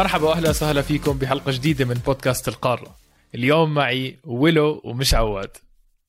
مرحبا 0.00 0.28
واهلا 0.28 0.50
وسهلا 0.50 0.82
فيكم 0.82 1.18
بحلقة 1.18 1.52
جديدة 1.52 1.84
من 1.84 1.94
بودكاست 1.94 2.48
القاره 2.48 2.96
اليوم 3.34 3.74
معي 3.74 4.18
ويلو 4.24 4.80
ومش 4.84 5.14
عواد. 5.14 5.56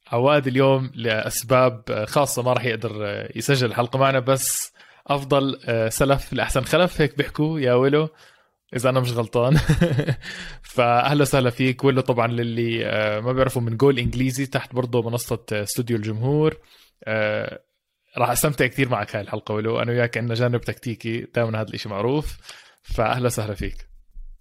عواد 0.08 0.48
اليوم 0.48 0.91
لأسباب 0.95 2.05
خاصة 2.08 2.44
ما 2.44 2.54
راح 2.54 2.66
يقدر 2.66 3.27
يسجل 3.35 3.68
الحلقة 3.68 3.99
معنا 3.99 4.20
بس 4.20 4.73
أفضل 5.08 5.59
سلف 5.91 6.34
لأحسن 6.34 6.62
خلف. 6.62 7.02
هيك 7.02 7.18
بيحكوا 7.18 7.59
يا 7.59 7.73
ويلو 7.73 8.09
إذا 8.76 8.90
أنا 8.90 8.99
مش 8.99 9.12
غلطان. 9.12 9.58
فأهلا 10.76 11.21
وسهلا 11.21 11.49
فيك. 11.49 11.84
ويلو 11.84 12.02
طبعا 12.02 12.27
للي 12.27 12.84
ما 13.21 13.32
بيعرفوا 13.32 13.62
من 13.62 13.77
جول 13.77 13.99
إنجليزي 13.99 14.46
تحت 14.46 14.76
برضه 14.76 15.10
منصة 15.10 15.46
استوديو 15.52 15.98
الجمهور. 15.98 16.58
راح 18.18 18.30
أستمتع 18.30 18.68
كثير 18.68 18.90
معك 18.90 19.16
هاي 19.16 19.21
الحلقة 19.21 19.54
ولو 19.54 19.82
أنا 19.82 19.91
وياك 19.91 20.18
عندنا 20.18 20.35
جانب 20.35 20.62
تكتيكي 20.62 21.27
دائما 21.35 21.62
هذا 21.62 21.73
الشيء 21.73 21.91
معروف. 21.91 22.38
فأهلا 22.91 23.26
وسهلا 23.26 23.54
فيك. 23.54 23.90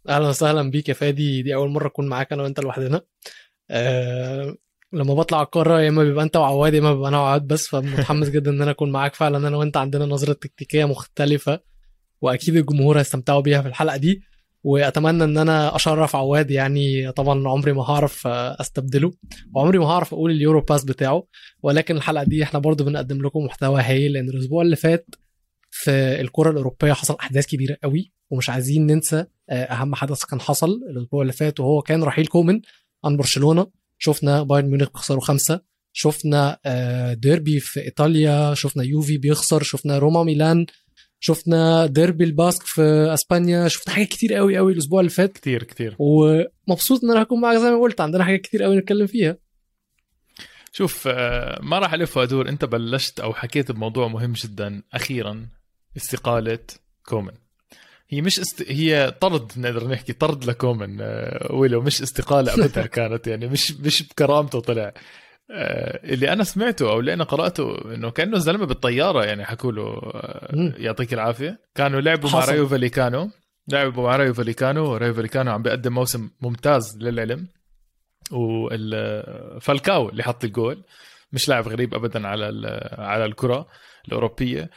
أهلا 0.09 0.29
وسهلا 0.29 0.71
بيك 0.71 0.89
يا 0.89 0.95
فادي. 0.95 1.43
دي 1.43 1.55
أول 1.55 1.71
مرة 1.71 1.87
أكون 1.87 2.09
معاك 2.09 2.33
أنا 2.33 2.43
وأنت 2.43 2.61
لوحدنا. 2.61 3.01
أه 3.71 4.57
لما 4.93 5.15
بطلع 5.15 5.43
القاره 5.43 5.81
يا 5.81 5.89
إما 5.89 6.05
بيبقى 6.05 6.25
أنت 6.25 6.37
وعواد 6.37 6.75
يا 6.75 6.79
إما 6.79 6.93
بيبقى 6.95 7.09
أنا 7.09 7.19
وعواد 7.19 7.47
بس 7.47 7.67
فمتحمس 7.69 8.29
جدا 8.35 8.51
إن 8.51 8.63
أنا 8.63 8.71
أكون 8.71 8.91
معاك 8.91 9.15
فعلا. 9.15 9.49
أنا 9.49 9.57
وأنت 9.57 9.77
عندنا 9.77 10.07
نظرة 10.07 10.33
تكتيكية 10.33 10.85
مختلفة 10.85 11.61
وأكيد 12.21 12.57
الجمهور 12.57 12.99
هيستمتعوا 12.99 13.41
بيها 13.41 13.63
في 13.63 13.69
الحلقة 13.69 13.97
دي. 13.97 14.23
وأتمنى 14.65 15.25
إن 15.25 15.39
أنا 15.39 15.77
أشرف 15.77 16.17
عواد 16.17 16.51
يعني 16.51 17.13
طبعا 17.13 17.49
عمري 17.49 17.73
ما 17.73 17.83
هعرف 17.83 18.27
أستبدله 18.27 19.13
وعمري 19.55 19.79
ما 19.79 19.87
هعرف 19.87 20.15
أقول 20.15 20.31
ال 20.31 20.37
Euro 20.37 20.61
Pass 20.61 20.85
بتاعه. 20.85 21.27
ولكن 21.63 21.97
الحلقة 21.97 22.25
دي 22.25 22.43
إحنا 22.43 22.59
برضو 22.59 22.85
بنقدم 22.85 23.23
لكم 23.27 23.45
محتوى 23.45 23.83
هايل. 23.83 24.13
لأن 24.13 24.29
الأسبوع 24.29 24.63
اللي 24.63 24.77
فات 24.77 25.07
في 25.71 26.21
الكرة 26.21 26.51
الأوروبية 26.51 26.93
حصل 26.93 27.17
أحداث 27.21 27.47
كبيرة 27.47 27.77
قوي 27.83 28.13
ومش 28.31 28.51
عايزين 28.51 28.87
ننسى 28.87 29.25
أهم 29.51 29.95
حدث 29.95 30.25
كان 30.25 30.41
حصل 30.41 30.71
الأسبوع 30.91 31.23
اللي 31.23 31.33
فات 31.33 31.61
وهو 31.61 31.83
كان 31.83 32.03
رحيل 32.03 32.27
كومن 32.27 32.61
عن 33.05 33.17
برشلونة. 33.17 33.67
شفنا 33.99 34.43
بايرن 34.43 34.67
ميونخ 34.67 34.89
بيخسروا 34.91 35.21
خمسة. 35.21 35.61
شفنا 35.93 36.59
ديربي 37.19 37.61
في 37.61 37.81
إيطاليا. 37.81 38.55
شفنا 38.55 38.85
يوفي 38.85 39.19
بيخسر. 39.19 39.63
شفنا 39.63 39.99
روما 39.99 40.23
ميلان. 40.23 40.67
شفنا 41.21 41.87
ديربي 41.87 42.25
الباسك 42.25 42.63
في 42.63 42.83
إسبانيا. 43.15 43.69
شفنا 43.69 43.95
حاجات 43.95 44.09
كتير 44.09 44.35
قوي 44.35 44.57
قوي 44.57 44.73
الأسبوع 44.73 45.01
اللي 45.01 45.11
فات. 45.11 45.33
كتير 45.33 45.63
كتير. 45.63 45.97
ومبسوط 45.99 47.05
إن 47.05 47.11
أنا 47.11 47.23
هكون 47.23 47.41
معاك 47.41 47.57
زي 47.59 47.71
ما 47.71 47.81
قلت. 47.81 48.01
عندنا 48.01 48.25
حاجات 48.25 48.41
كتير 48.41 48.63
قوي 48.63 48.77
نتكلم 48.77 49.07
فيها. 49.07 49.37
شوف 50.73 51.09
ما 51.63 51.79
راح 51.79 51.95
ألف 51.95 52.17
وأدور. 52.17 52.49
أنت 52.49 52.65
بلشت 52.65 53.21
أو 53.21 53.35
حكيت 53.35 53.73
بموضوع 53.73 54.09
مهم 54.09 54.33
جدا. 54.33 54.83
أخيرا 54.93 55.47
استقالة 55.97 56.59
كومن. 57.07 57.33
هي 58.09 58.21
مش 58.21 58.39
است... 58.39 58.63
هي 58.69 59.11
طرد 59.21 59.53
نقدر 59.57 59.89
نحكي 59.89 60.13
طرد 60.13 60.45
لكومن 60.45 60.99
ويلو 61.51 61.81
مش 61.81 62.03
استقالة 62.03 62.55
ابدا 62.55 62.87
كانت 62.97 63.27
يعني 63.27 63.47
مش 63.47 63.73
مش 63.73 64.03
بكرامته 64.09 64.61
طلع. 64.61 64.93
اللي 66.05 66.33
أنا 66.33 66.45
سمعته 66.45 66.91
أو 66.91 67.01
اللي 67.01 67.13
أنا 67.15 67.25
قرأته 67.25 67.95
إنه 67.95 68.11
كأنه 68.11 68.37
الزلمة 68.37 68.67
بالطيارة 68.67 69.25
يعني 69.25 69.45
حكوا 69.45 69.73
له 69.73 70.01
يعطيك 70.77 71.13
العافية. 71.15 71.59
كانوا 71.75 72.01
لعبوا 72.01 72.31
مع 72.31 72.45
رايو 72.45 72.69
فاليكانو 72.69 73.31
لعبوا 73.69 74.05
مع 74.05 74.17
رايو 74.17 74.35
فاليكانو 74.35 74.97
رايو 74.97 75.15
فاليكانو 75.15 75.53
عم 75.53 75.63
بيقدم 75.63 75.93
موسم 75.95 76.31
ممتاز 76.41 76.99
للعلم. 77.01 77.49
وفالكاو 78.33 80.09
اللي 80.09 80.23
حط 80.23 80.45
الجول 80.45 80.85
مش 81.33 81.49
لاعب 81.49 81.69
غريب 81.69 81.95
ابدا 81.95 82.29
على 82.29 82.47
على 82.99 83.25
الكرة 83.25 83.67
الأوروبية. 84.09 84.71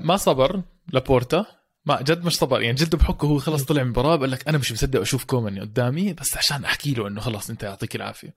ما 0.00 0.16
صبر 0.16 0.62
لابورتا. 0.92 1.46
ما 1.86 2.02
جد 2.02 2.24
مش 2.24 2.36
صبر. 2.36 2.62
يعني 2.62 2.74
جد 2.74 2.96
بحكه 2.96 3.26
هو 3.26 3.38
خلص 3.38 3.64
طلع 3.64 3.82
من 3.82 3.86
المباراه 3.86 4.16
بقول 4.16 4.32
لك 4.32 4.48
أنا 4.48 4.58
مش 4.58 4.72
مصدق 4.72 5.00
أشوف 5.00 5.24
كومان 5.24 5.60
قدامي 5.60 6.12
بس 6.12 6.36
عشان 6.36 6.64
أحكي 6.64 6.94
له 6.94 7.08
إنه 7.08 7.20
خلص 7.20 7.50
أنت 7.50 7.62
يعطيك 7.62 7.96
العافية. 7.96 8.34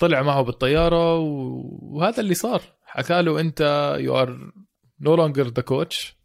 طلع 0.00 0.22
معه 0.22 0.42
بالطيارة 0.42 1.18
وهذا 1.18 2.20
اللي 2.20 2.34
صار. 2.34 2.62
حكى 2.84 3.22
له 3.22 3.40
أنت 3.40 3.94
you 4.00 4.18
are 4.18 4.52
no 5.00 5.14
longer 5.14 5.48
the 5.48 5.62
coach 5.62 6.16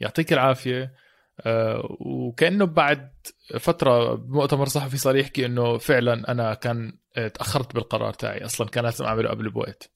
يعطيك 0.00 0.32
العافية. 0.32 0.92
آه 1.40 1.96
وكأنه 2.00 2.64
بعد 2.64 3.10
فترة 3.58 4.14
بمؤتمر 4.14 4.66
صحفي 4.66 4.96
صار 4.96 5.16
يحكي 5.16 5.46
إنه 5.46 5.78
فعلا 5.78 6.30
أنا 6.30 6.54
كان 6.54 6.98
تأخرت 7.14 7.74
بالقرار 7.74 8.12
تاعي. 8.12 8.44
أصلا 8.44 8.68
كان 8.68 8.84
لازم 8.84 9.04
أعمله 9.04 9.30
قبل 9.30 9.50
بوقت 9.50 9.90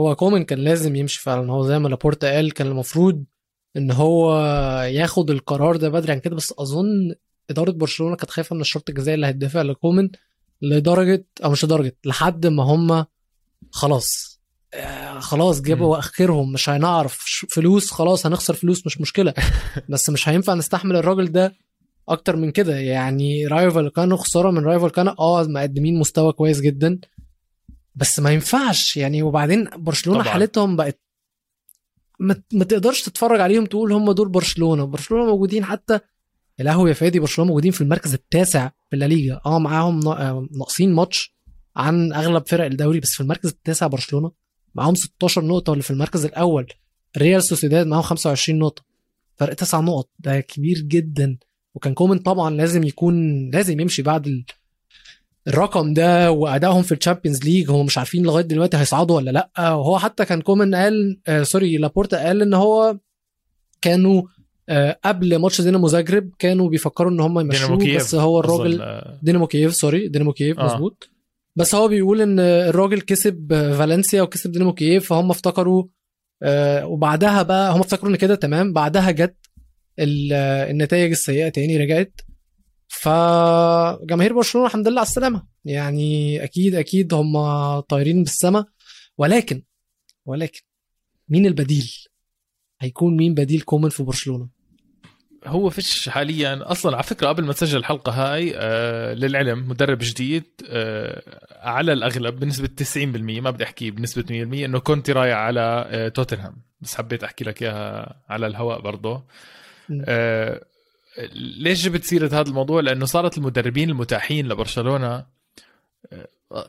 هو 0.00 0.16
كومن 0.16 0.44
كان 0.44 0.58
لازم 0.58 0.96
يمشي 0.96 1.20
فعلا. 1.22 1.52
هو 1.52 1.62
زي 1.66 1.78
ما 1.78 1.88
لابورتا 1.88 2.34
قال 2.34 2.52
كان 2.52 2.66
المفروض 2.66 3.24
إن 3.76 3.90
هو 3.90 4.40
ياخد 4.82 5.30
القرار 5.30 5.76
ده 5.76 5.88
بدري 5.88 6.12
عن 6.12 6.18
كده 6.18 6.36
بس 6.36 6.54
أظن 6.58 7.14
إدارة 7.50 7.70
برشلونة 7.70 8.16
كانت 8.16 8.30
خايفة 8.30 8.54
من 8.54 8.60
الشرط 8.60 8.88
الجزائي 8.88 9.14
اللي 9.14 9.26
هيدفع 9.26 9.62
لكومن 9.62 10.08
لدرجة 10.62 11.26
أو 11.44 11.50
مش 11.50 11.64
لدرجة 11.64 11.96
لحد 12.04 12.46
ما 12.46 12.62
هم 12.62 13.04
خلاص 13.70 14.40
آه 14.74 15.18
خلاص 15.20 15.60
جابوا 15.62 15.98
آخرهم. 15.98 16.52
مش 16.52 16.68
هنعرف 16.68 17.18
فلوس 17.50 17.90
خلاص 17.90 18.26
هنخسر 18.26 18.54
فلوس 18.54 18.86
مش 18.86 19.00
مشكلة. 19.00 19.34
بس 19.88 20.10
مش 20.10 20.28
هينفع 20.28 20.54
نستحمل 20.54 20.96
الراجل 20.96 21.32
ده 21.32 21.54
أكتر 22.08 22.36
من 22.36 22.50
كده. 22.52 22.76
يعني 22.76 23.46
رايو 23.46 23.70
فاليكانو 23.70 24.16
خسارة 24.16 24.50
من 24.50 24.64
رايو 24.64 24.80
فاليكانو. 24.80 25.10
آه 25.18 25.42
مقدمين 25.42 25.98
مستوى 25.98 26.32
كويس 26.32 26.60
جدا. 26.60 26.98
بس 28.00 28.20
ما 28.20 28.30
ينفعش. 28.30 28.96
يعني 28.96 29.22
وبعدين 29.22 29.68
برشلونة 29.76 30.22
طبعا. 30.22 30.32
حالتهم 30.32 30.76
بقت 30.76 31.00
ما 32.52 32.64
تقدرش 32.64 33.02
تتفرج 33.02 33.40
عليهم 33.40 33.66
تقول 33.66 33.92
هم 33.92 34.12
دول 34.12 34.28
برشلونة. 34.28 34.84
برشلونة 34.84 35.26
موجودين 35.26 35.64
حتى 35.64 36.00
الآن 36.60 36.88
يا 36.88 36.94
فادي 36.94 37.20
برشلونة 37.20 37.48
موجودين 37.48 37.72
في 37.72 37.80
المركز 37.80 38.14
التاسع 38.14 38.68
في 38.90 38.96
الليجا 38.96 39.40
آه 39.46 39.58
معاهم 39.58 40.00
ناقصين 40.58 40.92
ماتش 40.94 41.34
عن 41.76 42.12
أغلب 42.12 42.46
فرق 42.48 42.64
الدوري 42.64 43.00
بس 43.00 43.10
في 43.14 43.20
المركز 43.20 43.48
التاسع 43.48 43.86
برشلونة 43.86 44.32
معاهم 44.74 44.94
16 44.94 45.44
نقطة 45.44 45.70
واللي 45.70 45.82
في 45.82 45.90
المركز 45.90 46.24
الأول 46.24 46.66
ريال 47.18 47.44
سوسيداد 47.44 47.86
معاهم 47.86 48.02
25 48.02 48.58
نقطة. 48.58 48.82
فرق 49.36 49.54
9 49.54 49.80
نقط. 49.80 50.10
ده 50.18 50.40
كبير 50.40 50.78
جدا. 50.78 51.38
وكان 51.74 51.94
كومان 51.94 52.18
طبعا 52.18 52.50
لازم 52.50 52.84
يكون 52.84 53.50
لازم 53.50 53.80
يمشي 53.80 54.02
بعد. 54.02 54.44
الرقم 55.48 55.94
ده 55.94 56.30
وأدائهم 56.32 56.82
في 56.82 56.92
ال 56.94 56.99
Champions 56.99 57.44
League 57.44 57.70
هم 57.70 57.86
مش 57.86 57.98
عارفين 57.98 58.22
لغاية 58.22 58.44
دلوقتي 58.44 58.76
هيصعدوا 58.76 59.16
ولا 59.16 59.30
لأ. 59.30 59.50
وهو 59.58 59.98
حتى 59.98 60.24
كان 60.24 60.40
كومان 60.40 60.74
قال 60.74 61.20
آه 61.28 61.42
sorry 61.42 61.76
لابورتا 61.76 62.26
قال 62.26 62.42
إن 62.42 62.54
هو 62.54 62.98
كانوا 63.82 64.22
آه 64.68 64.98
قبل 65.04 65.36
ماتش 65.36 65.60
دينامو 65.60 65.88
زغرب 65.88 66.30
كانوا 66.38 66.68
بيفكروا 66.68 67.10
إن 67.10 67.20
هم 67.20 67.38
يمشوه 67.40 67.96
بس 67.96 68.14
هو 68.14 68.40
الراجل 68.40 69.02
دينامو 69.22 69.46
كييف 69.46 69.74
sorry 69.74 70.08
دينامو 70.08 70.32
كييف 70.32 70.58
آه. 70.58 70.64
مظبوط. 70.64 71.10
بس 71.56 71.74
هو 71.74 71.88
بيقول 71.88 72.20
إن 72.20 72.40
الراجل 72.40 73.00
كسب 73.00 73.48
فالنسيا 73.78 74.22
وكسب 74.22 74.52
دينامو 74.52 74.72
كييف 74.72 75.08
فهم 75.08 75.30
افتكروا 75.30 75.84
آه 76.42 76.86
وبعدها 76.86 77.42
بقى 77.42 77.72
هم 77.72 77.80
افتكروا 77.80 78.10
إن 78.12 78.16
كده 78.16 78.34
تمام. 78.34 78.72
بعدها 78.72 79.10
جت 79.10 79.36
النتائج 79.98 81.10
السيئة 81.10 81.48
تاني 81.48 81.76
رجعت 81.76 82.20
فجماهير 83.00 84.32
برشلونة 84.32 84.66
الحمد 84.66 84.88
لله 84.88 85.00
على 85.00 85.06
السلامة. 85.06 85.46
يعني 85.64 86.44
أكيد 86.44 86.74
أكيد 86.74 87.14
هم 87.14 87.34
طايرين 87.80 88.22
بالسما. 88.22 88.64
ولكن 89.18 89.62
ولكن 90.26 90.60
مين 91.28 91.46
البديل؟ 91.46 91.92
هيكون 92.80 93.16
مين 93.16 93.34
بديل 93.34 93.60
كومن 93.60 93.88
في 93.88 94.02
برشلونة؟ 94.02 94.48
هو 95.46 95.70
فيش 95.70 96.08
حاليا. 96.08 96.72
أصلا 96.72 96.94
على 96.94 97.02
فكرة 97.02 97.28
قبل 97.28 97.44
ما 97.44 97.52
تسجل 97.52 97.78
الحلقة 97.78 98.12
هاي 98.12 98.52
آه 98.56 99.14
للعلم 99.14 99.68
مدرب 99.68 99.98
جديد 100.00 100.44
آه 100.68 101.22
على 101.60 101.92
الأغلب 101.92 102.40
بنسبة 102.40 102.68
90% 102.96 102.96
ما 103.40 103.50
بدي 103.50 103.64
أحكي 103.64 103.90
بنسبة 103.90 104.22
100% 104.22 104.30
إنه 104.64 104.78
كنت 104.78 105.10
رايح 105.10 105.36
على 105.36 105.84
آه 105.88 106.08
توتنهام. 106.08 106.56
بس 106.80 106.94
حبيت 106.94 107.24
أحكي 107.24 107.44
لك 107.44 107.62
إياها 107.62 108.22
على 108.28 108.46
الهواء 108.46 108.80
برضه 108.80 109.24
آه 110.04 110.64
ليش 111.32 111.84
جبت 111.84 112.04
سيرة 112.04 112.26
هذا 112.26 112.48
الموضوع؟ 112.48 112.80
لأنه 112.80 113.04
صارت 113.04 113.38
المدربين 113.38 113.90
المتاحين 113.90 114.48
لبرشلونة 114.48 115.26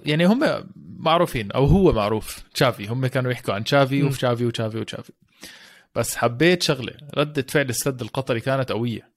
يعني 0.06 0.26
هم 0.26 0.70
معروفين 0.76 1.52
أو 1.52 1.66
هو 1.66 1.92
معروف 1.92 2.44
تشافي. 2.54 2.88
هم 2.88 3.08
كانوا 3.08 3.32
يحكوا 3.32 3.54
عن 3.54 3.64
تشافي 3.64 4.04
وتشافي 4.04 4.46
وتشافي 4.46 4.78
وتشافي. 4.78 5.14
بس 5.96 6.16
حبيت 6.16 6.64
شغلة 6.64 6.94
ردة 7.18 7.46
فعل 7.50 7.70
السد 7.70 8.02
القطري 8.02 8.40
كانت 8.40 8.72
قوية. 8.72 9.12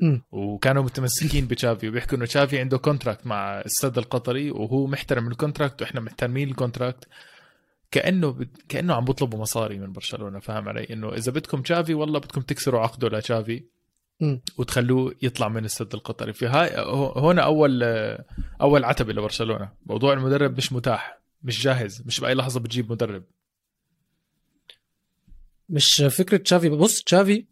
م. 0.00 0.18
وكانوا 0.32 0.82
متمسكين 0.82 1.46
بتشافي 1.46 1.88
وبيحكوا 1.88 2.18
إنه 2.18 2.26
تشافي 2.26 2.58
عنده 2.58 2.78
contract 2.78 3.26
مع 3.26 3.60
السد 3.60 3.98
القطري 3.98 4.50
وهو 4.50 4.86
محترم 4.86 5.28
ال 5.28 5.34
contract 5.34 5.82
وإحنا 5.82 6.00
محترمين 6.00 6.48
ال 6.48 6.55
contract 6.55 7.08
كأنه 7.90 8.30
ب... 8.30 8.48
كأنه 8.68 8.94
عم 8.94 9.04
بيطلبوا 9.04 9.38
مصاري 9.38 9.78
من 9.78 9.92
برشلونة 9.92 10.38
فاهم 10.38 10.68
علي؟ 10.68 10.86
إنه 10.90 11.14
إذا 11.14 11.32
بدكم 11.32 11.62
تشافي 11.62 11.94
والله 11.94 12.18
بدكم 12.18 12.40
تكسروا 12.40 12.80
عقده 12.80 13.08
لتشافي. 13.08 13.64
وتخلوه 14.58 15.14
يطلع 15.22 15.48
من 15.48 15.64
السد 15.64 15.94
القطري. 15.94 16.32
في 16.32 16.46
هاي 16.46 16.68
هنا 17.16 17.42
أول 17.42 17.82
أول 18.60 18.84
عتبة 18.84 19.12
لبرشلونة. 19.12 19.72
موضوع 19.86 20.12
المدرب 20.12 20.56
مش 20.56 20.72
متاح 20.72 21.18
مش 21.42 21.62
جاهز 21.62 22.02
مش 22.06 22.20
بأي 22.20 22.34
لحظة 22.34 22.60
بتجيب 22.60 22.92
مدرب. 22.92 23.24
مش 25.68 26.02
فكرة 26.02 26.36
تشافي. 26.36 26.68
بص 26.68 27.02
تشافي 27.02 27.46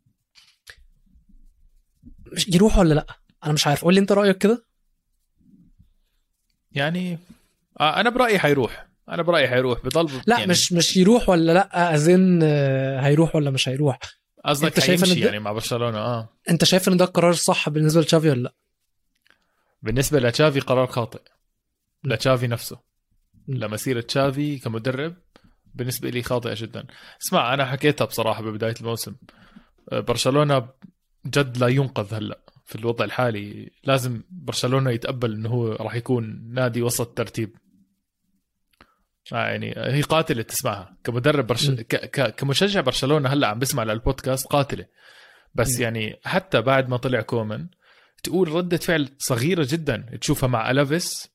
مش 2.32 2.48
يروح 2.48 2.78
ولا 2.78 2.94
لأ؟ 2.94 3.06
أنا 3.44 3.52
مش 3.52 3.66
عارف. 3.66 3.84
قول 3.84 3.94
لي 3.94 4.00
أنت 4.00 4.12
رأيك 4.12 4.38
كده. 4.38 4.66
يعني 6.72 7.18
آه 7.80 8.00
أنا 8.00 8.10
برأيي 8.10 8.38
حيروح. 8.38 8.88
أنا 9.08 9.22
برأيي 9.22 9.48
حيروح. 9.48 9.80
بضل 9.84 10.20
لأ 10.26 10.38
يعني 10.38 10.50
مش 10.50 10.72
مش 10.72 10.96
يروح 10.96 11.28
ولا 11.28 11.52
لأ 11.52 11.94
اذن 11.94 12.42
هيروح 13.02 13.36
ولا 13.36 13.50
مش 13.50 13.68
هيروح. 13.68 13.98
قصدك 14.46 14.66
أنت 14.66 14.80
شايف 14.80 15.04
إن 15.04 15.18
يعني 15.18 15.38
مع 15.38 15.52
برشلونة 15.52 15.98
آه. 15.98 16.28
أنت 16.50 16.64
شايف 16.64 16.88
إن 16.88 16.96
ده 16.96 17.04
القرار 17.04 17.30
الصح 17.30 17.68
بالنسبة 17.68 18.00
لتشافي 18.00 18.30
ولا 18.30 18.40
لأ؟ 18.40 18.54
بالنسبة 19.82 20.18
لتشافي 20.20 20.60
قرار 20.60 20.86
خاطئ. 20.86 21.20
لتشافي 22.04 22.46
نفسه. 22.46 22.78
لمسيرة 23.48 24.00
تشافي 24.00 24.58
كمدرب 24.58 25.16
بالنسبة 25.74 26.10
لي 26.10 26.22
خاطئة 26.22 26.54
جدا. 26.56 26.86
اسمع 27.22 27.54
أنا 27.54 27.66
حكيتها 27.66 28.04
بصراحة 28.04 28.42
ببداية 28.42 28.74
الموسم. 28.80 29.14
آه، 29.92 30.00
برشلونة 30.00 30.68
جد 31.26 31.58
لا 31.58 31.68
ينقذ 31.68 32.14
هلأ 32.14 32.40
في 32.64 32.76
الوضع 32.76 33.04
الحالي. 33.04 33.70
لازم 33.84 34.22
برشلونة 34.30 34.90
يتقبل 34.90 35.32
إنه 35.32 35.48
هو 35.48 35.72
راح 35.72 35.94
يكون 35.94 36.48
نادي 36.52 36.82
وسط 36.82 37.18
ترتيب. 37.18 37.56
آه 39.32 39.36
يعني 39.48 39.74
هي 39.76 40.02
قاتلة 40.02 40.42
تسمعها. 40.42 40.96
كمدرب 41.04 41.46
برش... 41.46 41.70
ك... 41.70 41.96
ك... 41.96 42.34
كمشجع 42.34 42.80
برشلونة 42.80 43.28
هلأ 43.28 43.46
عم 43.46 43.58
بسمع 43.58 43.82
للبودكاست 43.82 44.46
قاتلة. 44.46 44.86
بس 45.54 45.78
م. 45.78 45.82
يعني 45.82 46.20
حتى 46.24 46.60
بعد 46.60 46.88
ما 46.88 46.96
طلع 46.96 47.20
كومان 47.20 47.68
تقول 48.22 48.48
ردة 48.48 48.76
فعل 48.76 49.08
صغيرة 49.18 49.66
جدا. 49.70 50.18
تشوفها 50.20 50.48
مع 50.48 50.70
ألافيس 50.70 51.28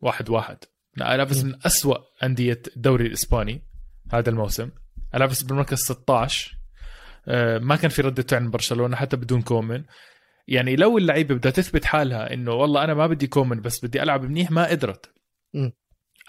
واحد 0.00 0.30
واحد. 0.30 0.58
ألافيس. 1.00 1.44
من 1.44 1.54
أسوأ 1.66 1.96
أندية 2.22 2.62
الدوري 2.76 3.06
الإسباني 3.06 3.62
هذا 4.12 4.30
الموسم. 4.30 4.70
ألافيس 5.14 5.42
بالمركز 5.42 5.78
16 5.78 6.60
آه، 7.28 7.58
ما 7.58 7.76
كان 7.76 7.90
في 7.90 8.02
ردة 8.02 8.22
فعل 8.22 8.42
من 8.42 8.50
برشلونة 8.50 8.96
حتى 8.96 9.16
بدون 9.16 9.42
كومان 9.42 9.84
يعني 10.48 10.76
لو 10.76 10.98
اللعيبة 10.98 11.34
بدها 11.34 11.52
تثبت 11.52 11.84
حالها 11.84 12.34
إنه 12.34 12.52
والله 12.52 12.84
أنا 12.84 12.94
ما 12.94 13.06
بدي 13.06 13.26
كومان 13.26 13.60
بس 13.60 13.84
بدي 13.84 14.02
ألعب 14.02 14.24
منيح 14.24 14.50
ما 14.50 14.66
قدرت. 14.66 15.12
م. 15.54 15.70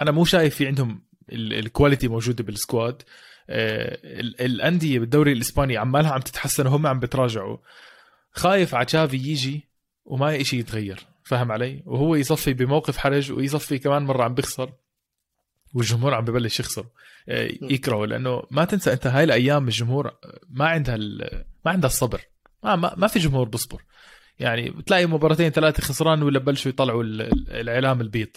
أنا 0.02 0.12
مو 0.12 0.26
شايف 0.26 0.56
في 0.56 0.68
عندهم 0.68 1.04
ال- 1.32 1.54
ال 1.54 1.60
quality 1.60 2.08
موجودة 2.08 2.44
بال 2.44 2.60
squad 2.60 3.02
آه، 3.50 4.00
ال- 4.04 4.42
الأندية 4.42 5.00
بالدوري 5.00 5.32
الإسباني 5.32 5.78
عمالها 5.78 6.12
عم 6.12 6.20
تتحسن 6.20 6.68
وهم 6.68 6.88
عم 6.88 7.00
بتراجعوا. 7.00 7.58
خايف 8.32 8.76
على 8.76 8.86
تشافي 8.86 9.18
يجي 9.18 9.68
وما 10.06 10.44
شيء 10.44 10.60
يتغير 10.60 11.00
فاهم 11.24 11.52
علي؟ 11.52 11.84
وهو 11.86 12.16
يصفي 12.16 12.54
بموقف 12.54 12.98
حرج 12.98 13.32
ويصفي 13.32 13.80
كمان 13.80 14.02
مرة 14.04 14.24
عم 14.24 14.34
بيخسر 14.34 14.74
والجمهور 15.74 16.14
عم 16.14 16.26
ببلش 16.26 16.60
يخسر. 16.60 16.86
آه، 17.30 17.50
يكرهه 17.62 18.06
لأنه 18.06 18.44
ما 18.52 18.66
تنسى 18.66 18.94
أنت 18.94 19.08
هاي 19.08 19.24
الأيام 19.24 19.66
الجمهور 19.68 20.12
ما 20.50 20.66
عندها 20.68 20.98
ما 21.66 21.72
عندها 21.72 21.90
الصبر. 21.90 22.22
ما 22.64 22.76
ما, 22.76 22.94
ما 22.98 23.08
في 23.08 23.20
جمهور 23.20 23.50
بصبر. 23.50 23.82
يعني 24.40 24.70
بتلاقي 24.70 25.06
مباراتين 25.06 25.50
ثلاثة 25.50 25.84
خسران 25.84 26.24
ولا 26.24 26.40
بلشوا 26.40 26.70
يطلعوا 26.72 27.04
ال- 27.04 27.22
ال- 27.22 27.50
الإعلام 27.50 28.02
البيض. 28.02 28.30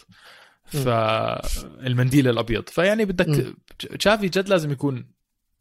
فالمنديل 0.64 2.28
الأبيض. 2.28 2.68
فيعني 2.68 3.04
بدك. 3.04 3.54
تشافي 3.98 4.28
جد 4.28 4.48
لازم 4.48 4.70
يكون 4.70 5.10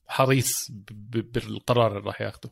حريص 0.08 0.72
بالقرار 1.12 1.98
اللي 1.98 2.08
راح 2.08 2.22
ياخده. 2.22 2.50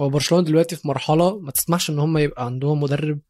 هو 0.00 0.08
برشلونة 0.08 0.44
دلوقتي 0.44 0.76
في 0.76 0.88
مرحلة 0.88 1.40
ما 1.40 1.50
تسمحش 1.50 1.90
إن 1.90 1.98
هم 1.98 2.18
يبقى 2.18 2.44
عندهم 2.44 2.80
مدرب 2.80 3.20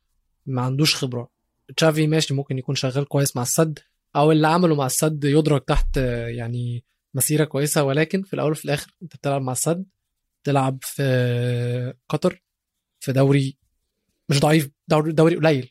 ما 0.47 0.63
عندوش 0.63 0.97
خبرة. 0.97 1.31
تشافي 1.77 2.07
ماشي 2.07 2.35
ممكن 2.35 2.59
يكون 2.59 2.75
شغال 2.75 3.05
كويس 3.09 3.37
مع 3.37 3.43
السد 3.43 3.79
أو 4.17 4.33
اللي 4.33 4.49
عمله 4.49 4.75
مع 4.75 4.87
السد 4.87 5.25
يدرك 5.25 5.65
تحت 5.65 5.97
يعني 6.27 6.85
مسيرة 7.15 7.45
كويسة. 7.45 7.83
ولكن 7.83 8.23
في 8.23 8.35
الأول 8.35 8.51
وفي 8.51 8.65
الآخر 8.65 8.97
أنت 9.03 9.17
بتلعب 9.17 9.43
مع 9.43 9.53
السد 9.53 9.85
بتلعب 10.43 10.79
في 10.83 11.95
قطر 12.09 12.43
في 13.01 13.13
دوري 13.13 13.57
مش 14.29 14.41
ضعيف 14.41 14.71
دوري, 14.89 15.13
دوري 15.13 15.37
قليل. 15.37 15.71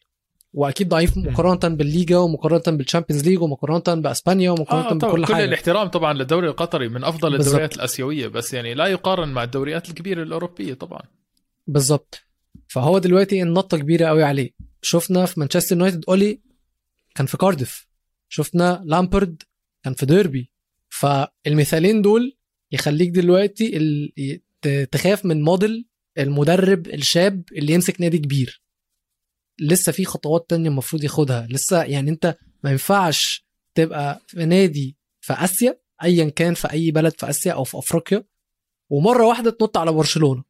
وأكيد 0.55 0.89
ضعيف. 0.89 1.17
مقارنة 1.17 1.75
بالليجا 1.75 2.17
ومقارنة 2.17 2.77
بال 2.77 2.86
Champions 2.86 3.27
League 3.27 3.41
ومقارنة 3.41 4.01
بأسبانيا 4.01 4.51
ومقارنة 4.51 4.87
آه 4.87 4.93
طبعا 4.93 5.11
بكل 5.11 5.25
كل 5.25 5.33
حاجة. 5.33 5.45
الاحترام 5.45 5.87
طبعا 5.87 6.13
للدوري 6.13 6.47
القطري 6.47 6.89
من 6.89 7.03
أفضل 7.03 7.31
بالظبط. 7.31 7.47
الدوريات 7.47 7.75
الآسيوية 7.75 8.27
بس 8.27 8.53
يعني 8.53 8.73
لا 8.73 8.85
يقارن 8.85 9.29
مع 9.29 9.43
الدوريات 9.43 9.89
الكبيرة 9.89 10.23
الأوروبية 10.23 10.73
طبعا. 10.73 11.01
بالظبط. 11.67 12.21
فهو 12.67 12.97
دلوقتي 12.97 13.41
النطة 13.41 13.77
كبيرة 13.77 14.05
قوي 14.07 14.23
عليه. 14.23 14.51
شفنا 14.81 15.25
في 15.25 15.39
مانشستر 15.39 15.75
يونايتد 15.75 16.05
أولي 16.07 16.39
كان 17.15 17.25
في 17.25 17.37
كارديف. 17.37 17.87
شفنا 18.29 18.81
لامبارد 18.85 19.43
كان 19.83 19.93
في 19.93 20.05
ديربي. 20.05 20.51
فالمثالين 20.89 22.01
دول 22.01 22.37
يخليك 22.71 23.09
دلوقتي 23.09 23.77
ال... 23.77 24.11
تخاف 24.91 25.25
من 25.25 25.41
موديل 25.41 25.85
المدرب 26.17 26.87
الشاب 26.87 27.43
اللي 27.57 27.73
يمسك 27.73 28.01
نادي 28.01 28.17
كبير. 28.17 28.64
لسه 29.59 29.91
في 29.91 30.05
خطوات 30.05 30.45
تانية 30.49 30.69
المفروض 30.69 31.03
ياخدها. 31.03 31.47
لسه 31.49 31.83
يعني 31.83 32.09
انت 32.11 32.37
ما 32.63 32.71
ينفعش 32.71 33.45
تبقى 33.75 34.21
في 34.27 34.45
نادي 34.45 34.97
في 35.21 35.33
آسيا 35.33 35.79
ايا 36.03 36.29
كان 36.29 36.53
في 36.53 36.71
أي 36.71 36.91
بلد 36.91 37.13
في 37.19 37.29
آسيا 37.29 37.51
أو 37.51 37.63
في 37.63 37.77
أفريقيا 37.77 38.23
ومرة 38.89 39.25
واحدة 39.25 39.51
تنط 39.51 39.77
على 39.77 39.91
برشلونة 39.91 40.43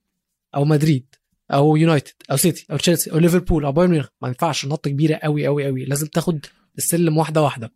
أو 0.55 0.65
مدريد 0.65 1.15
أو 1.51 1.75
يونايتد 1.75 2.13
أو 2.31 2.37
سيتي 2.37 2.65
أو 2.71 2.77
تشيلسي 2.77 3.11
أو 3.11 3.17
ليفربول 3.17 3.65
أو 3.65 3.71
بايرن 3.71 3.91
ميونخ. 3.91 4.07
ما 4.21 4.27
ينفعش 4.27 4.65
نط 4.65 4.87
كبيرة 4.87 5.15
قوي 5.15 5.45
قوي 5.45 5.65
قوي 5.65 5.85
لازم 5.85 6.07
تاخد 6.07 6.45
السلم 6.77 7.17
واحدة 7.17 7.41
واحدة. 7.41 7.73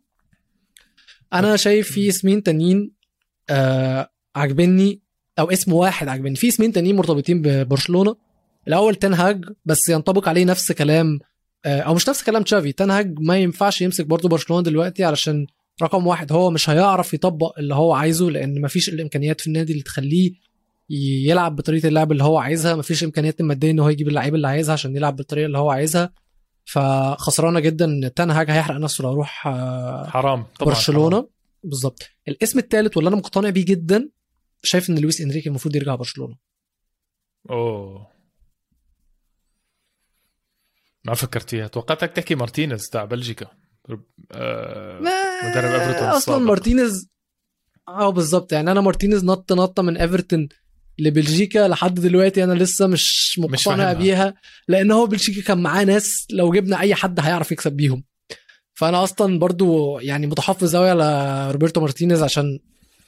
أنا 1.32 1.56
شايف 1.56 1.92
في 1.92 2.08
اسمين 2.08 2.42
تانيين 2.42 2.92
آه 3.50 4.10
عجبني 4.36 5.02
أو 5.38 5.50
اسم 5.50 5.72
واحد 5.72 6.08
عجبني 6.08 6.36
في 6.36 6.48
اسمين 6.48 6.72
تانيين 6.72 6.96
مرتبطين 6.96 7.42
ببرشلونة. 7.42 8.16
الأول 8.68 8.94
تنهاج 8.94 9.44
بس 9.64 9.88
ينطبق 9.88 10.28
عليه 10.28 10.44
نفس 10.44 10.72
كلام 10.72 11.18
آه 11.64 11.80
أو 11.80 11.94
مش 11.94 12.08
نفس 12.08 12.22
كلام 12.24 12.42
تشافي. 12.42 12.72
تنهاج 12.72 13.18
ما 13.20 13.38
ينفعش 13.38 13.82
يمسك 13.82 14.06
برضه 14.06 14.28
برشلونة 14.28 14.62
دلوقتي 14.62 15.04
علشان 15.04 15.46
رقم 15.82 16.06
واحد 16.06 16.32
هو 16.32 16.50
مش 16.50 16.70
هيعرف 16.70 17.14
يطبق 17.14 17.58
اللي 17.58 17.74
هو 17.74 17.92
عايزه 17.92 18.30
لأن 18.30 18.60
مفيش 18.60 18.88
الإمكانيات 18.88 19.40
في 19.40 19.46
النادي 19.46 19.72
اللي 19.72 19.82
تخليه 19.82 20.32
يلعب 21.26 21.56
بطريقة 21.56 21.88
اللعب 21.88 22.12
اللي 22.12 22.24
هو 22.24 22.38
عايزها. 22.38 22.74
مفيش 22.74 23.04
إمكانيات 23.04 23.42
ماديه 23.42 23.70
إن 23.70 23.78
هو 23.80 23.88
يجيب 23.88 24.08
اللعيبه 24.08 24.36
اللي 24.36 24.48
عايزها 24.48 24.72
عشان 24.72 24.96
يلعب 24.96 25.16
بالطريقة 25.16 25.46
اللي 25.46 25.58
هو 25.58 25.70
عايزها. 25.70 26.12
فخسرانة 26.64 27.60
جدا 27.60 27.84
إن 27.84 28.14
تنهاج 28.14 28.50
هيحرق 28.50 28.76
نفسه 28.76 29.02
لو 29.02 29.12
يروح 29.12 29.46
آه، 29.46 30.06
حرام. 30.06 30.44
طبعا 30.58 30.74
برشلونة. 30.74 31.28
بالظبط. 31.64 32.02
الاسم 32.28 32.58
الثالث 32.58 32.96
واللي 32.96 33.08
أنا 33.08 33.16
مقتنع 33.16 33.50
بيه 33.50 33.64
جدا 33.64 34.08
شايف 34.62 34.90
إن 34.90 34.98
لويس 34.98 35.20
إنريكي 35.20 35.48
المفروض 35.48 35.76
يرجع 35.76 35.94
برشلونة. 35.94 36.34
أوه. 37.50 38.06
ما 41.04 41.14
فكرت 41.14 41.50
فيها. 41.50 41.66
توقعتك 41.66 42.12
تحكي 42.12 42.34
مارتينيز 42.34 42.88
تاع 42.88 43.04
بلجيكا. 43.04 43.46
آه 44.32 45.00
مدرب 45.44 45.80
إيفرتون 45.80 46.08
أصلا. 46.08 46.38
مارتينيز 46.38 47.10
آه 47.88 48.10
بالظبط. 48.10 48.52
يعني 48.52 48.70
أنا 48.70 48.80
مارتينيز 48.80 49.24
نط 49.24 49.52
نطة 49.52 49.82
من 49.82 49.96
إيفرتون 49.96 50.48
لبلجيكا 50.98 51.68
لحد 51.68 51.94
دلوقتي 51.94 52.44
أنا 52.44 52.52
لسه 52.52 52.86
مش 52.86 53.38
مقتنع. 53.38 53.92
بيها 53.92 54.34
لأن 54.68 54.90
هو 54.90 55.06
بلجيكا 55.06 55.42
كان 55.42 55.62
معاه 55.62 55.84
ناس 55.84 56.26
لو 56.30 56.52
جبنا 56.52 56.80
أي 56.80 56.94
حد 56.94 57.20
هيعرف 57.20 57.52
يكسب 57.52 57.72
بيهم. 57.72 58.04
فأنا 58.74 59.04
أصلا 59.04 59.38
برضو 59.38 59.98
يعني 59.98 60.26
متحفظ 60.26 60.76
قوي 60.76 60.90
على 60.90 61.50
روبرتو 61.50 61.80
مارتينيز 61.80 62.22
عشان 62.22 62.58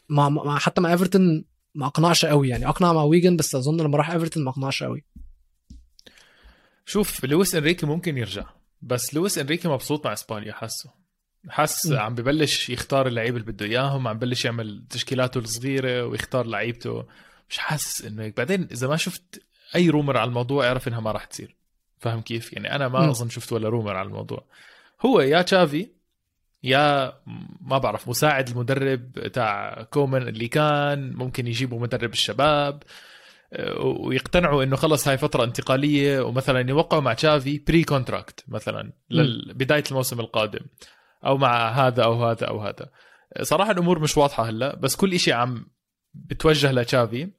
مع 0.08 0.58
حتى 0.58 0.80
مع 0.80 0.92
إيفرتون 0.92 1.44
ما 1.74 1.86
أقنعش 1.86 2.24
قوي 2.24 2.48
يعني 2.48 2.68
أقنع 2.68 2.92
مع 2.92 3.02
ويجن 3.02 3.36
بس 3.36 3.54
أظن 3.54 3.80
لما 3.80 3.98
راح 3.98 4.10
إيفرتون 4.10 4.44
ما 4.44 4.50
أقنعش 4.50 4.82
قوي 4.82 5.04
شوف 6.86 7.24
لويس 7.24 7.54
إنريكي 7.54 7.86
ممكن 7.86 8.18
يرجع 8.18 8.44
بس 8.82 9.14
لويس 9.14 9.38
إنريكي 9.38 9.68
مبسوط 9.68 10.06
مع 10.06 10.12
إسبانيا 10.12 10.52
حاسه. 10.52 10.90
حاسس 11.48 11.86
مم. 11.86 11.98
عم 11.98 12.14
ببلش 12.14 12.70
يختار 12.70 13.06
اللعيبه 13.06 13.36
اللي 13.36 13.52
بده 13.52 13.66
إياهم 13.66 14.08
عم 14.08 14.16
ببلش 14.16 14.44
يعمل 14.44 14.84
تشكيلاته 14.90 15.38
الصغيرة 15.38 16.06
ويختار 16.06 16.46
لعيبته. 16.46 17.06
مش 17.50 17.58
حاسس 17.58 18.04
إنه 18.04 18.22
هيك. 18.22 18.36
بعدين 18.36 18.68
إذا 18.72 18.88
ما 18.88 18.96
شفت 18.96 19.42
أي 19.74 19.90
rumor 19.90 20.16
على 20.16 20.28
الموضوع 20.28 20.66
اعرف 20.66 20.88
إنها 20.88 21.00
ما 21.00 21.12
راح 21.12 21.24
تصير. 21.24 21.56
فاهم 21.98 22.20
كيف؟ 22.20 22.52
يعني 22.52 22.74
أنا 22.74 22.88
ما. 22.88 23.10
أظن 23.10 23.28
شفت 23.28 23.52
ولا 23.52 23.68
rumor 23.68 23.96
على 23.96 24.06
الموضوع. 24.06 24.44
هو 25.06 25.20
يا 25.20 25.42
تشافي 25.42 25.88
يا 26.62 27.12
ما 27.60 27.78
بعرف 27.78 28.08
مساعد 28.08 28.48
المدرب 28.48 29.28
تاع 29.32 29.82
كومان 29.82 30.28
اللي 30.28 30.48
كان 30.48 31.12
ممكن 31.12 31.46
يجيبوا 31.46 31.80
مدرب 31.80 32.12
الشباب. 32.12 32.82
ويقتنعوا 33.80 34.62
إنه 34.62 34.76
خلص 34.76 35.08
هاي 35.08 35.18
فترة 35.18 35.44
انتقالية 35.44 36.20
ومثلا 36.20 36.70
يوقعوا 36.70 37.02
مع 37.02 37.12
تشافي 37.12 37.58
pre-contract 37.58 38.44
مثلا 38.48 38.92
لبدايه 39.10 39.84
الموسم 39.90 40.20
القادم 40.20 40.66
أو 41.26 41.36
مع 41.36 41.68
هذا 41.68 42.04
أو 42.04 42.24
هذا 42.24 42.46
أو 42.46 42.60
هذا. 42.60 42.90
صراحة 43.42 43.70
الأمور 43.70 43.98
مش 43.98 44.16
واضحة 44.16 44.48
هلا 44.48 44.76
بس 44.76 44.96
كل 44.96 45.20
شيء 45.20 45.34
عم 45.34 45.66
بتوجه 46.14 46.72
لتشافي. 46.72 47.30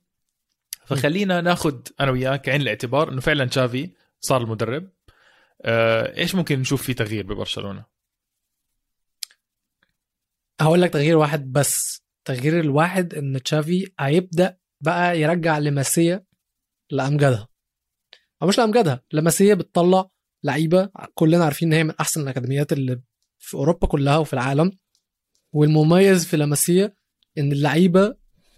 فخلينا 0.86 1.42
ناخذ 1.42 1.82
أنا 2.00 2.12
وياك 2.12 2.50
عين 2.50 2.62
الاعتبار 2.62 3.10
إنه 3.10 3.22
فعلا 3.22 3.46
تشافي 3.46 3.90
صار 4.20 4.42
المدرب. 4.42 4.90
آه، 5.62 6.18
إيش 6.18 6.36
ممكن 6.36 6.60
نشوف 6.60 6.84
فيه 6.84 6.94
تغيير 6.94 7.26
ببرشلونة؟ 7.26 7.86
هقول 10.62 10.82
لك 10.82 10.94
تغيير 10.94 11.18
واحد 11.18 11.52
بس. 11.52 12.04
تغيير 12.26 12.60
الواحد 12.60 13.14
ان 13.14 13.44
تشافي 13.44 13.92
هيبدأ 14.00 14.58
بقى 14.84 15.22
يرجع 15.22 15.58
لماسيا 15.58 16.24
لأمجادها. 16.92 17.48
أو 18.42 18.48
مش 18.48 18.58
لأمجادها 18.58 19.02
لمسيه 19.14 19.54
بتطلع 19.54 20.10
لعيبة 20.44 20.90
كلنا 21.14 21.46
عارفين 21.46 21.68
إن 21.68 21.74
هي 21.74 21.84
من 21.84 21.94
أحسن 22.00 22.22
الأكاديميات 22.22 22.74
اللي 22.74 23.02
في 23.40 23.54
أوروبا 23.58 23.88
كلها 23.88 24.18
وفي 24.18 24.34
العالم. 24.34 24.72
والمميز 25.54 26.26
في 26.26 26.38
لاماسيا 26.38 26.96
إن 27.38 27.52
اللعيبة 27.52 28.16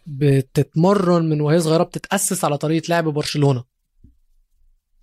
بتتمرن 0.08 1.30
من 1.30 1.42
وهي 1.42 1.60
صغيرة 1.60 1.84
بتتأسس 1.84 2.46
على 2.46 2.58
طريقة 2.58 2.86
لعب 2.90 3.04
برشلونة. 3.04 3.64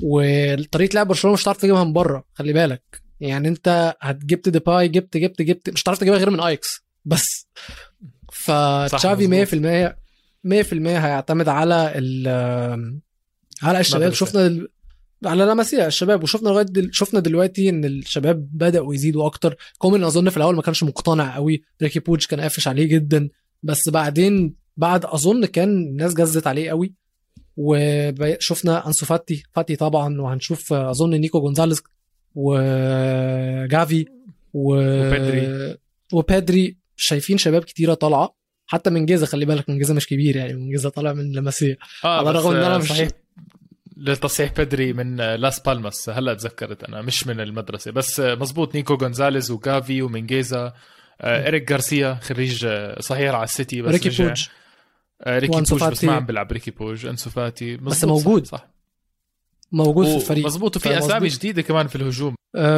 وطريقة 0.03 0.95
لعب 0.95 1.09
برشلونة 1.09 1.35
مش 1.35 1.43
هتعرف 1.43 1.57
تجيبها 1.57 1.85
من 1.85 1.93
بره 1.93 2.25
خلي 2.35 2.53
بالك. 2.53 3.03
يعني 3.21 3.49
أنت 3.49 3.97
هتجبت 4.01 4.49
ديباي 4.49 4.89
جبت 4.89 5.17
جبت 5.17 5.43
جبت 5.43 5.71
مش 5.71 5.83
هتعرف 5.83 5.99
تجيبها 5.99 6.19
غير 6.19 6.31
من 6.31 6.41
أياكس 6.41 6.85
بس. 7.05 7.47
فتشافي 8.33 9.27
100% 9.29 10.02
100% 10.47 10.73
هيعتمد 10.73 11.49
على 11.49 11.93
ال 11.95 12.29
على 13.63 13.81
الشباب. 13.81 14.13
شفنا 14.13 14.47
ال... 14.47 14.69
على 15.25 15.45
لاماسيا 15.45 15.87
الشباب 15.87 16.23
وشفنا 16.23 16.49
لغاية 16.49 16.65
دل... 16.65 16.91
شفنا 16.93 17.21
دلوقتي 17.21 17.69
إن 17.69 17.85
الشباب 17.85 18.49
بدأوا 18.53 18.95
يزيدوا 18.95 19.27
أكتر. 19.27 19.57
كومان 19.79 20.05
أظن 20.05 20.29
في 20.31 20.37
الأول 20.37 20.57
ما 20.57 20.63
كانش 20.63 20.83
مقتنع 20.85 21.35
قوي. 21.35 21.63
ريكي 21.83 22.01
بويج 22.01 22.27
كان 22.27 22.41
قافش 22.41 22.69
عليه 22.69 22.85
جدا. 22.85 23.29
بس 23.63 23.89
بعدين 23.89 24.55
بعد 24.77 25.05
أظن 25.05 25.45
كان 25.45 25.69
الناس 25.69 26.15
زقت 26.15 26.47
عليه 26.47 26.71
قوي. 26.71 26.95
وشفنا 27.57 28.87
أنسو 28.87 29.07
فاتي 29.07 29.43
فاتي 29.53 29.77
طبعا 29.77 30.21
وهنشوف 30.21 30.73
أظن 30.73 31.11
نيكو 31.11 31.41
جونزاليز 31.41 31.83
وجافي 32.35 34.07
و... 34.53 34.75
وبيدري. 34.75 35.77
وبيدري 36.13 36.77
شايفين 36.97 37.39
شباب 37.39 37.65
كتيرة 37.65 37.95
طالعة. 37.95 38.42
حتى 38.73 38.91
مينجيزا 38.91 39.27
خلي 39.27 39.45
بالك 39.45 39.71
مينجيزا 39.71 39.95
مش 39.95 40.07
كبير 40.07 40.37
يعني 40.37 40.53
مينجيزا 40.55 40.89
طالع 40.89 41.13
من 41.13 41.33
لاماسيا 41.33 41.79
آه 42.05 42.19
على 42.19 42.31
الرغم 42.31 42.51
إن 42.51 42.63
أنا 42.63 42.75
آه، 42.75 42.79
مش 42.79 42.89
صحيح. 42.89 43.09
لتصحيح 43.97 44.53
بيدري 44.53 44.93
من 44.93 45.21
آه، 45.21 45.37
لاس 45.37 45.61
بالماس 45.61 46.09
هلا 46.11 46.35
تذكرت 46.35 46.85
أنا 46.85 47.03
مش 47.03 47.27
من 47.27 47.41
المدرسة. 47.41 47.91
بس 47.91 48.21
آه، 48.21 48.35
مزبوط 48.35 48.75
نيكو 48.75 48.97
جونزاليز 48.97 49.51
وجافي 49.51 50.03
ومينجويزا 50.03 50.73
آه، 51.21 51.49
إريك 51.49 51.73
غارسيا 51.73 52.19
خريج 52.23 52.65
آه، 52.65 53.01
صحيح 53.01 53.35
على 53.35 53.45
السيتي 53.45 53.83
بس 53.83 53.93
ريكي 53.93 54.09
رجع. 54.09 54.29
بوج. 54.29 54.47
آه، 55.23 55.39
ريكي 55.39 55.61
بوج 55.61 55.85
بس. 55.85 56.05
ما 56.05 56.13
عم 56.13 56.27
بيلعب 56.27 56.53
ريكي 56.53 56.71
بوج. 56.71 57.07
أنسو 57.07 57.31
فاتي. 57.31 57.77
بس 57.77 58.05
مزبوط، 58.05 58.07
صح- 58.07 58.27
موجود. 58.29 58.47
صح. 58.47 58.69
موجود 59.73 60.07
في 60.07 60.17
الفريق. 60.17 60.47
مزبوط 60.47 60.77
وفي 60.77 60.99
أسامي؟ 60.99 61.29
جديدة 61.29 61.63
كمان 61.63 61.87
في 61.87 61.97
الهجوم. 61.97 62.35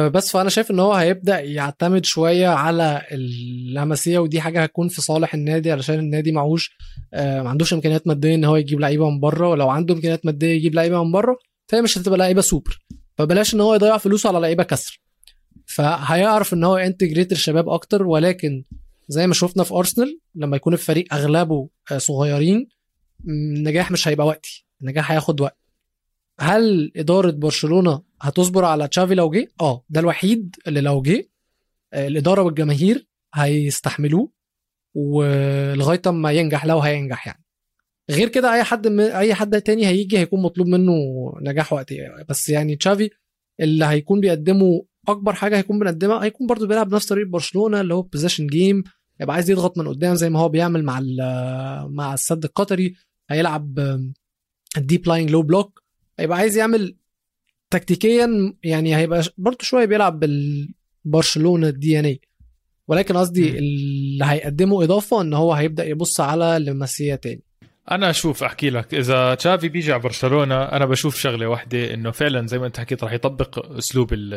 بس 0.07 0.31
فأنا 0.31 0.49
شايف 0.49 0.71
إن 0.71 0.79
هو 0.79 0.93
هيبدأ 0.93 1.39
يعتمد 1.39 2.05
شوية 2.05 2.47
على 2.47 3.01
اللمسية 3.11 4.19
ودي 4.19 4.41
حاجة 4.41 4.63
هتكون 4.63 4.87
في 4.87 5.01
صالح 5.01 5.33
النادي 5.33 5.71
علشان 5.71 5.99
النادي 5.99 6.31
معهوش 6.31 6.77
أه 7.13 7.41
ما 7.41 7.49
عندوش 7.49 7.73
إمكانيات 7.73 8.07
مادية 8.07 8.35
إن 8.35 8.45
هو 8.45 8.55
يجيب 8.55 8.79
لعيبة 8.79 9.09
من 9.09 9.19
بره 9.19 9.49
ولو 9.49 9.69
عنده 9.69 9.93
إمكانيات 9.93 10.25
مادية 10.25 10.47
يجيب 10.47 10.75
لعيبة 10.75 11.03
من 11.03 11.11
بره 11.11 11.37
فهي 11.67 11.81
مش 11.81 11.97
هتبقى 11.97 12.17
لعيبة 12.17 12.41
سوبر. 12.41 12.79
فبلاش 13.17 13.53
إن 13.53 13.61
هو 13.61 13.75
يضيع 13.75 13.97
فلوسه 13.97 14.29
على 14.29 14.39
لعيبة 14.39 14.63
كسر. 14.63 15.01
فهيعرف 15.65 16.53
إن 16.53 16.63
هو 16.63 16.77
انتجريت 16.77 17.31
الشباب 17.31 17.69
أكتر 17.69 18.03
ولكن 18.07 18.63
زي 19.07 19.27
ما 19.27 19.33
شفنا 19.33 19.63
في 19.63 19.73
أرسنال 19.73 20.19
لما 20.35 20.55
يكون 20.55 20.73
الفريق 20.73 21.13
أغلبه 21.13 21.69
آه، 21.91 21.97
صغيرين 21.97 22.67
النجاح 23.27 23.91
مش 23.91 24.07
هيبقى 24.07 24.27
وقتي 24.27 24.65
النجاح 24.81 25.11
هياخد 25.11 25.41
وقت. 25.41 25.57
هل 26.39 26.91
إدارة 26.95 27.31
برشلونة 27.31 28.01
هتصبر 28.21 28.65
على 28.65 28.87
تشافي 28.87 29.15
لو 29.15 29.29
جه؟ 29.31 29.47
آه 29.61 29.83
ده 29.89 29.99
الوحيد 29.99 30.55
اللي 30.67 30.81
لو 30.81 31.01
جه. 31.01 31.29
آه، 31.93 32.07
الإدارة 32.07 32.41
والجماهير 32.41 33.07
هيستحملوه 33.35 34.31
ولغاية 34.95 36.01
اما 36.07 36.31
ينجح 36.31 36.65
لو 36.65 36.79
هينجح 36.79 37.27
يعني. 37.27 37.43
غير 38.11 38.29
كده 38.29 38.53
أي 38.53 38.63
حد 38.63 38.87
من 38.87 38.99
أي 38.99 39.33
حد 39.33 39.61
تاني 39.61 39.87
هيجي 39.87 40.17
هيكون 40.19 40.41
مطلوب 40.41 40.67
منه 40.67 40.93
نجاح 41.41 41.73
وقتي 41.73 41.97
بس 42.29 42.49
يعني 42.49 42.75
تشافي 42.75 43.09
اللي 43.59 43.85
هيكون 43.85 44.19
بيقدمه 44.19 44.85
أكبر 45.07 45.33
حاجة 45.33 45.57
هيكون 45.57 45.79
بيقدمها 45.79 46.23
هيكون 46.23 46.47
برضو 46.47 46.67
بيلعب 46.67 46.93
نفس 46.95 47.05
طريقة 47.05 47.29
برشلونة 47.29 47.81
اللي 47.81 47.93
هو 47.93 48.01
position 48.01 48.47
game 48.47 48.83
يبقى 49.19 49.35
عايز 49.35 49.49
يضغط 49.49 49.77
من 49.77 49.87
قدام 49.87 50.15
زي 50.15 50.29
ما 50.29 50.39
هو 50.39 50.49
بيعمل 50.49 50.83
مع 50.83 50.99
مع 51.87 52.13
السد 52.13 52.45
القطري. 52.45 52.95
هيلعب 53.29 53.79
ال 54.77 54.83
deep 54.83 55.07
line 55.07 55.29
low 55.29 55.41
block 55.41 55.83
هيبقى 56.19 56.37
عايز 56.37 56.57
يعمل 56.57 56.95
تكتيكيا 57.69 58.53
يعني 58.63 58.95
هيبقى 58.95 59.23
برضو 59.37 59.57
شوية 59.61 59.85
بيلعب 59.85 60.19
بالبرشلونة 60.19 61.67
ال 61.67 61.99
DNA 61.99 62.19
ولكن 62.87 63.17
قصدي. 63.17 63.57
اللي 63.57 64.25
هيقدمه 64.25 64.83
إضافة 64.83 65.21
إن 65.21 65.33
هو 65.33 65.53
هيبدأ 65.53 65.85
يبص 65.85 66.19
على 66.21 66.57
لمسيه 66.59 67.15
تاني. 67.15 67.41
أنا 67.91 68.09
أشوف 68.09 68.43
أحكي 68.43 68.69
لك 68.69 68.93
إذا 68.93 69.35
تشافي 69.35 69.69
بيجي 69.69 69.93
على 69.93 70.01
برشلونة 70.01 70.63
أنا 70.63 70.85
بشوف 70.85 71.17
شغلة 71.19 71.47
واحدة 71.47 71.93
إنه 71.93 72.11
فعلا 72.11 72.47
زي 72.47 72.59
ما 72.59 72.67
أنت 72.67 72.79
حكيت 72.79 73.03
راح 73.03 73.13
يطبق 73.13 73.71
أسلوب 73.77 74.13
ال- 74.13 74.33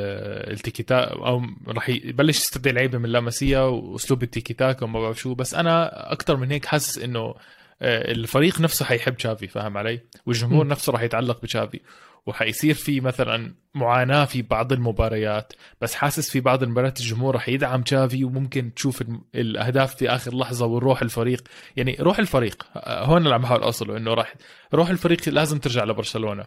التيكي 0.53 0.83
تاك 0.83 1.09
أو 1.09 1.43
راح 1.69 1.89
يبلش 1.89 2.39
يستدعي 2.39 2.75
لعيبة 2.75 2.99
من 2.99 3.05
اللاماسيا 3.05 3.61
وأسلوب 3.61 4.23
التيكي 4.23 4.55
تاك 4.55 4.83
وما 4.83 5.01
بعرف 5.01 5.21
شو. 5.21 5.35
بس 5.35 5.55
أنا 5.55 6.13
أكثر 6.13 6.37
من 6.37 6.51
هيك 6.51 6.65
حاسس 6.67 6.99
إنه 6.99 7.35
الفريق 7.83 8.61
نفسه 8.61 8.85
حيحب 8.85 9.17
تشافي 9.17 9.49
فاهم 9.49 9.77
علي؟ 9.77 10.01
والجمهور 10.27 10.65
م. 10.65 10.69
نفسه 10.69 10.93
راح 10.93 11.03
يتعلق 11.03 11.43
بتشافي. 11.43 11.81
وحيصير 12.27 12.75
في 12.75 13.01
مثلا 13.01 13.55
معاناة 13.75 14.25
في 14.25 14.43
بعض 14.43 14.73
المباريات 14.73 15.53
بس 15.81 15.95
حاسس 15.95 16.31
في 16.31 16.41
بعض 16.41 16.63
المباريات 16.63 17.01
الجمهور 17.01 17.35
راح 17.35 17.49
يدعم 17.49 17.83
تشافي 17.83 18.25
وممكن 18.25 18.75
تشوف 18.75 19.05
الأهداف 19.35 19.95
في 19.95 20.09
آخر 20.11 20.35
لحظة 20.35 20.67
والروح 20.67 21.03
الفريق. 21.03 21.43
يعني 21.77 21.97
روح 22.01 22.19
الفريق. 22.19 22.67
آه، 22.77 23.05
هون 23.05 23.23
اللي 23.23 23.35
عم 23.35 23.43
بحاول 23.43 23.63
أوصله 23.63 23.97
إنه 23.97 24.15
راح 24.15 24.35
روح 24.75 24.89
الفريق 24.91 25.29
لازم 25.29 25.59
ترجع 25.59 25.85
لبرشلونة 25.85 26.45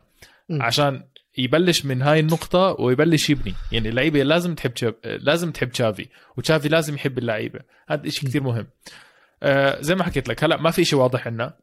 م. 0.49 0.61
عشان 0.61 1.03
يبلش 1.37 1.85
من 1.85 2.01
هاي 2.01 2.19
النقطة 2.19 2.75
ويبلش 2.79 3.29
يبني. 3.29 3.53
يعني 3.71 3.89
اللعيبة 3.89 4.23
لازم 4.23 4.55
تحب 4.55 4.75
شاب... 4.75 4.95
لازم 5.05 5.51
تحب 5.51 5.69
تشافي 5.69 6.07
وتشافي 6.37 6.69
لازم 6.69 6.95
يحب 6.95 7.17
اللعيبة. 7.17 7.59
هذا 7.87 8.07
إشي 8.07 8.25
كتير 8.25 8.43
مهم. 8.43 8.67
آه 9.43 9.81
زي 9.81 9.95
ما 9.95 10.03
حكيت 10.03 10.29
لك 10.29 10.43
هلا 10.43 10.57
ما 10.57 10.71
في 10.71 10.81
إشي 10.81 10.95
واضح 10.95 11.27
عنا. 11.27 11.53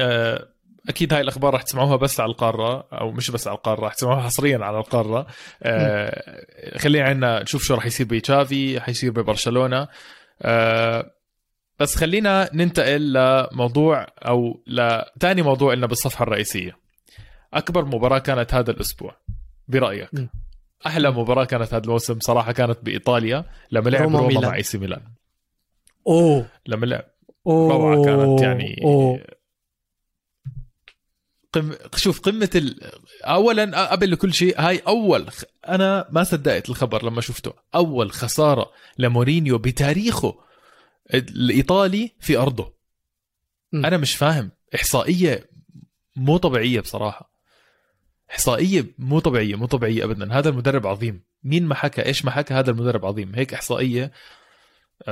آه 0.00 0.48
أكيد 0.88 1.12
هاي 1.12 1.20
الأخبار 1.20 1.54
رح 1.54 1.62
تسمعوها 1.62 1.96
بس 1.96 2.20
على 2.20 2.30
القارة 2.30 2.88
أو 2.92 3.10
مش 3.10 3.30
بس 3.30 3.48
على 3.48 3.56
القارة 3.56 3.86
رح 3.86 3.94
تسمعوها 3.94 4.20
حصريا 4.22 4.58
على 4.58 4.78
القارة. 4.78 5.26
آه 5.62 6.46
خلينا 6.78 7.08
عنا 7.08 7.42
نشوف 7.42 7.62
شو 7.62 7.74
رح 7.74 7.86
يصير 7.86 8.06
بتشافي 8.06 8.80
حيصير 8.80 9.10
ببرشلونة. 9.10 9.88
آه 10.42 11.10
بس 11.78 11.96
خلينا 11.96 12.50
ننتقل 12.54 13.12
لموضوع 13.12 14.06
أو 14.18 14.62
لثاني 14.66 15.42
موضوع 15.42 15.74
لنا 15.74 15.86
بالصفحة 15.86 16.22
الرئيسية. 16.22 16.76
أكبر 17.54 17.84
مباراة 17.84 18.18
كانت 18.18 18.54
هذا 18.54 18.70
الأسبوع 18.70 19.16
برأيك؟ 19.68 20.14
م. 20.14 20.26
أحلى 20.86 21.10
مباراة 21.10 21.44
كانت 21.44 21.74
هذا 21.74 21.84
الموسم 21.84 22.20
صراحة 22.20 22.52
كانت 22.52 22.78
بإيطاليا 22.82 23.44
لما 23.70 23.90
لعب 23.90 24.02
روما 24.02 24.18
روما. 24.18 24.40
مع 24.40 24.54
إي 24.54 24.62
سي 24.62 24.78
ميلان. 24.78 25.00
أوه. 26.06 26.46
لما 26.66 26.86
لعب 26.86 27.04
روعه 27.46 28.04
كانت 28.04 28.40
يعني 28.42 28.80
أوه. 28.84 29.24
قم... 31.52 31.72
شوف 31.96 32.20
قمة 32.20 32.50
ال... 32.54 32.80
اولا 33.24 33.86
قبل 33.92 34.14
كل 34.14 34.34
شيء 34.34 34.60
هاي 34.60 34.78
أول. 34.78 35.26
أنا 35.68 36.08
ما 36.10 36.24
صدقت 36.24 36.70
الخبر 36.70 37.04
لما 37.04 37.20
شفته. 37.20 37.52
أول 37.74 38.12
خسارة 38.12 38.70
لمورينيو 38.98 39.58
بتاريخه 39.58 40.34
الإيطالي 41.14 42.10
في 42.20 42.36
أرضه. 42.36 42.74
م. 43.72 43.86
أنا 43.86 43.96
مش 43.96 44.16
فاهم. 44.16 44.50
إحصائية 44.74 45.50
مو 46.16 46.36
طبيعية 46.36 46.80
بصراحة. 46.80 47.32
إحصائية 48.30 48.94
مو 48.98 49.18
طبيعية 49.18 49.54
مو 49.54 49.66
طبيعية 49.66 50.04
ابدا. 50.04 50.32
هذا 50.32 50.48
المدرب 50.48 50.86
عظيم. 50.86 51.24
مين 51.42 51.66
ما 51.66 51.74
حكى؟ 51.74 52.06
إيش 52.06 52.24
ما 52.24 52.30
حكى؟ 52.30 52.54
هذا 52.54 52.70
المدرب 52.70 53.06
عظيم. 53.06 53.34
هيك 53.34 53.54
إحصائية 53.54 54.12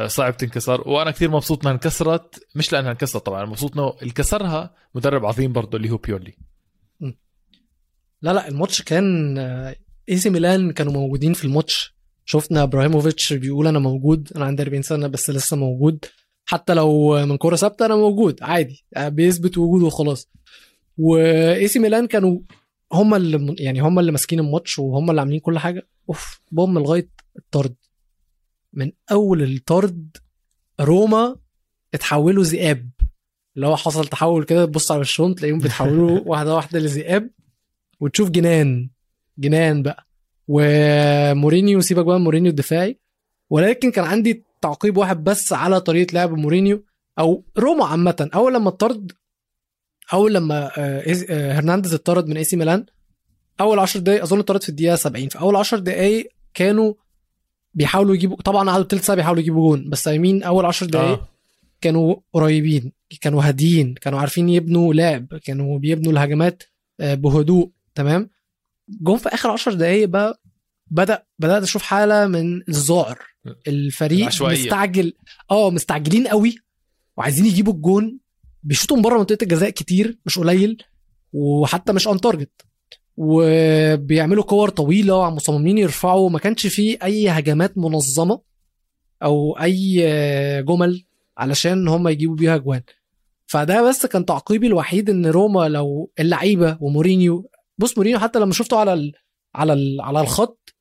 صعب 0.07 0.37
تنكسر. 0.37 0.89
وأنا 0.89 1.11
كثير 1.11 1.31
مبسوط 1.31 1.61
إنها 1.61 1.73
انكسرت. 1.73 2.47
مش 2.55 2.73
لأنها 2.73 2.91
انكسرت 2.91 3.27
طبعا 3.27 3.45
مبسوط 3.45 3.73
إنه 3.73 3.97
اللي 4.03 4.13
كسرها 4.13 4.75
مدرب 4.95 5.27
عظيم 5.27 5.53
برضه 5.53 5.79
اللي 5.79 5.91
هو 5.91 5.97
بيولي. 5.97 6.35
لا 8.23 8.33
لا 8.33 8.49
الماتش 8.49 8.83
كان 8.83 9.39
اي 10.09 10.17
سي 10.17 10.31
ميلان 10.31 10.73
كانوا 10.73 10.93
موجودين 10.93 11.33
في 11.33 11.45
الماتش. 11.45 11.95
شفنا 12.25 12.63
إبراهيموفيتش 12.63 13.33
بيقول 13.33 13.67
أنا 13.67 13.79
موجود 13.79 14.33
أنا 14.37 14.45
عندي 14.45 14.63
40 14.63 14.83
سنة 14.83 15.07
بس 15.07 15.31
لسه 15.31 15.57
موجود. 15.57 16.05
حتى 16.45 16.75
لو 16.75 17.19
من 17.27 17.37
كوره 17.37 17.57
ثابتة 17.57 17.87
أنا 17.87 17.97
موجود 17.97 18.43
عادي 18.43 18.85
بيثبت 18.99 19.59
وجوده 19.59 19.87
وخلاص. 19.87 20.31
واي 20.99 21.69
سي 21.69 21.79
ميلان 21.79 22.07
كانوا 22.07 22.41
هم 22.93 23.15
اللي 23.15 23.55
يعني 23.59 23.81
هم 23.81 23.99
اللي 23.99 24.13
ماسكين 24.13 24.41
الماتش 24.41 24.79
وهم 24.79 25.11
اللي 25.11 25.21
عاملين 25.21 25.41
كل 25.41 25.59
حاجة. 25.59 25.89
أوف 26.09 26.41
بوم 26.53 26.79
لغاية 26.79 27.09
الطرد. 27.39 27.75
من 28.73 28.93
أول 29.13 29.43
الطرد 29.43 30.17
روما 30.81 31.37
اتحولوا 31.95 32.45
ذئاب 32.45 32.91
اللي 33.57 33.67
هو 33.67 33.77
حصل 33.77 34.07
تحول 34.07 34.45
كده 34.45 34.65
تبص 34.65 34.93
على 34.93 35.01
وشهم 35.01 35.35
تلاقيهم 35.35 35.59
بيتحولوا 35.59 36.21
واحدة 36.31 36.55
واحدة 36.55 36.79
لذئاب 36.79 37.31
وتشوف 38.01 38.31
جنان 38.31 38.91
جنان 39.39 39.83
بقى. 39.83 40.07
ومورينيو 40.49 41.81
سيبك 41.81 42.05
بقى 42.05 42.21
مورينيو 42.21 42.51
الدفاعي. 42.51 43.01
ولكن 43.51 43.91
كان 43.91 44.05
عندي 44.05 44.45
تعقيب 44.63 44.97
واحد 44.97 45.25
بس 45.25 45.53
على 45.53 45.81
طريقة 45.81 46.15
لعب 46.15 46.33
مورينيو 46.33 46.85
أو 47.19 47.45
روما 47.59 47.85
عامة. 47.85 48.31
أول 48.35 48.55
لما 48.55 48.69
اتطرد 48.69 49.13
أول 50.13 50.35
لما 50.35 50.71
آه، 50.79 51.17
آه، 51.31 51.53
هرنانديز 51.53 51.95
اتطرد 51.95 52.27
من 52.27 52.37
إي 52.37 52.45
سي 52.45 52.57
ميلان 52.57 52.87
أول 53.61 53.79
10 53.79 54.01
دقايق 54.01 54.23
أظن 54.23 54.41
طارت 54.41 54.63
في 54.63 54.69
الدقيقة 54.69 54.97
70 54.97 55.29
في 55.29 55.41
أول 55.41 55.57
10 55.57 55.79
دقايق 55.79 56.29
كانوا 56.55 56.95
بيحاولوا 57.79 58.15
يجيبوا 58.15 58.37
طبعا 58.37 58.71
قعدوا 58.71 58.85
تلت 58.85 59.03
ساعة 59.03 59.17
بيحاولوا 59.17 59.43
يجيبوا 59.43 59.69
جون 59.77 59.91
بس 59.91 60.09
I 60.09 60.16
mean 60.16 60.43
أول 60.43 60.65
10 60.65 60.87
دقايق 60.87 61.19
آه. 61.19 61.29
كانوا 61.81 62.17
قريبين 62.33 62.93
كانوا 63.21 63.43
هاديين 63.43 63.95
كانوا 63.95 64.21
عارفين 64.21 64.49
يبنوا 64.49 64.95
لعب 64.95 65.35
كانوا 65.45 65.79
بيبنوا 65.79 66.13
الهجمات 66.13 66.63
آه، 67.01 67.15
بهدوء 67.15 67.71
تمام 67.95 68.31
جم 68.89 69.17
في 69.17 69.29
آخر 69.29 69.51
10 69.51 69.75
دقايق 69.75 70.09
بقى 70.09 70.41
بدأ 70.91 71.23
بدأت 71.39 71.63
أشوف 71.63 71.83
حالة 71.83 72.27
من 72.27 72.63
الذعر 72.69 73.19
الفريق 73.69 74.21
العشوائية. 74.21 74.65
مستعجل 74.65 75.13
آه 75.51 75.71
مستعجلين 75.71 76.27
قوي 76.29 76.57
وعايزين 77.17 77.47
يجيبوا 77.47 77.73
الجون 77.73 78.19
بيشوطوا 78.63 78.97
من 78.97 79.03
بره 79.03 79.19
منطقة 79.19 79.39
الجزاء 79.43 79.71
كتير 79.71 80.19
مش 80.27 80.39
قليل 80.39 80.83
وحتى 81.33 81.93
مش 81.93 82.07
on 82.09 82.21
target 82.21 82.51
وبيعملوا 83.21 84.45
كور 84.45 84.69
طويلة 84.69 85.31
مصممين 85.31 85.79
يرفعوا. 85.79 86.31
ما 86.31 86.39
كانش 86.39 86.67
فيه 86.67 86.99
أي 87.03 87.29
هجمات 87.29 87.79
منظمة 87.79 88.41
أو 89.23 89.59
أي 89.61 90.01
آه، 90.07 90.61
جمل 90.61 91.05
علشان 91.39 91.89
هم 91.89 92.09
يجيبوا 92.09 92.37
بيها 92.37 92.57
جوان 92.57 92.83
فده 93.47 93.89
بس 93.89 94.07
كان 94.07 94.25
تعقيبي 94.25 94.67
الوحيد 94.67 95.11
إن 95.11 95.27
روما 95.27 95.69
لو 95.69 96.11
اللعيبة 96.19 96.79
ومورينيو 96.81 97.51
بص 97.79 97.99
مورينيو 97.99 98.19
حتى 98.19 98.39
لما 98.39 98.53
شفته 98.53 98.77
على 98.79 98.93
ال 98.93 99.13
على 99.55 99.73
ال 99.73 100.01
على 100.01 100.21
الخط 100.21 100.75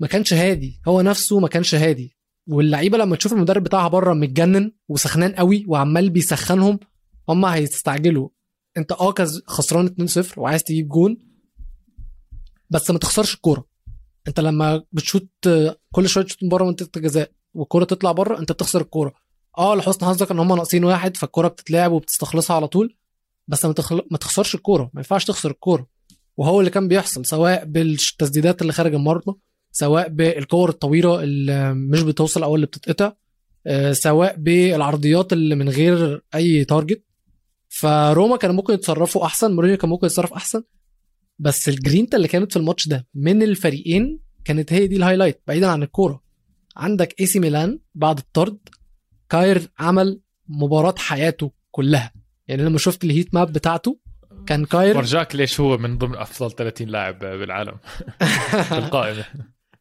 ما 0.00 0.06
كانش 0.06 0.34
هادي. 0.34 0.80
هو 0.88 1.00
نفسه 1.00 1.38
ما 1.38 1.48
كانش 1.48 1.74
هادي. 1.74 2.16
واللعيبة 2.46 2.98
لما 2.98 3.16
تشوف 3.16 3.32
المدرب 3.32 3.62
بتاعها 3.64 3.88
بره 3.88 4.14
متجنن 4.14 4.72
وسخنان 4.88 5.32
قوي 5.32 5.64
وعمال 5.68 6.10
بيسخنهم 6.10 6.78
هم 7.28 7.44
هيستعجلوا. 7.44 8.28
أنت 8.76 8.92
آه 8.92 9.14
خسران 9.46 9.88
2-0 9.88 10.38
وعايز 10.38 10.62
تجيب 10.64 10.88
جون 10.88 11.27
بس 12.70 12.90
ما 12.90 12.98
تخسرش 12.98 13.34
الكورة. 13.34 13.64
انت 14.28 14.40
لما 14.40 14.82
بتشوت 14.92 15.28
كل 15.92 16.08
شوية 16.08 16.24
تشوت 16.24 16.42
من 16.42 16.48
بره 16.48 16.64
منطقه 16.64 16.90
الجزاء 16.96 17.30
والكورة 17.54 17.84
تطلع 17.84 18.12
بره 18.12 18.38
انت 18.38 18.52
بتخسر 18.52 18.80
الكورة. 18.80 19.12
آه 19.58 19.74
لحسن 19.74 20.06
حظك 20.06 20.30
ان 20.30 20.38
هم 20.38 20.48
ناقصين 20.48 20.84
واحد 20.84 21.16
فالكورة 21.16 21.48
بتتلعب 21.48 21.92
وبتستخلصها 21.92 22.56
على 22.56 22.68
طول 22.68 22.96
بس 23.48 23.64
ما, 23.64 23.72
تخل... 23.72 24.02
ما 24.10 24.18
تخسرش 24.18 24.54
الكورة. 24.54 24.82
ما 24.94 25.00
ينفعش 25.00 25.24
تخسر 25.24 25.50
الكورة. 25.50 25.86
وهو 26.36 26.60
اللي 26.60 26.70
كان 26.70 26.88
بيحصل 26.88 27.26
سواء 27.26 27.64
بالتسديدات 27.64 28.62
اللي 28.62 28.72
خارج 28.72 28.94
المرمى 28.94 29.34
سواء 29.72 30.08
بالكور 30.08 30.68
الطويلة 30.68 31.22
اللي 31.22 31.74
مش 31.74 32.02
بتوصل 32.02 32.42
أو 32.42 32.54
اللي 32.54 32.66
بتتقطع 32.66 33.12
آه، 33.66 33.92
سواء 33.92 34.34
بالعرضيات 34.38 35.32
اللي 35.32 35.54
من 35.54 35.68
غير 35.68 36.24
أي 36.34 36.64
target 36.64 37.04
فروما 37.68 38.36
كانوا 38.36 38.56
ممكن 38.56 38.74
يتصرفوا 38.74 39.24
أحسن 39.24 39.54
مورينيو 39.54 39.76
كان 39.76 39.90
ممكن 39.90 40.06
يتصرف 40.06 40.32
أحسن 40.32 40.62
بس 41.38 41.68
الجرينتا 41.68 42.16
اللي 42.16 42.28
كانت 42.28 42.52
في 42.52 42.58
الماتش 42.58 42.88
ده 42.88 43.06
من 43.14 43.42
الفريقين 43.42 44.20
كانت 44.44 44.72
هي 44.72 44.86
دي 44.86 44.96
ال 44.96 45.01
highlight 45.01 45.42
بعيدا 45.46 45.66
عن 45.70 45.82
الكورة. 45.82 46.22
عندك 46.76 47.20
اي 47.20 47.26
سي 47.26 47.38
ميلان 47.40 47.78
بعد 47.94 48.18
الطرد 48.18 48.58
كاير 49.28 49.70
عمل 49.78 50.20
مباراة 50.48 50.94
حياته 50.98 51.52
كلها. 51.70 52.12
يعني 52.48 52.62
لما 52.62 52.78
شفت 52.78 53.04
ال 53.04 53.10
heat 53.10 53.34
map 53.34 53.52
بتاعته 53.52 53.98
كان 54.46 54.64
كاير 54.64 54.96
ورجاك 54.96 55.36
ليش 55.36 55.60
هو 55.60 55.78
من 55.78 55.98
ضمن 55.98 56.14
أفضل 56.16 56.50
30 56.50 56.88
لاعب 56.88 57.18
بالعالم 57.18 57.76
في 58.68 58.78
القائمة. 58.78 59.24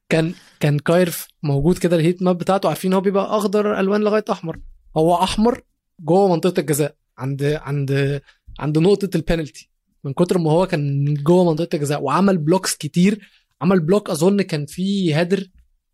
كان 0.09 0.33
كان 0.59 0.79
كاير 0.79 1.13
موجود 1.43 1.77
كده 1.77 1.95
ال 1.95 2.00
heat 2.00 2.21
map 2.23 2.37
بتاعته 2.37 2.69
عارفين 2.69 2.93
هو 2.93 3.01
بيبقى 3.01 3.37
أخضر 3.37 3.79
ألوان 3.79 4.01
لغاية 4.01 4.25
أحمر. 4.31 4.59
هو 4.97 5.23
أحمر 5.23 5.61
جوه 5.99 6.29
منطقة 6.33 6.59
الجزاء 6.59 6.95
عند 7.17 7.43
عند 7.43 8.21
عند 8.59 8.77
نقطة 8.77 9.09
البينالتي 9.15 9.69
من 10.07 10.13
كتر 10.13 10.37
ما 10.37 10.51
هو 10.51 10.67
كان 10.67 11.13
جوه 11.13 11.43
منطقة 11.51 11.75
الجزاء 11.75 12.03
وعمل 12.03 12.37
blocks 12.37 12.75
كتير 12.75 13.29
عمل 13.61 13.79
block 13.79 14.09
أظن 14.09 14.41
كان 14.41 14.65
فيه 14.65 15.19
header 15.19 15.47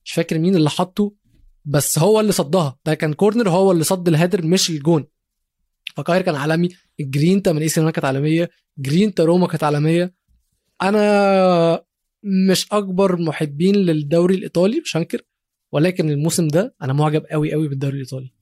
مش 0.05 0.11
فاكر 0.11 0.39
مين 0.39 0.55
اللي 0.55 0.69
حطه 0.69 1.13
بس 1.65 1.99
هو 1.99 2.19
اللي 2.19 2.31
صدها. 2.31 2.77
ده 2.85 2.93
كان 2.93 3.13
corner 3.13 3.49
هو 3.49 3.71
اللي 3.71 3.83
صد 3.83 4.07
ال 4.07 4.13
header 4.13 4.45
مش 4.45 4.69
الجون. 4.69 5.05
فكاير 5.95 6.21
كان 6.21 6.35
عالمي. 6.35 6.69
الجرينتا 6.99 7.51
من 7.51 7.61
اي 7.61 7.69
سي 7.69 7.79
ميلان 7.79 7.93
كانت 7.93 8.05
عالمية. 8.05 8.49
جرينتا 8.77 9.23
روما 9.23 9.47
كانت 9.47 9.63
عالمية. 9.63 10.13
أنا 10.81 11.83
مش 12.23 12.67
أكبر 12.71 13.21
محبين 13.21 13.75
للدوري 13.75 14.35
الإيطالي 14.35 14.79
مش 14.79 14.97
هنكر 14.97 15.21
ولكن 15.71 16.09
الموسم 16.09 16.47
ده 16.47 16.75
أنا 16.81 16.93
معجب 16.93 17.25
قوي 17.31 17.53
قوي 17.53 17.67
بالدوري 17.67 17.93
الإيطالي. 17.93 18.33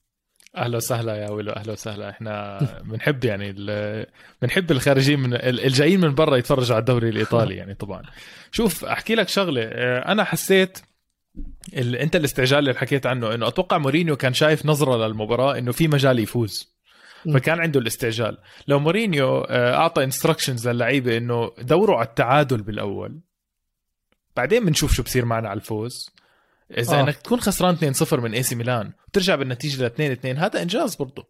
أهلا 0.58 0.78
وسهلا 0.78 1.16
يا 1.16 1.30
ويلو 1.32 1.52
أهلا 1.52 1.72
وسهلا. 1.72 2.10
إحنا 2.10 2.60
بنحب 2.84 3.24
يعني 3.26 3.52
بنحب 4.42 4.72
الخارجين 4.72 5.20
من 5.20 5.34
ال- 5.34 5.66
الجايين 5.66 6.00
من 6.00 6.16
برا 6.16 6.36
يتفرجوا 6.38 6.76
على 6.76 6.80
الدوري 6.82 7.10
الإيطالي 7.10 7.56
يعني 7.56 7.74
طبعا. 7.74 8.02
شوف 8.52 8.86
أحكي 8.86 9.16
لك 9.16 9.30
شغلة. 9.30 9.62
آه، 9.64 10.12
أنا 10.12 10.24
حسيت 10.24 10.80
ال... 11.74 11.96
أنت 11.96 12.16
الاستعجال 12.16 12.60
اللي 12.60 12.74
حكيت 12.80 13.06
عنه 13.06 13.34
إنه 13.34 13.48
أتوقع 13.48 13.78
مورينيو 13.78 14.16
كان 14.16 14.34
شايف 14.34 14.66
نظرة 14.66 15.08
للمباراة 15.08 15.58
إنه 15.58 15.72
في 15.72 15.88
مجال 15.88 16.20
يفوز. 16.20 16.72
فكان 17.34 17.60
عنده 17.62 17.80
الاستعجال. 17.80 18.38
لو 18.68 18.80
مورينيو 18.80 19.42
آه، 19.42 19.76
أعطى 19.76 20.04
instructions 20.04 20.68
للعيبة 20.70 21.18
إنه 21.18 21.52
دوروا 21.62 21.96
على 21.98 22.08
التعادل 22.08 22.62
بالأول. 22.62 23.20
بعدين 24.36 24.66
بنشوف 24.66 24.94
شو 24.94 25.04
بصير 25.04 25.26
معنا 25.26 25.50
على 25.50 25.58
الفوز. 25.58 26.10
إذا 26.78 27.00
آه. 27.00 27.02
إنك 27.02 27.16
تكون 27.16 27.40
خسران 27.40 27.94
2-0 27.94 28.14
من 28.14 28.34
اي 28.34 28.44
سي 28.44 28.56
ميلان 28.56 28.94
وترجع 29.08 29.36
بالنتيجة 29.36 29.88
ل 29.88 30.18
2-2 30.18 30.26
هذا 30.26 30.62
إنجاز 30.62 30.96
برضه 30.96 31.28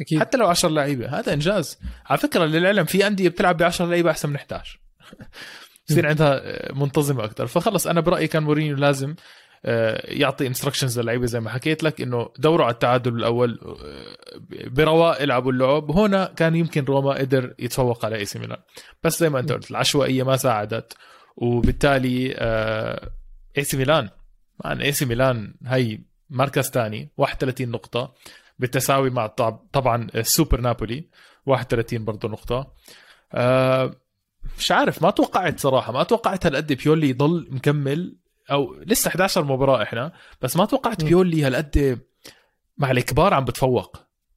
أكيد. 0.00 0.20
حتى 0.20 0.38
لو 0.38 0.46
10 0.46 0.68
لعيبة 0.68 1.18
هذا 1.18 1.32
إنجاز. 1.32 1.78
على 2.06 2.18
فكرة 2.18 2.44
للعلم 2.44 2.84
في 2.84 3.06
أندية 3.06 3.28
بتلعب 3.28 3.56
ب 3.56 3.62
10 3.62 3.86
لعيبة 3.86 4.10
أحسن 4.10 4.28
من 4.28 4.36
11 4.36 4.80
بصير 5.88 6.06
عندها 6.06 6.42
منتظمة 6.72 7.24
أكثر 7.24 7.46
فخلص 7.46 7.86
أنا 7.86 8.00
برأيي 8.00 8.26
كان 8.26 8.42
مورينيو 8.42 8.76
لازم 8.76 9.14
آه، 9.64 10.12
يعطي 10.12 10.46
instructions 10.46 11.00
للعيبة 11.00 11.26
زي 11.26 11.40
ما 11.40 11.50
حكيت 11.50 11.82
لك 11.82 12.00
إنه 12.00 12.28
دوروا 12.38 12.64
على 12.64 12.72
التعادل 12.74 13.10
بالاول 13.10 13.60
آه، 13.62 14.66
برواق 14.66 15.24
إلعبوا 15.24 15.52
اللعب. 15.52 15.90
هنا 15.90 16.32
كان 16.36 16.56
يمكن 16.56 16.84
روما 16.84 17.14
قدر 17.14 17.54
يتفوق 17.58 18.04
على 18.04 18.16
اي 18.16 18.24
سي 18.24 18.38
ميلان 18.38 18.58
بس 19.02 19.20
زي 19.20 19.28
ما 19.28 19.38
أنت 19.40 19.52
قلت 19.52 19.70
العشوائية 19.70 20.22
ما 20.22 20.36
ساعدت. 20.36 20.96
وبالتالي 21.36 22.34
اي 23.58 23.64
سي 23.64 23.76
ميلان 23.76 24.08
man 24.64 24.80
اي 24.80 24.92
سي 24.92 25.04
ميلان 25.04 25.54
هي 25.66 26.00
مركز 26.30 26.70
ثاني 26.70 27.10
31 27.16 27.68
نقطة 27.68 28.14
بالتساوي 28.58 29.10
مع 29.10 29.26
طب- 29.26 29.66
طبعا 29.72 30.06
السوبر 30.14 30.60
نابولي 30.60 31.08
31 31.46 32.04
برضه 32.04 32.28
نقطة 32.28 32.72
آه، 33.34 33.94
مش 34.58 34.72
عارف 34.72 35.02
ما 35.02 35.10
توقعت 35.10 35.60
صراحة 35.60 35.92
ما 35.92 36.02
توقعت 36.02 36.46
هالقد 36.46 36.72
بيولي 36.72 37.08
يضل 37.08 37.48
مكمل 37.50 38.16
أو 38.50 38.74
لسه 38.86 39.08
11 39.08 39.44
مباراة 39.44 39.82
إحنا 39.82 40.12
بس 40.42 40.56
ما 40.56 40.64
توقعت 40.64 41.04
م. 41.04 41.06
بيولي 41.06 41.44
هالقد 41.44 42.00
مع 42.78 42.90
الكبار 42.90 43.34
عم 43.34 43.44
بتفوق 43.44 43.96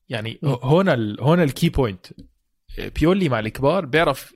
يعني. 0.10 0.40
هون 0.44 0.90
ال... 0.90 1.22
هون 1.22 1.44
ال 1.44 1.50
key 1.50 1.70
point 1.70 2.06
بيولي 3.00 3.30
مع 3.30 3.40
الكبار 3.40 3.86
بيعرف 3.86 4.34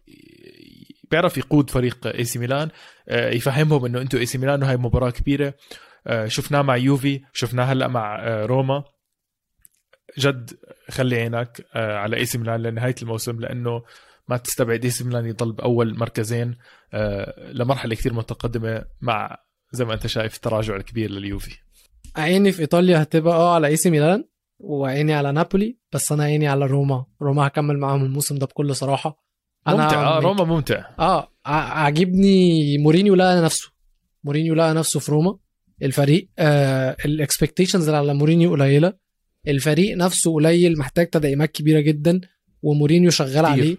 بيعرف 1.12 1.38
يقود 1.38 1.70
فريق 1.70 2.08
اي 2.08 2.24
سي 2.24 2.40
ميلان 2.40 2.70
آه، 3.10 3.30
يفهمهم 3.30 3.86
إنه 3.86 4.02
أنتم 4.02 4.18
اي 4.18 4.26
سي 4.26 4.38
ميلان 4.38 4.64
وهي 4.64 4.78
مباراة 4.78 5.10
كبيرة. 5.10 5.54
آه، 6.08 6.28
شفناه 6.28 6.62
مع 6.62 6.78
يوفي 6.78 7.22
شفناه 7.34 7.64
هلأ 7.64 7.88
مع 7.88 8.20
آه، 8.28 8.46
روما. 8.46 8.84
جد 10.20 10.52
خلي 10.90 11.16
عينك 11.16 11.66
على 11.76 12.18
اي 12.18 12.26
سي 12.26 12.38
ميلان 12.38 12.62
لنهاية 12.62 12.96
الموسم 13.02 13.40
لأنه 13.40 13.84
ما 14.28 14.38
تستبعد 14.38 14.84
اي 14.84 14.90
سي 14.90 15.04
ميلان 15.04 15.26
يضل 15.26 15.52
بأول 15.52 15.98
مركزين 15.98 16.58
لمرحلة 17.52 17.96
كثير 17.96 18.14
متقدمة 18.14 18.86
مع 19.02 19.38
زي 19.72 19.86
ما 19.86 19.94
أنت 19.94 20.08
شايف 20.08 20.36
التراجع 20.36 20.76
الكبير 20.76 21.12
لليوفي. 21.12 21.58
عيني 22.16 22.52
في 22.52 22.62
إيطاليا 22.62 23.02
هتبقى 23.02 23.34
آه 23.36 23.54
على 23.56 23.68
اي 23.68 23.76
سي 23.78 23.90
ميلان 23.90 24.24
وعيني 24.60 25.14
على 25.14 25.32
نابولي 25.32 25.78
بس 25.94 26.12
أنا 26.12 26.24
عيني 26.24 26.48
على 26.48 26.66
روما. 26.66 27.06
روما 27.22 27.48
هكمل 27.48 27.78
معاهم 27.78 28.04
الموسم 28.04 28.36
ده 28.38 28.46
بكل 28.46 28.76
صراحة. 28.76 29.29
أنا 29.68 29.84
ممتع. 29.84 30.08
آه 30.18 30.20
من- 30.20 30.26
روما 30.26 30.44
ممتع. 30.44 30.86
آه 31.00 31.32
عاجبني 31.46 32.78
مورينيو 32.78 33.16
لقى 33.16 33.42
نفسه. 33.42 33.70
مورينيو 34.24 34.54
لقى 34.56 34.74
نفسه 34.74 35.00
في 35.00 35.12
روما. 35.12 35.38
الفريق 35.84 36.30
آه 36.40 36.98
ال 37.06 37.12
expectations 37.12 37.86
اللي 37.86 37.98
على 37.98 38.14
مورينيو 38.14 38.52
قليلة. 38.52 38.94
الفريق 39.48 39.98
نفسه 39.98 40.34
قليل 40.34 40.78
محتاج 40.78 41.10
تدعيمات 41.10 41.52
كبيرة 41.52 41.80
جدا 41.80 42.22
ومورينيو 42.62 43.12
شغال 43.12 43.32
كتير. 43.32 43.46
عليه. 43.46 43.78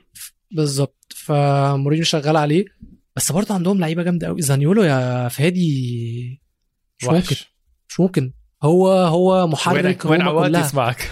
بالظبط. 0.50 1.12
فمورينيو 1.16 2.04
شغال 2.04 2.36
عليه. 2.36 2.64
بس 3.16 3.32
برضه 3.32 3.54
عندهم 3.54 3.80
لعيبة 3.80 4.02
جامدة 4.02 4.26
قوي 4.26 4.42
زانيولو 4.42 4.82
يا 4.82 5.28
فادي 5.28 6.42
مش 6.98 7.04
ممكن. 7.04 7.16
وحش 7.18 7.54
مش 7.88 8.00
ممكن. 8.00 8.32
هو 8.62 8.88
هو 8.92 9.46
محرك 9.46 10.04
وين 10.04 10.22
عواد 10.22 10.54
يسمعك 10.54 11.10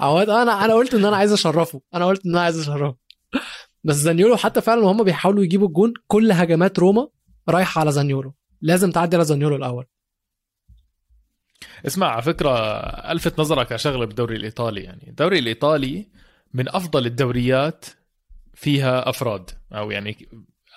عواد 0.00 0.30
أنا 0.30 0.64
أنا 0.64 0.74
قلت 0.74 0.94
إن 0.94 1.04
أنا 1.04 1.16
عايز 1.16 1.32
أشرفه. 1.32 1.80
أنا 1.94 2.06
قلت 2.06 2.26
إن 2.26 2.30
أنا 2.30 2.40
عايز 2.40 2.58
أشرفه. 2.60 2.96
بس 3.84 3.96
زانيولو 3.96 4.36
حتى 4.36 4.60
فعلا 4.60 4.80
وهم 4.80 5.04
بيحاولوا 5.04 5.44
يجيبوا 5.44 5.68
الجون 5.68 5.94
كل 6.06 6.32
هجمات 6.32 6.78
روما 6.78 7.08
رايحة 7.48 7.80
على 7.80 7.92
زانيولو. 7.92 8.34
لازم 8.60 8.90
تعدي 8.90 9.16
على 9.16 9.24
زانيولو 9.24 9.56
الأول. 9.56 9.86
اسمع 11.86 12.06
على 12.06 12.22
فكرة 12.22 12.50
ألفت 13.12 13.40
نظرك 13.40 13.72
على 13.72 13.78
شغلة 13.78 14.04
بالدوري 14.04 14.36
الإيطالي. 14.36 14.80
يعني 14.80 15.08
الدوري 15.08 15.38
الإيطالي 15.38 16.06
من 16.54 16.68
أفضل 16.68 17.06
الدوريات 17.06 17.84
فيها 18.54 19.08
أفراد 19.08 19.50
أو 19.72 19.90
يعني 19.90 20.28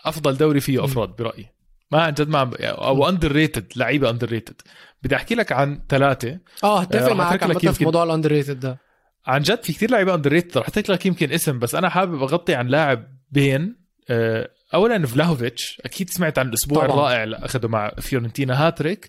أفضل 0.05 0.37
دوري 0.37 0.59
فيه 0.59 0.83
أفراد 0.83 1.09
برأيي. 1.09 1.47
ما 1.91 2.01
عن 2.01 2.13
جد 2.13 2.29
ما 2.29 2.51
أو 2.61 3.09
underrated 3.09 3.73
لعيبة 3.75 4.09
underrated 4.09 4.61
بدي 5.03 5.15
أحكي 5.15 5.35
لك 5.35 5.51
عن 5.51 5.81
ثلاثة. 5.89 6.39
آه 6.63 6.79
هتفق 6.81 7.11
آه، 7.11 7.33
لك 7.33 7.43
عامة 7.43 7.59
في 7.59 7.83
موضوع 7.83 8.03
ال 8.03 8.31
underrated 8.31 8.59
ده. 8.59 8.86
عن 9.27 9.41
جد 9.41 9.63
في 9.63 9.73
كثير 9.73 9.91
لعيبة 9.91 10.15
underrated 10.15 10.57
رح 10.57 10.69
لك 10.77 11.05
يمكن 11.05 11.31
اسم 11.31 11.59
بس 11.59 11.75
أنا 11.75 11.89
حابب 11.89 12.21
أغطي 12.23 12.55
عن 12.55 12.67
لاعب 12.67 13.07
بين 13.31 13.75
آه، 14.09 14.49
اولا 14.73 15.05
فلاهوفيتش. 15.05 15.81
أكيد 15.85 16.09
سمعت 16.09 16.39
عن 16.39 16.49
الأسبوع 16.49 16.85
طبعاً. 16.85 16.95
الرائع 16.95 17.23
اللي 17.23 17.35
اخذه 17.37 17.67
مع 17.67 17.91
فيورنتينا. 17.99 18.67
هاتريك. 18.67 19.07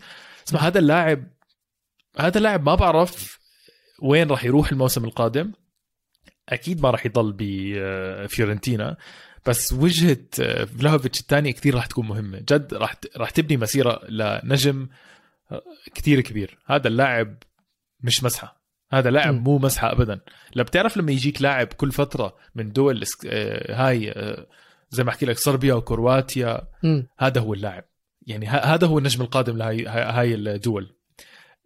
اسمع 0.48 0.60
هذا 0.60 0.78
اللاعب 0.78 1.26
هذا 2.18 2.38
اللاعب 2.38 2.66
ما 2.66 2.74
بعرف 2.74 3.38
وين 4.02 4.30
راح 4.30 4.44
يروح 4.44 4.72
الموسم 4.72 5.04
القادم. 5.04 5.52
أكيد 6.48 6.82
ما 6.82 6.90
راح 6.90 7.06
يضل 7.06 7.34
بفيورنتينا 7.38 8.96
بس 9.46 9.72
وجهة 9.72 10.24
آه، 10.40 10.64
فلاهوفيتش 10.64 11.20
الثانية 11.20 11.52
كثير 11.52 11.74
راح 11.74 11.86
تكون 11.86 12.08
مهمة. 12.08 12.38
جد 12.38 12.74
راح 12.74 12.94
راح 13.16 13.30
تبني 13.30 13.56
مسيرة 13.56 14.00
لنجم 14.08 14.88
كثير 15.94 16.20
كبير. 16.20 16.58
هذا 16.66 16.88
اللاعب 16.88 17.36
مش 18.00 18.24
مسحة. 18.24 18.57
هذا 18.90 19.10
لاعب. 19.10 19.34
مو 19.34 19.58
مسحه 19.58 19.92
ابدا. 19.92 20.20
لا 20.54 20.62
بتعرف 20.62 20.96
لما 20.96 21.12
يجيك 21.12 21.42
لاعب 21.42 21.66
كل 21.66 21.92
فترة 21.92 22.36
من 22.54 22.72
دول 22.72 23.04
آه، 23.26 23.74
هاي 23.74 24.10
آه، 24.10 24.46
زي 24.90 25.04
ما 25.04 25.10
أحكي 25.10 25.26
لك 25.26 25.38
صربيا 25.38 25.74
وكرواتيا 25.74 26.60
مم. 26.82 27.08
هذا 27.18 27.40
هو 27.40 27.54
اللاعب. 27.54 27.84
يعني 28.26 28.46
هذا 28.46 28.86
هو 28.86 28.98
النجم 28.98 29.22
القادم 29.22 29.56
لهاي 29.56 29.86
هاي 29.86 30.34
الدول. 30.34 30.94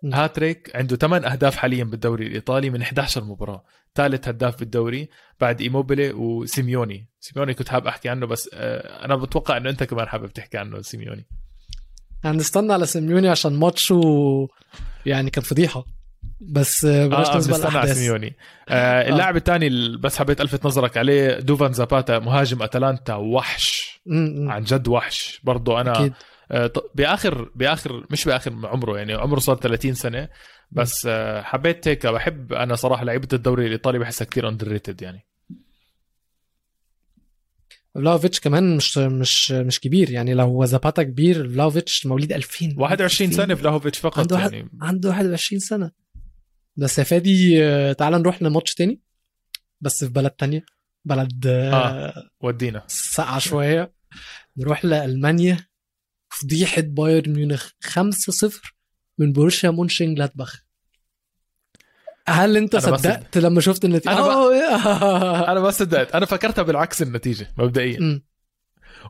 هاتريك 0.04 0.76
عنده 0.76 0.96
8 0.96 1.26
أهداف 1.26 1.56
حاليا 1.56 1.84
بالدوري 1.84 2.26
الإيطالي 2.26 2.70
من 2.70 2.82
11 2.82 3.24
مباراة. 3.24 3.64
ثالث 3.94 4.28
هداف 4.28 4.58
بالدوري 4.58 5.08
بعد 5.40 5.60
إيموبيلي 5.60 6.12
وسيميوني. 6.12 7.08
سيميوني 7.20 7.54
كنت 7.54 7.68
حابب 7.68 7.86
أحكي 7.86 8.08
عنه 8.08 8.26
بس 8.26 8.50
آه، 8.54 9.04
أنا 9.04 9.16
بتوقع 9.16 9.56
إنه 9.56 9.70
أنت 9.70 9.82
كمان 9.82 10.08
حابب 10.08 10.32
تحكي 10.32 10.58
عنه 10.58 10.80
سيميوني. 10.80 11.26
هنستنى 12.24 12.72
على 12.72 12.86
سيميوني 12.86 13.28
عشان 13.28 13.52
ماتشه 13.52 14.00
يعني 15.06 15.30
كان 15.30 15.44
فضيحة. 15.44 15.84
بس 16.48 16.84
آه، 16.84 17.06
بلاش 17.06 17.28
آه 17.28 17.36
نسبق 17.36 17.56
بنستنى 17.56 17.78
على 17.78 17.94
سيميوني. 17.94 18.36
آه 18.68 19.08
اللاعب 19.08 19.36
الثاني 19.36 19.96
بس 19.96 20.18
حبيت 20.18 20.40
ألفت 20.40 20.66
نظرك 20.66 20.96
عليه 20.96 21.38
دوفان 21.40 21.72
زاباتا 21.72 22.18
مهاجم 22.18 22.62
أتلانتا 22.62 23.14
وحش. 23.14 24.00
م- 24.06 24.44
م. 24.44 24.50
عن 24.50 24.62
جد 24.64 24.88
وحش. 24.88 25.40
برضه 25.44 25.80
أنا 25.80 25.92
أكيد. 25.92 26.12
آه 26.50 26.72
بآخر 26.94 27.50
بآخر 27.54 28.06
مش 28.10 28.24
بآخر 28.24 28.52
عمره 28.64 28.96
يعني 28.98 29.12
عمره 29.14 29.38
صار 29.38 29.56
30 29.56 29.94
سنة. 29.94 30.28
بس 30.70 31.06
آه 31.06 31.42
حبيت 31.42 31.88
هيك 31.88 32.06
بحب 32.06 32.52
أنا 32.52 32.76
صراحة 32.76 33.04
لعيبة 33.04 33.28
الدوري 33.32 33.66
الإيطالي 33.66 33.98
بحسها 33.98 34.24
كثير 34.24 34.48
underrated 34.48 35.02
يعني. 35.02 35.26
فلاوفيتش 37.94 38.40
كمان 38.40 38.76
مش 38.76 38.98
مش 38.98 39.52
مش 39.52 39.80
كبير. 39.80 40.10
يعني 40.10 40.34
لو 40.34 40.64
زاباتا 40.64 41.02
كبير 41.02 41.48
فلاوفيتش 41.48 42.06
مواليد 42.06 42.32
2000 42.32 42.74
21 42.78 43.30
سنة 43.30 43.54
فلاهوفيتش 43.54 43.98
فقط 43.98 44.18
عنده 44.18 44.38
يعني. 44.38 44.68
عنده 44.82 45.08
21 45.08 45.58
سنة. 45.60 46.01
بس 46.76 46.98
يا 46.98 47.04
فادي 47.04 47.64
آه، 47.64 47.92
تعال 47.92 48.12
نروح 48.12 48.42
لماتش 48.42 48.74
تاني 48.74 49.00
بس 49.80 50.04
في 50.04 50.10
بلد 50.12 50.30
تانية 50.30 50.64
بلد 51.04 51.46
آه. 51.46 51.72
آه. 51.74 52.30
ودينا 52.40 52.82
ساقعة 52.86 53.38
شوية 53.38 53.92
نروح 54.56 54.84
لألمانيا 54.84 55.66
فضيحة 56.30 56.82
بايرن 56.82 57.32
ميونخ 57.32 57.68
5-0 57.84 58.72
من 59.18 59.32
بروسيا 59.32 59.70
مونشن 59.70 60.14
جلادباخ 60.14 60.62
هل 62.28 62.56
انت 62.56 62.76
صدقت 62.76 63.38
لما 63.38 63.60
شفت 63.60 63.84
النتيجة؟ 63.84 64.12
أنا 64.12 64.20
ما- 64.20 64.32
أوه. 64.34 65.52
أنا 65.52 65.60
ما 65.60 65.70
صدقت 65.70 66.14
أنا 66.14 66.26
فكرتها 66.26 66.62
بالعكس 66.62 67.02
النتيجة 67.02 67.54
مبدئيا 67.58 67.98
أمم. 67.98 68.24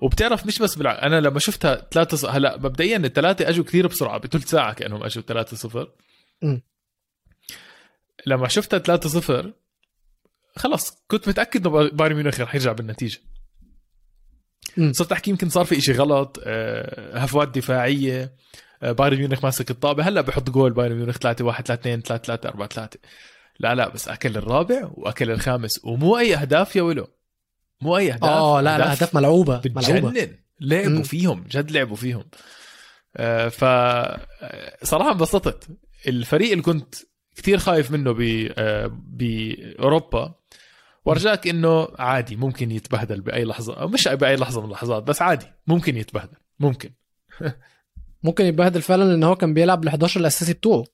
وبتعرف 0.02 0.46
مش 0.46 0.58
بس 0.58 0.74
بالعكس 0.74 1.00
أنا 1.02 1.20
لما 1.20 1.38
شفتها 1.38 1.88
3 1.90 2.16
ص... 2.16 2.24
هلا 2.24 2.56
مبدئيا 2.56 2.96
الثلاثة 2.96 3.48
أجوا 3.48 3.64
كثير 3.64 3.86
بسرعة 3.86 4.18
بثلث 4.18 4.50
ساعة 4.50 4.72
كأنهم 4.72 5.02
أجوا 5.04 5.22
3 5.22 5.56
0 5.56 5.92
أمم. 6.44 6.62
لما 8.26 8.48
شفتها 8.48 8.78
3 8.78 9.08
0 9.08 9.52
خلص 10.56 11.04
كنت 11.08 11.28
متأكد 11.28 11.66
إنه 11.66 11.88
بايرن 11.90 12.14
ميونخ 12.16 12.40
رح 12.40 12.54
يرجع 12.54 12.72
بالنتيجة. 12.72 13.18
صرت 14.90 15.12
أحكي 15.12 15.30
يمكن 15.30 15.48
صار 15.48 15.64
في 15.64 15.78
إشي 15.78 15.92
غلط 15.92 16.40
آه، 16.44 17.18
هفوات 17.18 17.48
دفاعية 17.48 18.34
آه، 18.82 18.92
بايرن 18.92 19.16
ميونخ 19.16 19.44
ماسك 19.44 19.70
الطابة. 19.70 20.08
هلأ 20.08 20.20
بحط 20.20 20.50
جول 20.50 20.72
بايرن 20.72 20.96
ميونخ 20.96 21.18
3 21.18 21.44
1 21.44 21.66
3 21.66 21.80
2 21.80 22.02
3 22.02 22.24
3 22.24 22.48
4 22.48 22.68
3 22.68 22.98
لا 23.60 23.74
لا 23.74 23.88
بس 23.88 24.08
أكل 24.08 24.36
الرابع 24.36 24.90
وأكل 24.94 25.30
الخامس 25.30 25.80
ومو 25.84 26.18
أي 26.18 26.34
أهداف 26.36 26.76
يا 26.76 26.82
ولو 26.82 27.06
مو 27.80 27.96
أي 27.96 28.12
أهداف 28.12 28.24
آه 28.30 28.60
لا 28.60 28.78
لا 28.78 28.92
أهداف 28.92 29.14
ملعوبة 29.14 29.56
بتجنن. 29.58 30.36
لعبوا 30.60 30.90
مم. 30.90 31.02
فيهم 31.02 31.44
جد 31.50 31.70
لعبوا 31.70 31.96
فيهم. 31.96 32.24
آه، 33.16 33.48
ف 33.48 33.64
صراحة 34.84 35.12
انبسطت. 35.12 35.68
الفريق 36.08 36.50
اللي 36.50 36.62
كنت 36.62 36.94
كثير 37.36 37.58
خايف 37.58 37.90
منه 37.90 38.12
ب 38.12 38.48
آه، 38.58 38.90
بأوروبا. 39.06 40.34
ورجاك 41.04 41.48
إنه 41.48 41.88
عادي 41.98 42.36
ممكن 42.36 42.70
يتبهدل 42.70 43.20
بأي 43.20 43.44
لحظة. 43.44 43.74
أو 43.74 43.88
مش 43.88 44.08
بأي 44.08 44.36
لحظة 44.36 44.60
من 44.60 44.66
اللحظات 44.66 45.02
بس 45.02 45.22
عادي 45.22 45.46
ممكن 45.66 45.96
يتبهدل. 45.96 46.36
ممكن. 46.60 46.90
ممكن 48.24 48.44
يتبهدل 48.44 48.82
فعلا 48.82 49.04
لأن 49.04 49.24
هو 49.24 49.36
كان 49.36 49.54
بيلعب 49.54 49.84
ال 49.84 49.88
11 49.88 50.20
الأساسي 50.20 50.52
بتوعه. 50.52 50.84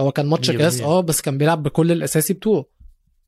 هو 0.00 0.12
كان 0.12 0.26
ماتش 0.26 0.50
كاس. 0.50 0.80
آه 0.80 1.00
بس 1.00 1.20
كان 1.20 1.38
بيلعب 1.38 1.62
بكل 1.62 1.92
الأساسي 1.92 2.34
بتوعه. 2.34 2.64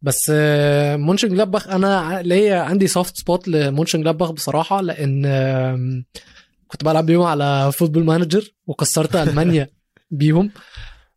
بس 0.03 0.33
آه، 0.35 0.97
مونشن 0.97 1.29
جلابخ 1.29 1.69
أنا 1.69 2.23
ليا 2.23 2.61
عندي 2.61 2.87
soft 2.87 3.17
spot 3.17 3.49
لمونشن 3.49 4.01
جلابخ 4.01 4.31
بصراحة 4.31 4.81
لأن 4.81 6.05
كنت 6.69 6.85
بلعب 6.85 7.07
بيهم 7.07 7.23
على 7.23 7.73
Football 7.73 8.05
Manager 8.05 8.55
وكسرت 8.67 9.17
ألمانيا 9.17 9.69
بيهم. 10.11 10.51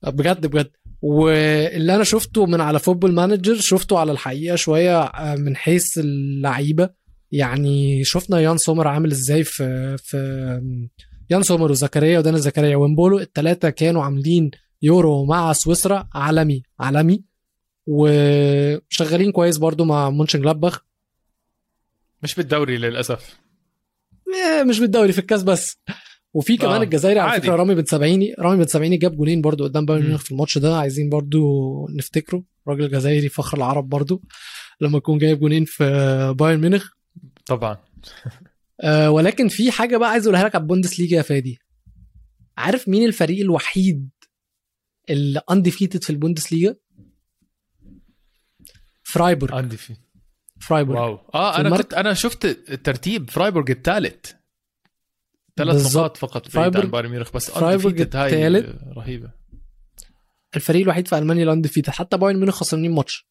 بجد 0.03 0.47
بجد. 0.47 0.71
واللي 1.01 1.95
أنا 1.95 2.03
شفته 2.03 2.45
من 2.45 2.61
على 2.61 2.79
Football 2.79 3.11
Manager 3.13 3.55
شفته 3.55 3.99
على 3.99 4.11
الحقيقة 4.11 4.55
شوية 4.55 5.01
آه، 5.01 5.35
من 5.35 5.55
حيث 5.55 5.97
اللعيبة. 5.97 6.89
يعني 7.31 8.03
شفنا 8.03 8.39
يان 8.39 8.57
سومر 8.57 8.87
عامل 8.87 9.11
إزاي 9.11 9.43
في 9.43 9.97
في 9.97 10.17
يان 11.29 11.43
سومر 11.43 11.71
وزكريا 11.71 12.19
ودينيس 12.19 12.37
زكريا. 12.37 12.75
ومبولو 12.75 13.19
الثلاثه 13.19 13.69
كانوا 13.69 14.03
عاملين 14.03 14.51
يورو 14.81 15.25
مع 15.25 15.53
سويسرا 15.53 16.09
عالمي 16.13 16.63
عالمي. 16.79 17.23
وشغالين 17.87 19.31
كويس 19.31 19.57
برضو 19.57 19.85
مع 19.85 20.09
مونشن 20.09 20.41
جلابخ 20.41 20.85
مش 22.23 22.35
بالدوري 22.35 22.77
للأسف. 22.77 23.39
إيه، 24.35 24.63
مش 24.63 24.79
بالدوري 24.79 25.11
في 25.11 25.19
الكاس 25.19 25.43
بس. 25.43 25.77
وفي 26.33 26.57
كمان 26.57 26.75
آه، 26.75 26.83
الجزائري 26.83 27.19
على. 27.19 27.41
فكرة 27.41 27.55
رامي 27.55 27.75
بن 27.75 27.85
سبعيني 27.85 28.33
رامي 28.39 28.57
بن 28.57 28.67
سبعيني 28.67 28.97
جاب 28.97 29.17
جولين 29.17 29.41
برضو 29.41 29.63
قدام 29.63 29.85
بايرن. 29.85 30.05
ميونخ 30.05 30.21
في 30.23 30.31
الماتش 30.31 30.57
ده 30.57 30.77
عايزين 30.77 31.09
برضو 31.09 31.87
نفتكره. 31.89 32.43
راجل 32.67 32.91
جزائري 32.91 33.29
فخر 33.29 33.57
العرب 33.57 33.89
برضو 33.89 34.21
لما 34.81 34.97
يكون 34.97 35.17
جايب 35.17 35.39
جولين 35.39 35.65
في 35.65 36.35
بايرن 36.39 36.61
ميونخ. 36.61 36.89
طبعا. 37.45 37.77
آه 38.81 39.11
ولكن 39.11 39.47
في 39.47 39.71
حاجة 39.71 39.97
بقى 39.97 40.09
عايز 40.09 40.27
أقولها 40.27 40.43
لك 40.43 40.55
على 40.55 40.61
البوندس 40.61 40.99
ليجا 40.99 41.17
يا 41.17 41.21
فادي. 41.21 41.59
عارف 42.57 42.87
مين 42.89 43.05
الفريق 43.05 43.39
الوحيد 43.39 44.09
اللي 45.09 45.41
undefeated 45.51 46.03
في 46.03 46.09
البوندس 46.09 46.53
ليجا 46.53 46.75
فرايبورغ. 49.03 49.55
عندي 49.55 49.77
في 49.77 49.93
فرايبورغ. 50.61 50.99
واو. 50.99 51.19
آه 51.33 51.59
أنا 51.59 51.77
كنت 51.77 51.93
أنا 51.93 52.13
شفت 52.13 52.45
الترتيب. 52.45 53.29
فرايبورغ 53.29 53.71
الثالث 53.71 54.31
ثلاث. 55.63 55.95
نقاط 55.95 56.17
فقط 56.17 56.55
بعيد 56.55 56.77
عن 56.77 56.87
بايرن 56.91 57.09
ميونخ 57.09 57.31
بس 57.33 57.49
الثالث. 57.49 57.61
رهيبة. 58.97 59.31
الفريق 60.55 60.81
الوحيد 60.81 61.07
في 61.07 61.17
ألمانيا 61.17 61.41
اللي 61.43 61.53
undefeated 61.53 61.89
حتى 61.89 62.17
بايرن 62.17 62.37
ميونخ 62.39 62.55
خسرانين 62.55 62.91
ماتش. 62.91 63.29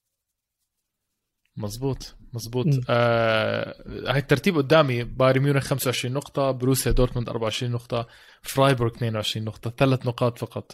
مزبوط 2.35 2.67
مم. 2.67 2.81
آه 2.89 3.85
هاي 4.13 4.19
الترتيب 4.19 4.57
قدامي. 4.57 5.05
بايرن 5.05 5.43
ميونخ 5.43 5.65
25 5.65 6.15
نقطة 6.15 6.51
بروسيا 6.51 6.93
دورتموند 6.93 7.29
24 7.29 7.73
نقطة 7.73 8.07
فرايبورغ 8.43 8.91
22 8.97 9.45
نقطة. 9.45 9.71
ثلاث 9.71 10.07
نقاط 10.07 10.39
فقط. 10.39 10.73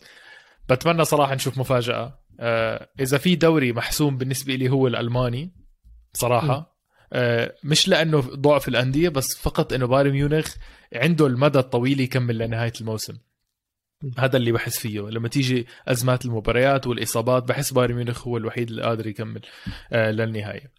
بتمنى 0.71 1.05
صراحة 1.05 1.35
نشوف 1.35 1.59
مفاجأة. 1.59 2.19
آه 2.41 2.89
إذا 3.01 3.19
في 3.19 3.37
دوري 3.37 3.73
محسوم 3.73 4.17
بالنسبة 4.17 4.55
لي 4.55 4.69
هو 4.71 4.87
الألماني 4.87 5.55
بصراحة 6.15 6.55
آه 6.55 6.74
مش 7.65 7.89
لأنه 7.89 8.21
ضعف 8.21 8.69
الأندية 8.69 9.09
بس 9.09 9.39
فقط 9.39 9.73
إنه 9.73 9.87
بايرن 9.87 10.11
ميونخ 10.11 10.55
عنده 10.95 11.27
المدى 11.27 11.59
الطويل 11.59 12.01
يكمل 12.01 12.39
لنهاية 12.39 12.73
الموسم. 12.81 13.17
هذا 14.19 14.37
اللي 14.37 14.53
بحس 14.53 14.79
فيه 14.79 15.01
لما 15.01 15.29
تيجي 15.29 15.67
أزمات 15.89 16.25
المباريات 16.25 16.87
والإصابات 16.87 17.43
بحس 17.43 17.73
بايرن 17.73 17.95
ميونخ 17.95 18.29
هو 18.29 18.37
الوحيد 18.37 18.71
اللي 18.71 18.83
قادر 18.83 19.07
يكمل 19.07 19.41
آه 19.93 20.11
للنهاية 20.11 20.71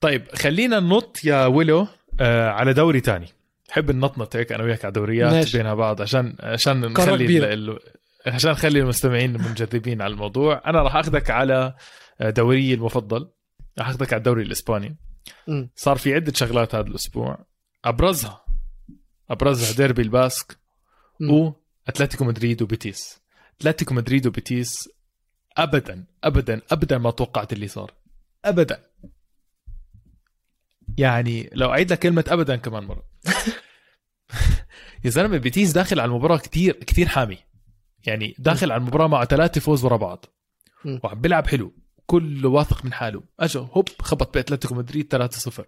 طيب 0.00 0.22
خلينا 0.34 0.80
ننط 0.80 1.24
يا 1.24 1.46
ويلو 1.46 1.86
آه 2.20 2.48
على 2.48 2.72
دوري 2.72 3.00
تاني 3.00 3.26
حب 3.70 3.90
ننطنط 3.90 4.36
هيك 4.36 4.52
أنا 4.52 4.64
وياك 4.64 4.84
على 4.84 4.92
دوريات 4.92 5.32
ماشي. 5.32 5.58
بينها 5.58 5.74
بعض 5.74 6.02
عشان 6.02 6.36
عشان 6.40 6.80
نخلي. 6.80 7.54
ال... 7.54 7.78
عشان 8.26 8.50
نخلي 8.50 8.80
المستمعين 8.80 9.32
منجذبين 9.32 10.02
على 10.02 10.12
الموضوع 10.12 10.62
أنا 10.66 10.82
راح 10.82 10.96
أخذك 10.96 11.30
على 11.30 11.74
آه، 12.20 12.30
دوري 12.30 12.74
المفضل 12.74 13.28
راح 13.78 13.88
أخذك 13.88 14.12
على 14.12 14.18
الدوري 14.18 14.42
الإسباني 14.42 14.96
صار 15.76 15.96
في 15.98 16.14
عدة 16.14 16.32
شغلات 16.32 16.74
هذا 16.74 16.86
الأسبوع. 16.86 17.46
أبرزها. 17.84 18.44
أبرزها 19.30 19.76
ديربي 19.76 20.02
الباسك. 20.02 20.58
واتلتيكو 21.88 22.24
مدريد 22.24 22.62
وبيتيس. 22.62 23.20
أتلتيكو 23.60 23.94
مدريد 23.94 24.26
وبيتيس 24.26 24.88
ابدا 25.56 26.04
ابدا 26.24 26.60
ابدا 26.72 26.98
ما 26.98 27.10
توقعت 27.10 27.52
اللي 27.52 27.68
صار. 27.68 27.92
ابدا. 28.44 28.90
يعني 30.98 31.50
لو 31.52 31.70
أعيد 31.70 31.92
لك 31.92 31.98
كلمة 31.98 32.24
ابدا 32.28 32.56
كمان 32.56 32.84
مرة. 32.84 33.04
يا 35.04 35.10
زلمة 35.10 35.36
بيتيس 35.38 35.72
داخل 35.72 36.00
على 36.00 36.08
المباراة 36.08 36.36
كتير 36.38 36.72
كتير 36.72 37.08
حامي. 37.08 37.38
يعني 38.06 38.34
داخل 38.38 38.72
على 38.72 38.80
المباراة 38.80 39.06
مع 39.06 39.24
ثلاثة 39.24 39.60
فوز 39.60 39.84
ورا 39.84 39.96
بعض. 39.96 40.24
وعم 41.04 41.20
بيلعب 41.20 41.46
حلو. 41.46 41.72
كله 42.12 42.48
واثق 42.48 42.84
من 42.84 42.92
حاله. 42.92 43.22
اجا 43.40 43.60
هوب 43.60 43.88
خبط 44.02 44.34
باتلتيكو 44.34 44.74
مدريد 44.74 45.08
3-0 45.08 45.64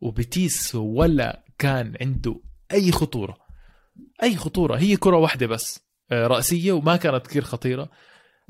وبيتيس 0.00 0.74
ولا 0.74 1.44
كان 1.58 1.96
عنده 2.00 2.40
أي 2.72 2.92
خطورة. 2.92 3.36
أي 4.22 4.36
خطورة. 4.36 4.76
هي 4.76 4.96
كرة 4.96 5.16
واحدة 5.16 5.46
بس 5.46 5.80
آه، 6.12 6.26
رأسية 6.26 6.72
وما 6.72 6.96
كانت 6.96 7.26
كثير 7.26 7.42
خطيرة. 7.42 7.88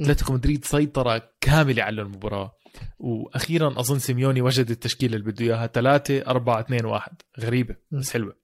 أتلتيكو 0.01 0.33
مدريد 0.33 0.64
سيطرة 0.64 1.31
كاملة 1.40 1.83
على 1.83 2.03
المباراة. 2.03 2.53
وأخيرا 2.99 3.81
أظن 3.81 3.99
سيميوني 3.99 4.40
وجد 4.42 4.70
التشكيلة 4.70 5.16
اللي 5.16 5.33
بده 5.33 5.44
إياها. 5.44 5.66
3 5.66 6.27
4 6.27 6.61
2 6.61 6.85
1 6.85 7.12
غريبة 7.40 7.77
بس 7.90 8.11
حلوة. 8.11 8.37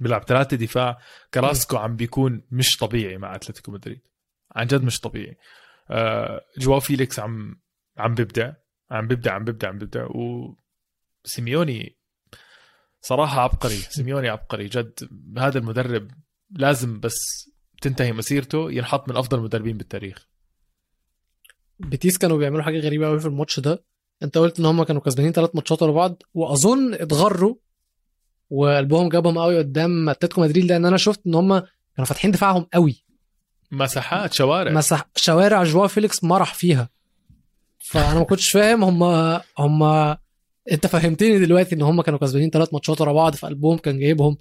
بيلعب 0.00 0.22
ثلاثة 0.22 0.56
دفاع. 0.56 0.98
كراسكو 1.34 1.76
عم 1.76 1.96
بيكون 1.96 2.42
مش 2.50 2.76
طبيعي 2.76 3.18
مع 3.18 3.34
أتلتيكو 3.34 3.72
مدريد. 3.72 4.00
عن 4.56 4.66
جد 4.66 4.84
مش 4.84 5.00
طبيعي. 5.00 5.36
آه، 5.90 6.40
جواو 6.58 6.80
فيليكس 6.80 7.18
عم 7.20 7.63
عم 7.96 8.14
بيبدع 8.14 8.52
عم 8.90 9.06
بيبدع 9.06 9.32
عم 9.32 9.44
بيبدع 9.44 9.68
عم 9.68 9.78
بيبدع 9.78 10.06
وسيميوني 11.24 11.96
صراحة 13.00 13.40
عبقري 13.40 13.76
سيميوني 13.96 14.28
عبقري 14.28 14.66
جد. 14.66 15.08
هذا 15.38 15.58
المدرب 15.58 16.10
لازم 16.50 17.00
بس 17.00 17.50
تنتهي 17.82 18.12
مسيرته 18.12 18.72
ينحط 18.72 19.08
من 19.08 19.16
أفضل 19.16 19.38
المدربين 19.38 19.76
بالتاريخ. 19.76 20.28
بيتيس 21.78 22.18
كانوا 22.18 22.38
بيعملوا 22.38 22.62
حاجة 22.62 22.78
غريبة 22.78 23.06
قوي 23.06 23.20
في 23.20 23.26
الماتش 23.26 23.60
ده. 23.60 23.84
أنت 24.22 24.38
قلت 24.38 24.58
إن 24.58 24.64
هم 24.64 24.82
كانوا 24.82 25.00
كسبانين 25.00 25.32
ثلاث 25.32 25.50
ماتشات 25.54 25.82
ورا 25.82 25.92
بعض 25.92 26.22
وأظن 26.34 26.94
اتغروا 26.94 27.54
وقلبهم 28.50 29.08
جابهم 29.08 29.38
قوي 29.38 29.58
قدام 29.58 30.08
أتلتيكو 30.08 30.40
مدريد 30.40 30.64
لأن 30.64 30.84
أنا 30.84 30.96
شفت 30.96 31.20
إن 31.26 31.34
هم 31.34 31.58
كانوا 31.96 32.06
فاتحين 32.06 32.30
دفاعهم 32.30 32.66
قوي 32.74 33.04
مساحات 33.70 34.32
شوارع. 34.32 34.72
مساحات 34.72 35.08
شوارع 35.16 35.64
جواو 35.64 35.88
فيليكس 35.88 36.24
مرح 36.24 36.54
فيها. 36.54 36.88
فأنا 37.84 38.18
ما 38.18 38.24
كنتش 38.24 38.50
فاهم 38.50 38.84
هم 38.84 39.02
هم 39.58 39.82
أنت 40.72 40.86
فهمتني 40.86 41.38
دلوقتي 41.38 41.74
إن 41.74 41.82
هم 41.82 42.02
كانوا 42.02 42.18
كسبانين 42.18 42.50
ثلاث 42.50 42.72
ماتشات 42.72 43.00
ورا 43.00 43.12
بعض 43.12 43.34
فقلبهم 43.34 43.78
كان 43.78 43.98
جايبهم. 43.98 44.36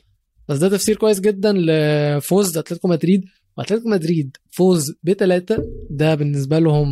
بس 0.47 0.58
ده 0.58 0.69
تفسير 0.69 0.97
كويس 0.97 1.19
جدا 1.19 1.53
لفوز 1.56 2.58
أتلتيكو 2.58 2.88
مدريد. 2.88 3.25
وأتلتيكو 3.58 3.89
مدريد 3.89 4.38
فوز 4.49 4.95
بثلاثه 5.03 5.63
ده 5.89 6.15
بالنسبة 6.15 6.60
لهم 6.60 6.89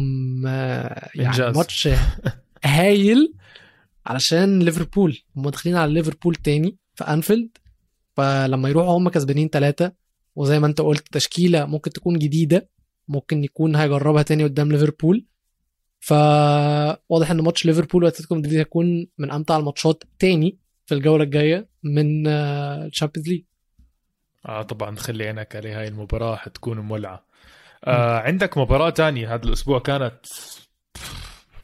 آه، 0.47 1.09
يعني. 1.15 1.51
ماتش 1.51 1.89
هايل 2.65 3.33
علشان 4.05 4.59
ليفربول. 4.59 5.17
هم 5.37 5.49
داخلين 5.49 5.75
على 5.75 5.93
ليفربول 5.93 6.35
تاني 6.35 6.77
في 6.95 7.03
أنفيلد. 7.03 7.49
فلما 8.15 8.69
يروحوا 8.69 8.97
هم 8.97 9.09
كسبانين 9.09 9.49
ثلاثة 9.49 9.91
وزي 10.35 10.59
ما 10.59 10.67
أنت 10.67 10.81
قلت 10.81 11.07
تشكيلة 11.11 11.65
ممكن 11.65 11.91
تكون 11.91 12.19
جديدة 12.19 12.69
ممكن 13.07 13.43
يكون 13.43 13.75
هيجربها 13.75 14.21
تاني 14.23 14.43
قدام 14.43 14.71
ليفربول. 14.71 15.25
فواضح 16.03 17.31
إن 17.31 17.41
ماتش 17.41 17.65
ليفربول 17.65 18.03
وأتلتيكو 18.03 18.35
مدريد 18.35 18.57
هيكون 18.57 19.07
من 19.17 19.31
أمتع 19.31 19.57
الماتشات 19.57 20.03
تاني 20.19 20.57
في 20.85 20.93
الجولة 20.93 21.23
الجاية 21.23 21.67
من 21.83 22.27
الشامبيونز 22.27 23.29
ليج. 23.29 23.43
آه 24.45 24.61
طبعا 24.61 24.95
خلي 24.95 25.27
عينك 25.27 25.55
عليه 25.55 25.79
هاي 25.79 25.87
المباراة 25.87 26.35
حتكون 26.35 26.79
مولعة. 26.79 27.25
آه 27.83 28.19
عندك 28.19 28.57
مباراة 28.57 28.89
تانية. 28.89 29.35
هذا 29.35 29.45
الأسبوع 29.45 29.79
كانت 29.79 30.19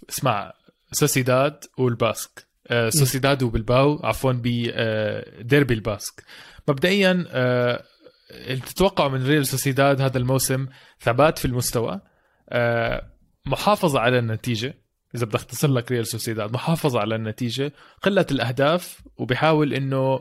اسمع 0.10 0.54
سوسيداد 0.92 1.64
والباسك. 1.78 2.48
آه 2.68 2.90
سوسيداد 2.90 3.44
وبلباو 3.44 4.00
عفوا 4.04 4.32
بديربي 4.32 5.74
الباسك. 5.74 6.24
مبدئيا 6.68 7.26
آه 7.30 7.84
اللي 8.32 8.62
تتوقعه 8.62 9.08
من 9.08 9.28
ريال 9.28 9.48
سوسيداد 9.48 10.02
هذا 10.02 10.18
الموسم 10.18 10.68
ثبات 11.02 11.40
في 11.40 11.46
المستوى. 11.46 12.02
آه 12.50 13.17
محافظة 13.48 14.00
على 14.00 14.20
النتيجة 14.20 14.74
إذا 15.16 15.26
بدي 15.26 15.38
أختصر 15.38 15.68
لك 15.68 15.92
ريال 15.92 16.08
سوسيداد 16.08 16.54
محافظة 16.54 17.00
على 17.00 17.16
النتيجة 17.16 17.74
قلة 18.02 18.26
الأهداف 18.32 19.02
وبيحاول 19.18 19.74
إنه 19.74 20.20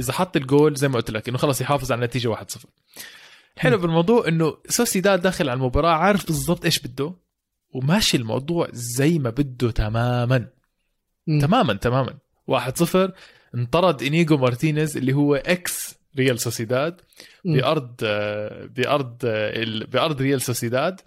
إذا 0.00 0.12
حط 0.12 0.36
الجول 0.36 0.74
زي 0.74 0.88
ما 0.88 0.96
قلت 0.96 1.10
لك 1.10 1.28
إنه 1.28 1.38
خلص 1.38 1.60
يحافظ 1.60 1.92
على 1.92 1.98
النتيجة 1.98 2.34
1-0 2.34 2.40
حلو 3.56 3.78
م. 3.78 3.80
بالموضوع 3.80 4.28
إنه 4.28 4.56
سوسيداد 4.68 5.22
داخل 5.22 5.48
على 5.48 5.56
المباراة 5.56 5.90
عارف 5.92 6.26
بالضبط 6.26 6.64
إيش 6.64 6.78
بده 6.78 7.14
وماشي 7.70 8.16
الموضوع 8.16 8.68
زي 8.72 9.18
ما 9.18 9.30
بده 9.30 9.70
تماما 9.70 10.48
مم. 11.26 11.40
تماما 11.40 11.74
تماما 11.74 12.18
1-0 12.50 13.10
انطرد 13.54 14.02
إنيجو 14.02 14.36
مارتينيز 14.36 14.96
اللي 14.96 15.12
هو 15.12 15.34
ex 15.34 16.00
ريال 16.18 16.40
سوسيداد. 16.40 17.00
بأرض 17.44 17.94
آه، 18.02 18.66
بأرض 18.66 19.16
آه، 19.24 19.84
بأرض 19.84 20.20
ريال 20.22 20.42
سوسيداد 20.42 21.00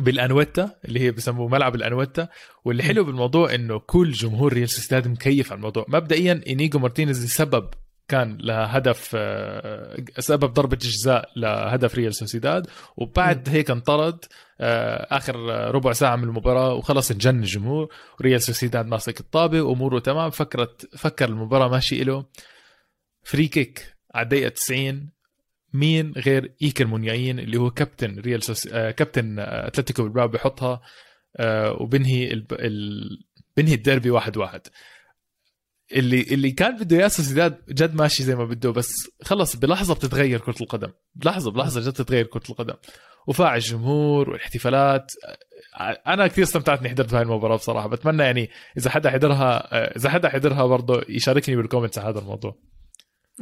بالأنويتا 0.00 0.70
اللي 0.84 1.00
هي 1.00 1.10
بسموه 1.10 1.48
ملعب 1.48 1.74
الأنويتا 1.74 2.28
واللي 2.64 2.82
حلو 2.82 3.04
بالموضوع 3.04 3.54
إنه 3.54 3.78
كل 3.78 4.12
جمهور 4.12 4.52
ريال 4.52 4.68
سوسيداد 4.68 5.08
مكيف 5.08 5.52
على 5.52 5.56
الموضوع. 5.58 5.86
مبدئيا 5.88 6.42
إنيجو 6.48 6.78
مارتينيز 6.78 7.32
سبب 7.32 7.70
كان 8.08 8.38
لهدف 8.40 9.12
آه، 9.14 10.04
سبب 10.18 10.52
ضربة 10.52 10.76
جزاء 10.76 11.30
لهدف 11.36 11.94
ريال 11.94 12.14
سوسيداد. 12.14 12.66
وبعد 12.96 13.48
هيك 13.48 13.70
انطرد 13.70 14.24
آه، 14.60 15.16
آخر 15.16 15.36
ربع 15.74 15.92
ساعة 15.92 16.16
من 16.16 16.24
المباراة 16.24 16.74
وخلص 16.74 17.10
انجن 17.10 17.38
الجمهور. 17.38 17.88
وريال 18.20 18.42
سوسيداد 18.42 18.86
ماسك 18.86 19.20
الطابة 19.20 19.62
واموره 19.62 19.98
تمام. 19.98 20.30
فكرت 20.30 20.96
فكر 20.96 21.28
المباراة 21.28 21.68
ماشي 21.68 22.04
له 22.04 22.24
free 23.22 23.48
kick 23.48 23.94
على 24.14 24.24
الدقيقة 24.24 24.48
90 24.48 25.17
مين 25.72 26.12
غير 26.12 26.54
إيكر 26.62 26.86
مونياين 26.86 27.38
اللي 27.38 27.56
هو 27.56 27.70
كابتن 27.70 28.18
ريال 28.18 28.42
سوس... 28.42 28.66
آه 28.66 28.90
كابتن 28.90 29.38
آه، 29.38 29.66
أتلتيك 29.66 30.02
بلباو 30.02 30.28
بحطها 30.28 30.80
آه 31.36 31.72
وبنهي 31.82 32.32
ال... 32.32 32.46
ال... 32.52 33.00
بنهي 33.56 33.74
الديربي 33.74 34.10
واحد 34.10 34.36
واحد. 34.36 34.60
اللي 35.92 36.22
اللي 36.22 36.50
كان 36.50 36.76
بده 36.76 36.96
اياه 36.96 37.08
سوسيداد 37.08 37.58
جد 37.68 37.94
ماشي 37.94 38.22
زي 38.22 38.34
ما 38.36 38.44
بده 38.44 38.70
بس 38.70 38.92
خلص 39.22 39.56
بلحظة 39.56 39.94
بتتغير 39.94 40.40
كرة 40.40 40.54
القدم. 40.60 40.90
بلحظة 41.14 41.50
بلحظة 41.50 41.80
جد 41.80 41.92
تتغير 41.92 42.26
كرة 42.26 42.42
القدم. 42.50 42.74
وفاع 43.26 43.54
الجمهور 43.56 44.30
والاحتفالات 44.30 45.12
آه، 45.80 46.02
أنا 46.06 46.26
كثير 46.26 46.44
استمتعت 46.44 46.80
إني 46.80 46.88
حضرت 46.88 47.14
هاي 47.14 47.22
المباراة 47.22 47.56
بصراحة. 47.56 47.88
بتمنى 47.88 48.22
يعني 48.22 48.50
إذا 48.78 48.90
حدا 48.90 49.10
حضرها 49.10 49.74
آه، 49.74 49.96
إذا 49.96 50.10
حدا 50.10 50.28
حضرها 50.28 50.66
برضه 50.66 51.02
يشاركني 51.08 51.56
بال 51.56 51.64
comments 51.64 51.98
على 51.98 52.08
هذا 52.08 52.18
الموضوع. 52.18 52.58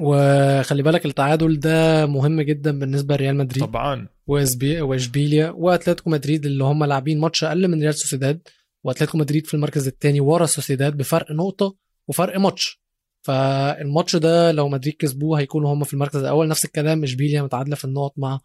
وخلي 0.01 0.83
بالك 0.83 1.07
التعادل 1.07 1.61
ده 1.61 2.07
مهم 2.07 2.41
جدا 2.41 2.79
بالنسبة 2.79 3.15
لريال 3.15 3.37
مدريد 3.37 3.65
طبعا. 3.65 4.09
وإسبي- 4.31 4.81
وإشبيليا 4.81 5.51
وأتلتيكو 5.51 6.11
مدريد 6.11 6.47
اللي 6.47 6.65
هم 6.65 6.85
لاعبين 6.85 7.21
ماتش 7.21 7.45
أقل 7.45 7.69
من 7.69 7.81
ريال 7.83 7.95
سوسيداد 7.95 8.41
وأتلتيكو 8.85 9.19
مدريد 9.19 9.47
في 9.47 9.55
المركز 9.55 9.87
الثاني 9.87 10.21
ورا 10.21 10.47
سوسيداد 10.47 10.97
بفرق 10.97 11.33
نقطة 11.33 11.75
وفرق 12.09 12.39
ماتش. 12.39 12.81
فالماتش 13.23 14.17
ده 14.17 14.53
لو 14.53 14.69
مدريد 14.69 14.95
كسبوه 14.99 15.39
هيكونوا 15.41 15.73
هم 15.75 15.85
في 15.85 15.95
المركز 15.95 16.17
الأول. 16.17 16.49
نفس 16.49 16.65
الكلام 16.65 17.03
إشبيليا 17.03 17.43
متعادلة 17.43 17.77
في 17.77 17.85
النقط 17.85 18.13
مع 18.17 18.41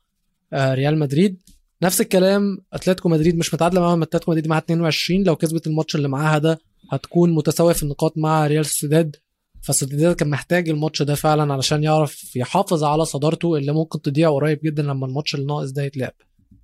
آه، 0.54 0.74
ريال 0.74 1.00
مدريد. 1.00 1.42
نفس 1.84 2.02
الكلام 2.02 2.58
أتلتيكو 2.74 3.10
مدريد 3.10 3.38
مش 3.38 3.54
متعادلة 3.54 3.82
معاهم. 3.82 4.02
أتلتيكو 4.02 4.32
مدريد 4.32 4.48
معاها 4.48 4.62
22 4.62 5.24
لو 5.24 5.36
كسبت 5.36 5.68
الماتش 5.68 5.96
اللي 5.96 6.08
معاها 6.08 6.38
ده 6.38 6.60
هتكون 6.92 7.34
متساوية 7.36 7.74
في 7.74 7.84
النقاط 7.84 8.18
مع 8.18 8.48
ريال 8.48 8.66
سوسيداد. 8.66 9.16
فسوسيداد 9.62 10.16
كان 10.16 10.30
محتاج 10.30 10.70
الماتش 10.70 11.02
ده 11.02 11.16
فعلا 11.16 11.54
علشان 11.54 11.84
يعرف 11.84 12.36
يحافظ 12.36 12.84
على 12.84 13.06
صدارته 13.06 13.56
اللي 13.58 13.72
ممكن 13.72 14.02
تضيع 14.02 14.30
قريب 14.30 14.60
جدا 14.64 14.84
لما 14.84 15.06
الماتش 15.06 15.36
الناقص 15.36 15.72
ده 15.72 15.84
يتلعب. 15.84 16.14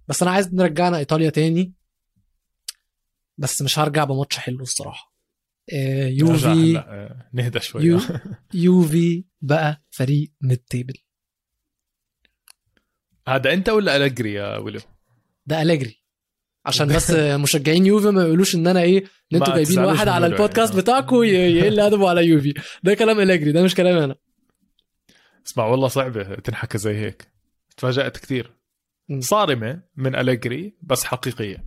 بس 0.07 0.21
أنا 0.23 0.31
عايز 0.31 0.53
نرجعنا 0.53 0.97
إيطاليا 0.97 1.29
تاني. 1.29 1.73
بس 3.37 3.61
مش 3.61 3.79
هرجع 3.79 4.03
بماتش 4.03 4.37
حلو 4.37 4.61
الصراحة. 4.61 5.13
آه، 5.73 6.07
يوفي 6.07 6.77
آه، 6.77 7.29
نهدى 7.33 7.59
شوي 7.59 7.83
يو 7.83 7.99
يوفي 8.53 9.25
بقى 9.41 9.83
فريق 9.89 10.31
من 10.41 10.51
ال 10.51 10.57
table. 10.57 10.93
هذا 13.27 13.53
أنت 13.53 13.69
ولا 13.69 13.95
أليجري 13.95 14.33
يا 14.33 14.57
ولو 14.57 14.79
ده 15.45 15.61
أليجري. 15.61 16.06
عشان 16.67 16.87
بس 16.87 17.11
مشجعين 17.11 17.85
يوفي 17.85 18.07
ما 18.11 18.23
يقولوش 18.23 18.55
إن 18.55 18.67
أنا 18.67 18.81
إيه 18.81 19.03
إن 19.33 19.37
أنتوا 19.37 19.55
جايبين 19.55 19.79
واحد 19.79 20.07
على 20.07 20.25
منه 20.27 20.35
البودكاست 20.35 20.71
يعني. 20.71 20.81
بتاعكم 20.81 21.23
يقل 21.23 21.79
أدبه 21.79 22.09
على 22.09 22.25
يوفي. 22.25 22.53
ده 22.83 22.93
كلام 22.93 23.19
أليجري 23.19 23.51
ده 23.51 23.63
مش 23.63 23.75
كلامي 23.75 24.03
أنا. 24.03 24.15
اسمع 25.47 25.65
والله 25.65 25.87
صعبة 25.87 26.35
تنحكى 26.35 26.77
زي 26.77 26.95
هيك. 26.97 27.27
تفاجأت 27.77 28.17
كثير 28.17 28.51
مم. 29.09 29.21
صارمة 29.21 29.81
من 29.95 30.15
أليجري 30.15 30.73
بس 30.81 31.03
حقيقية. 31.03 31.65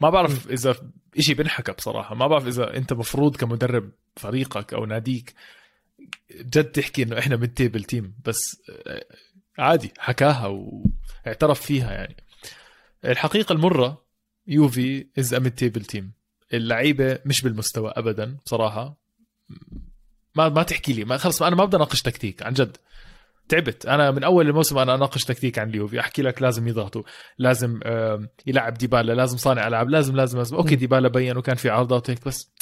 ما 0.00 0.10
بعرف 0.10 0.50
إذا 0.50 0.76
إشي 1.18 1.34
بنحكى 1.34 1.72
بصراحة. 1.72 2.14
ما 2.14 2.26
بعرف 2.26 2.46
إذا 2.46 2.76
أنت 2.76 2.92
مفروض 2.92 3.36
كمدرب 3.36 3.90
فريقك 4.16 4.74
أو 4.74 4.84
ناديك 4.86 5.34
جد 6.40 6.64
تحكي 6.64 7.02
إنه 7.02 7.18
إحنا 7.18 7.36
من 7.36 7.54
table 7.54 7.84
team 7.84 8.14
بس 8.24 8.62
آه، 8.86 9.04
عادي 9.58 9.92
حكاها 9.98 10.46
واعترف 11.26 11.60
فيها 11.60 11.92
يعني. 11.92 12.16
الحقيقة 13.04 13.52
المرة 13.52 14.04
يوفي 14.46 15.06
is 15.18 15.34
a 15.34 15.48
table 15.48 15.84
team 15.84 16.12
اللعيبة 16.54 17.18
مش 17.26 17.42
بالمستوى 17.42 17.92
ابدا 17.96 18.36
بصراحة. 18.46 19.00
ما 20.34 20.48
ما 20.48 20.62
تحكي 20.62 20.92
لي. 20.92 21.04
ما 21.04 21.16
خلص 21.16 21.42
أنا 21.42 21.56
ما 21.56 21.64
بدي 21.64 21.76
أناقش 21.76 22.02
تكتيك 22.02 22.42
عن 22.42 22.52
جد. 22.52 22.76
تعبت. 23.48 23.86
أنا 23.86 24.10
من 24.10 24.24
أول 24.24 24.48
الموسم 24.48 24.78
أنا 24.78 24.94
أناقش 24.94 25.24
تكتيك 25.24 25.58
عن 25.58 25.68
اليوفي 25.68 26.00
أحكي 26.00 26.22
لك 26.22 26.42
لازم 26.42 26.68
يضغطوا. 26.68 27.02
لازم 27.38 27.80
يلعب 28.46 28.74
ديبالا 28.74 29.12
لازم 29.12 29.36
صانع 29.36 29.68
ألعاب 29.68 29.90
لازم 29.90 30.16
لازم 30.16 30.38
لازم. 30.38 30.56
okay 30.56 30.76
ديبالا 30.76 31.08
بين 31.08 31.36
وكان 31.36 31.56
في 31.56 31.68
عارضات 31.68 32.08
وهيك 32.08 32.26
بس 32.26 32.52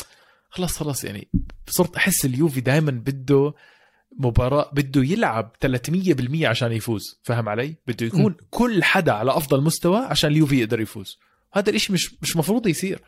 خلاص 0.50 0.78
خلاص 0.78 1.04
يعني 1.04 1.28
صرت 1.66 1.96
أحس 1.96 2.24
اليوفي 2.24 2.60
دائما 2.60 2.90
بده 2.90 3.54
مباراة 4.18 4.70
بده 4.72 5.04
يلعب 5.04 5.56
300% 5.66 6.44
عشان 6.44 6.72
يفوز. 6.72 7.20
فاهم 7.22 7.48
علي؟ 7.48 7.76
بده 7.86 8.06
يكون 8.06 8.32
م. 8.32 8.36
كل 8.50 8.84
حدا 8.84 9.12
على 9.12 9.36
أفضل 9.36 9.62
مستوى 9.62 9.98
عشان 9.98 10.30
اليوفي 10.30 10.60
يقدر 10.60 10.80
يفوز. 10.80 11.18
هذا 11.52 11.70
الإشي 11.70 11.92
مش 11.92 12.22
مش 12.22 12.36
مفروض 12.36 12.66
يصير. 12.66 13.00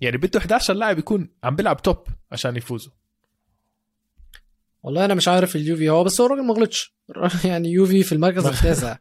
يعني 0.00 0.16
بده 0.16 0.38
11 0.38 0.74
لاعب 0.74 0.98
يكون 0.98 1.28
عم 1.44 1.56
بيلعب 1.56 1.82
top 1.82 1.98
عشان 2.32 2.56
يفوزوا. 2.56 2.92
والله 4.82 5.04
أنا 5.04 5.14
مش 5.14 5.28
عارف 5.28 5.56
اليوفي. 5.56 5.88
هو 5.90 6.04
بس 6.04 6.20
هو 6.20 6.26
الراجل 6.26 6.44
ما 6.46 6.54
غلطش 6.54 6.94
يعني 7.44 7.72
يوفي 7.72 8.02
في 8.02 8.12
المركز 8.12 8.46
التاسع. 8.56 8.96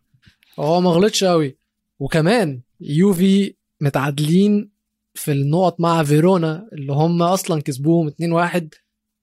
هو 0.59 0.81
ما 0.81 0.89
غلطش 0.89 1.23
قوي 1.23 1.57
وكمان 1.99 2.61
يوفي 2.81 3.55
متعادلين 3.81 4.69
في 5.13 5.31
النقط 5.31 5.79
مع 5.79 6.03
فيرونا 6.03 6.69
اللي 6.73 6.93
هم 6.93 7.21
أصلا 7.21 7.61
كسبوهم 7.61 8.09
2-1 8.09 8.63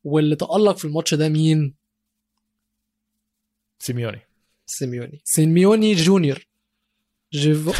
واللي 0.04 0.36
تألق 0.36 0.76
في 0.76 0.84
الماتش 0.84 1.14
ده 1.14 1.28
مين؟ 1.28 1.74
سيميوني 3.82 4.20
سيميوني 4.66 5.20
سيميوني 5.24 5.94
جونيور 5.94 6.46
جيف... 7.32 7.70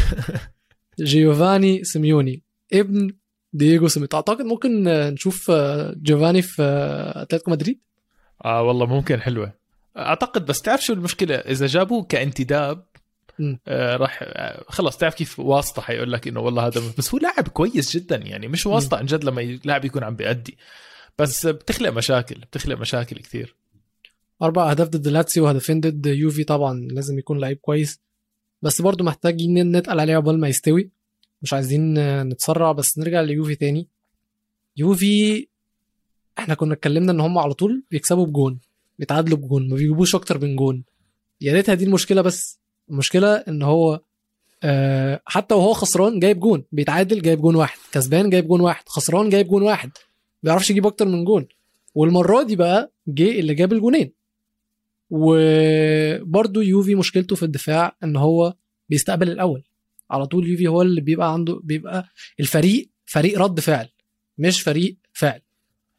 جيوفاني 0.99 1.83
سيميوني 1.83 2.43
ابن 2.73 3.15
دييجو 3.53 3.87
سيميوني 3.87 4.09
أعتقد 4.13 4.41
ممكن 4.41 4.83
نشوف 4.83 5.51
جيوفاني 6.01 6.41
في 6.41 6.63
أتلتيكو 7.15 7.51
مدريد؟ 7.51 7.79
آه 8.45 8.61
والله 8.61 8.85
ممكن 8.85 9.21
حلوة. 9.21 9.53
أعتقد 9.97 10.45
بس 10.45 10.61
تعرف 10.61 10.83
شو 10.83 10.93
المشكلة؟ 10.93 11.35
إذا 11.35 11.65
جابوه 11.65 12.03
كانتداب 12.03 12.85
آه 13.67 13.95
راح 13.95 14.19
آه 14.23 14.63
خلص 14.67 14.97
تعرف 14.97 15.15
كيف 15.15 15.39
واسطة 15.39 15.81
حيقول 15.81 16.11
لك 16.11 16.27
إنه 16.27 16.39
والله 16.39 16.67
هذا 16.67 16.81
بس 16.97 17.13
هو 17.13 17.19
لاعب 17.19 17.47
كويس 17.47 17.97
جدا 17.97 18.15
يعني 18.15 18.47
مش 18.47 18.65
واسطة 18.65 18.97
عن 18.97 19.05
جد 19.05 19.23
لما 19.23 19.41
اللاعب 19.41 19.85
يكون 19.85 20.03
عم 20.03 20.15
بيأدي. 20.15 20.57
بس 21.17 21.45
بتخلق 21.47 21.89
مشاكل 21.89 22.35
بتخلق 22.35 22.77
مشاكل 22.77 23.17
كثير. 23.17 23.55
أربع 24.41 24.71
أهداف 24.71 24.87
ضد 24.87 25.07
لاتسيو 25.07 25.43
وهدفين 25.45 25.79
ضد 25.81 26.05
يوفي 26.05 26.43
طبعا 26.43 26.79
لازم 26.91 27.19
يكون 27.19 27.39
لعيب 27.39 27.57
كويس. 27.57 27.99
بس 28.61 28.81
برضو 28.81 29.03
محتاجين 29.03 29.71
نتقل 29.77 29.99
عليه 29.99 30.15
عقبال 30.15 30.39
ما 30.39 30.47
يستوي. 30.47 30.89
مش 31.41 31.53
عايزين 31.53 31.93
نتسرع 32.21 32.71
بس 32.71 32.97
نرجع 32.97 33.21
ليوفي 33.21 33.55
تاني. 33.55 33.87
يوفي 34.77 35.47
إحنا 36.39 36.53
كنا 36.53 36.73
اتكلمنا 36.73 37.11
إن 37.11 37.19
هم 37.19 37.37
على 37.37 37.53
طول 37.53 37.83
بيكسبوا 37.91 38.25
بجون 38.25 38.59
بيتعادلوا 38.99 39.37
بجون 39.37 39.69
ما 39.69 39.75
بيجيبوش 39.75 40.15
أكتر 40.15 40.41
من 40.41 40.55
جون. 40.55 40.83
يا 41.41 41.53
ريتها 41.53 41.75
دي 41.75 41.85
المشكلة 41.85 42.21
بس 42.21 42.59
المشكلة 42.89 43.33
إن 43.35 43.61
هو 43.61 44.01
آه 44.63 45.21
حتى 45.25 45.55
وهو 45.55 45.73
خسران 45.73 46.19
جايب 46.19 46.39
جون 46.39 46.63
بيتعادل 46.71 47.21
جايب 47.21 47.41
جون 47.41 47.55
واحد 47.55 47.77
كسبان 47.91 48.29
جايب 48.29 48.47
جون 48.47 48.61
واحد 48.61 48.89
خسران 48.89 49.29
جايب 49.29 49.47
جون 49.47 49.63
واحد 49.63 49.87
ما 49.89 49.93
بيعرفش 50.43 50.69
يجيب 50.69 50.87
أكتر 50.87 51.05
من 51.05 51.25
جون. 51.25 51.47
والمرة 51.95 52.43
دي 52.43 52.55
بقى 52.55 52.91
جه 53.07 53.39
اللي 53.39 53.53
جاب 53.53 53.73
الجونين. 53.73 54.13
وبرده 55.15 56.61
يوفي 56.61 56.95
مشكلته 56.95 57.35
في 57.35 57.43
الدفاع 57.43 57.95
إن 58.03 58.15
هو 58.15 58.53
بيستقبل 58.89 59.29
الأول. 59.29 59.63
على 60.11 60.25
طول 60.25 60.47
يوفي 60.47 60.67
هو 60.67 60.81
اللي 60.81 61.01
بيبقى 61.01 61.33
عنده 61.33 61.59
بيبقى 61.63 62.09
الفريق 62.39 62.89
فريق 63.05 63.39
رد 63.39 63.59
فعل 63.59 63.89
مش 64.37 64.61
فريق 64.61 64.97
فعل 65.13 65.41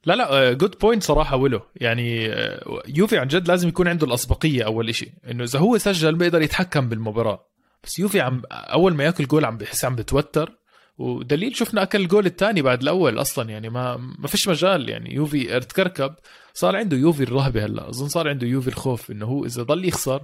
لا 0.07 0.15
لا 0.15 0.53
good 0.53 0.79
point 0.79 1.03
صراحة 1.03 1.37
ولو 1.37 1.61
يعني 1.77 2.33
آه، 2.33 2.83
يوفي 2.89 3.19
عن 3.19 3.29
جد 3.29 3.49
لازم 3.49 3.69
يكون 3.69 3.89
عنده 3.89 4.07
الأسبقية 4.07 4.63
أول 4.63 4.95
شيء 4.95 5.13
إنه 5.31 5.45
إذا 5.45 5.59
هو 5.59 5.79
سجل 5.79 6.15
بيقدر 6.15 6.43
يتحكم 6.43 6.89
بالمباراة. 6.89 7.47
بس 7.85 7.99
يوفي 7.99 8.21
عم 8.21 8.43
أول 8.51 8.95
ما 8.95 9.05
ياكل 9.05 9.27
جول 9.27 9.45
عم 9.45 9.59
بحس 9.59 9.85
عم 9.85 9.97
بتوتر. 9.97 10.59
ودليل 10.99 11.57
شفنا 11.57 11.83
أكل 11.83 12.01
الجول 12.01 12.27
الثاني 12.27 12.63
بعد 12.63 12.83
الأول 12.83 13.21
أصلا 13.21 13.51
يعني 13.51 13.69
ما 13.69 13.97
ما 13.97 14.29
فيش 14.29 14.49
مجال 14.49 14.89
يعني 14.89 15.15
يوفي 15.15 15.57
اتكركب 15.57 16.15
صار 16.55 16.77
عنده 16.77 16.97
يو 16.97 17.10
في 17.10 17.23
الرهبة 17.23 17.65
هلأ 17.65 17.89
أظن 17.89 18.09
صار 18.09 18.29
عنده 18.29 18.47
يو 18.47 18.58
في 18.58 18.69
الخوف 18.69 19.11
إنه 19.11 19.27
هو 19.27 19.45
إذا 19.45 19.63
ضل 19.63 19.85
يخسر 19.85 20.23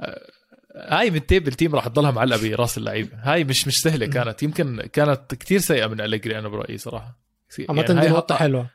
آه، 0.00 0.30
هاي 0.76 1.10
من 1.10 1.26
table 1.26 1.52
team 1.52 1.74
راح 1.74 1.88
تضلها 1.88 2.10
معلقة 2.10 2.50
برأس 2.50 2.78
اللعيبة. 2.78 3.10
هاي 3.22 3.44
مش 3.44 3.66
مش 3.66 3.76
سهلة 3.76 4.06
كانت 4.06 4.42
يمكن 4.42 4.80
كانت 4.92 5.34
كتير 5.34 5.58
سيئة 5.58 5.86
من 5.86 6.00
أليجري 6.00 6.38
أنا 6.38 6.48
برأيي 6.48 6.78
صراحة. 6.78 7.18
عامة 7.68 7.82
يعني 7.88 8.08
نقطة 8.08 8.34
حلوة. 8.34 8.70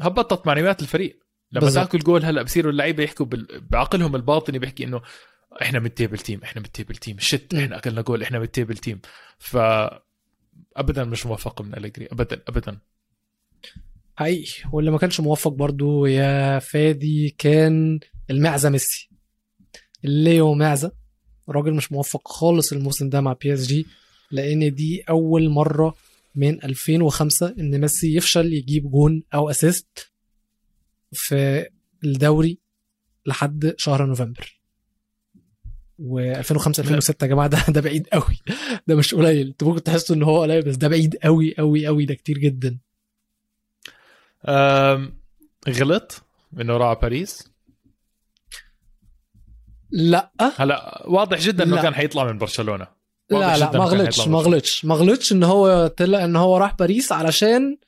هبطت 0.00 0.46
معنويات 0.46 0.82
الفريق. 0.82 1.18
لما 1.52 1.60
بالزبط. 1.60 1.84
تاكل 1.84 1.98
جول 1.98 2.24
هلأ 2.24 2.42
بصيروا 2.42 2.72
اللعيبة 2.72 3.02
يحكوا 3.02 3.26
بعقلهم 3.70 4.16
الباطني 4.16 4.58
بيحكي 4.58 4.84
إنه 4.84 5.00
إحنا 5.62 5.78
من 5.78 5.86
ال 5.86 5.91
table 5.91 6.18
team 6.18 6.42
إحنا 6.42 6.60
من 6.60 6.66
ال 6.66 6.71
table 6.71 6.96
team 6.96 7.16
shit 7.18 7.54
إحنا 7.54 7.76
أكلنا 7.78 8.00
جول 8.02 8.22
إحنا 8.22 8.38
من 8.38 8.44
ال 8.44 8.49
table 8.49 8.76
team 8.76 9.00
ف 9.38 9.56
ابدا 10.76 11.04
مش 11.04 11.26
موفق 11.26 11.62
من 11.62 11.74
اليجري 11.74 12.08
ابدا 12.12 12.42
ابدا. 12.48 12.78
حقيقي 14.16 14.70
واللي 14.72 14.90
ما 14.90 14.98
كانش 14.98 15.20
موفق 15.20 15.52
برضو 15.52 16.06
يا 16.06 16.58
فادي 16.58 17.34
كان 17.38 18.00
المعزة 18.30 18.70
ميسي. 18.70 19.08
ليو 20.04 20.54
معزة. 20.54 20.92
راجل 21.48 21.74
مش 21.74 21.92
موفق 21.92 22.28
خالص 22.28 22.72
الموسم 22.72 23.08
ده 23.08 23.20
مع 23.20 23.32
بي 23.32 23.54
اس 23.54 23.66
جي 23.66 23.86
لأن 24.30 24.74
دي 24.74 25.02
أول 25.08 25.48
مرة 25.50 25.94
من 26.34 26.64
2005 26.64 27.54
إن 27.58 27.80
ميسي 27.80 28.16
يفشل 28.16 28.52
يجيب 28.52 28.90
جون 28.90 29.22
أو 29.34 29.50
assist 29.50 30.10
في 31.12 31.66
الدوري 32.04 32.58
لحد 33.26 33.74
شهر 33.76 34.06
نوفمبر. 34.06 34.61
و2005 36.02 36.66
2006 36.66 37.24
يا 37.24 37.28
جماعة 37.28 37.48
ده 37.48 37.64
ده 37.68 37.80
بعيد 37.80 38.08
قوي. 38.12 38.38
ده 38.86 38.94
مش 38.94 39.14
قليل. 39.14 39.46
أنتوا 39.46 39.68
ممكن 39.68 39.82
تحسوا 39.82 40.16
إن 40.16 40.22
هو 40.22 40.42
قليل 40.42 40.62
بس 40.62 40.76
ده 40.76 40.88
بعيد 40.88 41.16
قوي 41.16 41.54
قوي 41.58 41.86
قوي. 41.86 42.04
ده 42.04 42.14
كتير 42.14 42.38
جدا. 42.38 42.78
غلط 45.68 46.22
انه 46.60 46.76
راح 46.76 47.00
باريس؟ 47.00 47.52
لا. 49.90 50.32
هلا 50.56 51.02
واضح 51.06 51.38
جدا 51.38 51.64
إنه 51.64 51.82
كان 51.82 51.94
حيطلع 51.94 52.24
من 52.24 52.38
برشلونة. 52.38 52.86
لا 53.30 53.58
لا 53.58 53.72
ما 53.72 53.84
غلطش 53.84 54.28
ما 54.28 54.38
غلطش 54.38 54.84
ما 54.84 54.94
غلطش 54.94 55.32
إن 55.32 55.42
هو 55.42 55.86
طلع 55.86 56.24
إن 56.24 56.36
هو 56.36 56.56
راح 56.56 56.74
باريس 56.74 57.12
علشان 57.12 57.78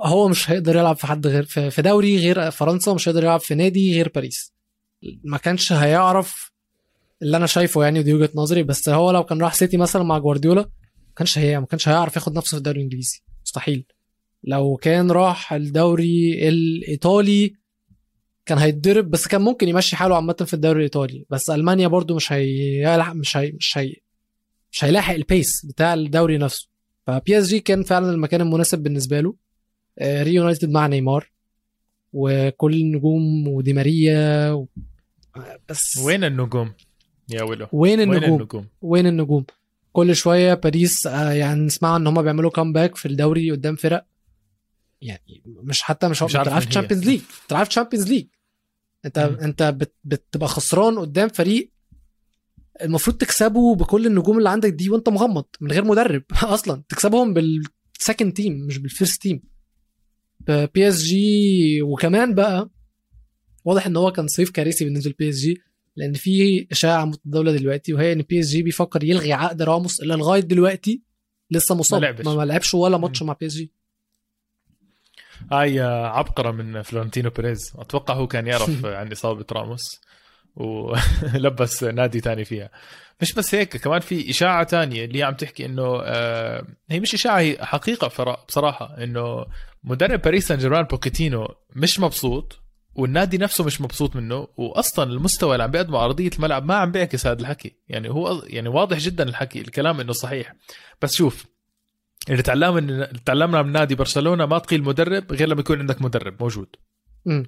هو 0.00 0.28
مش 0.28 0.50
هيقدر 0.50 0.76
يلعب 0.76 0.96
في 0.96 1.06
حد 1.06 1.26
غير 1.26 1.44
في 1.44 1.82
دوري 1.82 2.18
غير 2.18 2.50
فرنسا 2.50 2.90
ومش 2.90 3.08
هيقدر 3.08 3.22
يلعب 3.22 3.40
في 3.40 3.54
نادي 3.54 3.94
غير 3.94 4.10
باريس. 4.14 4.52
ما 5.24 5.38
كانش 5.38 5.72
هيعرف 5.72 6.52
اللي 7.22 7.36
أنا 7.36 7.46
شايفه 7.46 7.84
يعني 7.84 7.98
ودي 7.98 8.14
وجهة 8.14 8.30
نظري 8.34 8.62
بس 8.62 8.88
هو 8.88 9.10
لو 9.10 9.24
كان 9.24 9.42
راح 9.42 9.54
سيتي 9.54 9.76
مثلا 9.76 10.02
مع 10.02 10.18
جوارديولا 10.18 10.60
ما 10.62 11.14
كانش 11.16 11.38
هي 11.38 11.60
ما 11.60 11.66
كانش 11.66 11.88
هيعرف 11.88 12.16
ياخد 12.16 12.36
نفسه 12.36 12.50
في 12.50 12.56
الدوري 12.56 12.78
الإنجليزي. 12.78 13.22
مستحيل. 13.44 13.84
لو 14.44 14.76
كان 14.76 15.10
راح 15.10 15.52
الدوري 15.52 16.48
الإيطالي 16.48 17.54
كان 18.46 18.58
هيتضرب 18.58 19.10
بس 19.10 19.26
كان 19.28 19.40
ممكن 19.40 19.68
يمشي 19.68 19.96
حاله 19.96 20.16
عامة 20.16 20.32
في 20.46 20.54
الدوري 20.54 20.78
الإيطالي. 20.78 21.26
بس 21.30 21.50
ألمانيا 21.50 21.88
برضو 21.88 22.14
مش 22.14 22.32
هي 22.32 23.12
مش 23.14 23.36
هي 23.36 23.52
مش 23.52 23.78
هي 23.78 23.96
مش 24.72 24.84
هيلاحق 24.84 25.14
ال 25.14 25.24
pace 25.24 25.66
بتاع 25.66 25.94
الدوري 25.94 26.38
نفسه. 26.38 26.68
فبي 27.06 27.38
اس 27.38 27.46
جي 27.48 27.60
كان 27.60 27.82
فعلا 27.82 28.10
المكان 28.10 28.40
المناسب 28.40 28.78
بالنسبة 28.78 29.20
له. 29.20 29.34
آه، 29.98 30.22
ريو 30.22 30.34
يونايتد 30.34 30.70
مع 30.70 30.86
نيمار. 30.86 31.32
وكل 32.12 32.74
النجوم 32.74 33.48
ودي 33.48 33.72
ماريا 33.72 34.50
و... 34.50 34.68
بس 35.68 35.96
وين 35.96 36.24
النجوم؟ 36.24 36.74
يا 37.30 37.42
ولو 37.42 37.66
وين 37.72 38.00
النجوم 38.00 38.22
وين 38.22 38.34
النجوم, 38.34 38.66
وين 38.82 39.06
النجوم؟ 39.06 39.44
كل 39.92 40.16
شوية 40.16 40.54
باريس 40.54 41.06
آه، 41.06 41.32
يعني 41.32 41.60
نسمع 41.60 41.96
إن 41.96 42.06
هم 42.06 42.22
بيعملوا 42.22 42.50
comeback 42.50 42.96
في 42.96 43.08
الدوري 43.08 43.50
قدام 43.50 43.76
فرق. 43.76 44.06
يعني 45.02 45.42
مش 45.46 45.82
حتى 45.82 46.08
مش, 46.08 46.22
مش 46.22 46.36
بتلعبش 46.36 46.66
Champions 46.66 47.04
League 47.04 47.20
بتلعبش 47.46 47.68
Champions 47.68 48.08
League 48.08 48.26
انت 49.04 49.18
م. 49.18 49.44
انت 49.44 49.62
بت... 49.62 49.94
بتبقى 50.04 50.48
خسران 50.48 50.98
قدام 50.98 51.28
فريق 51.28 51.72
المفروض 52.82 53.16
تكسبه 53.16 53.74
بكل 53.74 54.06
النجوم 54.06 54.38
اللي 54.38 54.48
عندك 54.50 54.70
دي 54.70 54.90
وانت 54.90 55.08
مغمض 55.08 55.44
من 55.60 55.72
غير 55.72 55.84
مدرب 55.84 56.22
أصلا. 56.42 56.82
تكسبهم 56.88 57.34
بال 57.34 57.58
second 57.58 58.32
team 58.32 58.52
مش 58.66 58.78
بال 58.78 58.91
first 58.91 59.22
team 59.22 59.42
بي 60.48 60.88
اس 60.88 61.02
جي 61.02 61.82
وكمان 61.82 62.34
بقى 62.34 62.70
واضح 63.64 63.86
إن 63.86 63.96
هو 63.96 64.12
كان 64.12 64.28
صيف 64.28 64.50
كارثي 64.50 64.84
بالنسبة 64.84 65.10
لبي 65.10 65.28
اس 65.28 65.36
جي 65.36 65.62
لأن 65.98 66.12
في 66.12 66.66
اشاعه 66.72 67.04
متداوله 67.04 67.52
دلوقتي 67.52 67.94
وهي 67.94 68.12
إن 68.12 68.22
بي 68.22 68.40
اس 68.40 68.46
جي 68.46 68.62
بيفكر 68.62 69.04
يلغي 69.04 69.32
عقد 69.32 69.62
راموس 69.62 70.00
اللي 70.00 70.14
لغاية 70.14 70.40
دلوقتي 70.40 71.02
لسه 71.50 71.74
مصاب. 71.74 72.02
ما, 72.24 72.34
ما 72.34 72.44
لعبش 72.44 72.74
ولا 72.74 72.98
ماتش 72.98 73.22
مع 73.22 73.36
بي 73.40 73.46
اس 73.46 73.52
جي 73.54 73.72
هاي 75.52 75.80
عبقرة 75.80 76.50
من 76.50 76.82
فلورنتينو 76.82 77.30
بيريز. 77.30 77.72
أتوقع 77.78 78.14
هو 78.14 78.26
كان 78.26 78.46
يعرف 78.46 78.84
عن 78.98 79.12
إصابة 79.12 79.46
راموس 79.52 80.00
ولبس 80.56 81.84
نادي 81.98 82.20
تاني 82.20 82.44
فيها. 82.44 82.70
مش 83.20 83.32
بس 83.32 83.54
هيك 83.54 83.76
كمان 83.76 84.00
في 84.00 84.30
إشاعة 84.30 84.64
تانية 84.64 85.04
اللي 85.04 85.22
عم 85.22 85.34
تحكي 85.34 85.66
إنه 85.66 86.00
آه 86.04 86.66
هي 86.90 87.00
مش 87.00 87.14
إشاعة 87.14 87.38
هي 87.38 87.58
حقيقة 87.60 88.08
بصراحة 88.48 88.96
إنه 89.04 89.46
مدرب 89.84 90.22
باريس 90.22 90.48
سان 90.48 90.58
جيرمان 90.58 90.82
بوكيتينو 90.82 91.54
مش 91.76 92.00
مبسوط. 92.00 92.60
والنادي 92.98 93.38
نفسه 93.38 93.64
مش 93.64 93.80
مبسوط 93.80 94.16
منه 94.16 94.48
واصلا 94.56 95.12
المستوى 95.12 95.52
اللي 95.52 95.62
عم 95.64 95.70
بيقدمه 95.70 95.98
على 95.98 96.04
أرضية 96.04 96.30
الملعب 96.36 96.64
ما 96.64 96.74
عم 96.74 96.92
بيعكس 96.92 97.26
هذا 97.26 97.40
الحكي. 97.40 97.76
يعني 97.88 98.10
هو 98.10 98.42
يعني 98.46 98.68
واضح 98.68 98.98
جدا 98.98 99.28
الحكي 99.28 99.60
الكلام 99.60 100.00
إنه 100.00 100.12
صحيح. 100.12 100.54
بس 101.02 101.14
شوف 101.14 101.46
اللي 102.30 102.42
تعلمنا 102.42 103.12
تعلمنا 103.24 103.62
من 103.62 103.72
نادي 103.72 103.94
برشلونة 103.94 104.46
ما 104.46 104.58
تقيل 104.58 104.82
مدرب 104.82 105.32
غير 105.32 105.48
لما 105.48 105.60
يكون 105.60 105.78
عندك 105.78 106.02
مدرب 106.02 106.42
موجود. 106.42 106.76
م. 107.26 107.42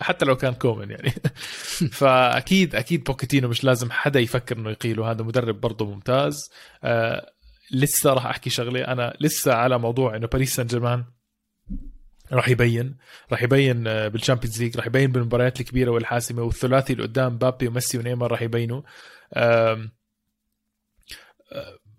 حتى 0.00 0.24
لو 0.24 0.36
كان 0.36 0.54
كومان 0.54 0.90
يعني. 0.90 1.12
فأكيد 1.98 2.74
أكيد 2.74 3.04
بوكيتينو 3.04 3.48
مش 3.48 3.64
لازم 3.64 3.90
حدا 3.90 4.20
يفكر 4.20 4.56
إنه 4.56 4.70
يقيله. 4.70 5.10
هذا 5.10 5.22
مدرب 5.22 5.60
برضه 5.60 5.86
ممتاز. 5.86 6.50
آه 6.84 7.32
لسه 7.70 8.12
راح 8.12 8.26
أحكي 8.26 8.50
شغلة. 8.50 8.80
أنا 8.80 9.16
لسه 9.20 9.54
على 9.54 9.78
موضوع 9.78 10.16
إنه 10.16 10.26
باريس 10.26 10.56
سان 10.56 10.66
جيرمان 10.66 11.04
راح 12.34 12.48
يبين 12.48 12.96
راح 13.32 13.42
يبين 13.42 13.86
آه، 13.86 14.08
بال 14.08 14.18
Champions 14.18 14.62
League 14.62 14.76
راح 14.76 14.86
يبين 14.86 15.12
بالمباريات 15.12 15.60
الكبيرة 15.60 15.90
والحاسمة 15.90 16.42
والثلاثي 16.42 16.92
اللي 16.92 17.02
قدام 17.04 17.38
مبابي 17.38 17.68
وميسي 17.68 17.98
ونيمار 17.98 18.30
راح 18.30 18.42
يبينوا. 18.42 18.82
آه، 19.34 19.88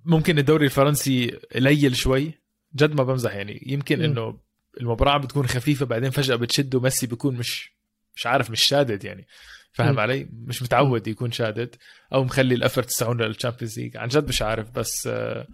ممكن 0.06 0.38
الدوري 0.38 0.66
الفرنسي 0.66 1.40
قليل 1.56 1.96
شوي. 1.96 2.34
جد 2.76 2.94
ما 2.94 3.04
بمزح 3.04 3.36
يعني. 3.36 3.64
يمكن 3.66 4.02
إنه 4.02 4.40
المباراة 4.82 5.18
بتكون 5.18 5.48
خفيفة 5.48 5.86
بعدين 5.86 6.10
فجأة 6.10 6.36
بتشد 6.36 6.76
وميسي 6.76 7.08
بيكون 7.08 7.36
مش 7.36 7.72
مش 8.16 8.28
عارف 8.28 8.52
مش 8.52 8.64
شادد 8.64 9.04
يعني. 9.04 9.28
فاهم 9.72 10.00
علي؟ 10.00 10.28
مش 10.34 10.64
متعود 10.64 11.08
يكون 11.08 11.32
شادد 11.32 11.76
أو 12.14 12.24
مخلي 12.24 12.56
ال 12.56 12.60
effort 12.60 12.86
تسعون 12.86 13.22
لل 13.22 13.32
Champions 13.32 13.80
League 13.80 13.98
عن 13.98 14.08
جد 14.08 14.28
مش 14.28 14.42
عارف 14.42 14.72
بس 14.72 15.08
آه، 15.08 15.48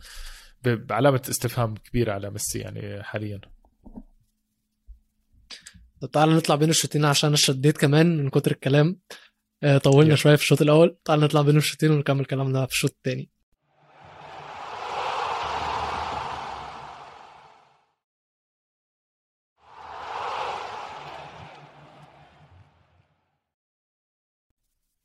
بعلامة 0.63 1.21
استفهام 1.29 1.75
كبيرة 1.75 2.13
على 2.13 2.29
ميسي 2.29 2.59
يعني 2.59 3.03
حاليا. 3.03 3.41
طب 6.01 6.11
تعالى 6.11 6.33
نطلع 6.33 6.55
بين 6.55 6.69
الشوطين 6.69 7.05
عشان 7.05 7.27
أنا 7.27 7.37
شديت 7.37 7.77
كمان 7.77 8.17
من 8.17 8.29
كتر 8.29 8.51
الكلام. 8.51 8.99
آه، 9.63 9.77
طولنا 9.77 10.15
شوية 10.15 10.35
في 10.35 10.41
الشوط 10.41 10.61
الأول. 10.61 10.97
تعالى 11.05 11.25
نطلع 11.25 11.41
بين 11.41 11.57
الشوطين 11.57 11.91
ونكمل 11.91 12.25
كلامنا 12.25 12.65
في 12.65 12.71
الشوط 12.73 12.91
الثاني 12.91 13.29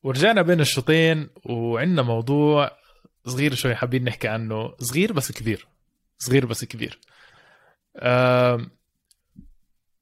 ورجعنا 0.03 0.43
بين 0.43 0.61
الشوطين 0.61 1.31
وعندنا 1.45 2.03
موضوع 2.03 2.71
صغير 3.27 3.55
شوي 3.55 3.75
حابين 3.75 4.05
نحكي 4.05 4.29
عنه. 4.29 4.75
صغير 4.79 5.13
بس 5.13 5.33
كبير. 5.33 5.69
صغير 6.19 6.47
بس 6.47 6.65
كبير. 6.65 7.01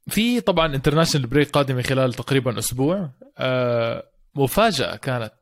في 0.09 0.41
طبعا 0.41 0.75
international 0.75 1.27
break 1.27 1.51
قادمه 1.51 1.83
خلال 1.83 2.15
تقريبا 2.15 2.59
أسبوع. 2.59 3.11
مفاجأة 4.35 4.97
كانت 4.97 5.35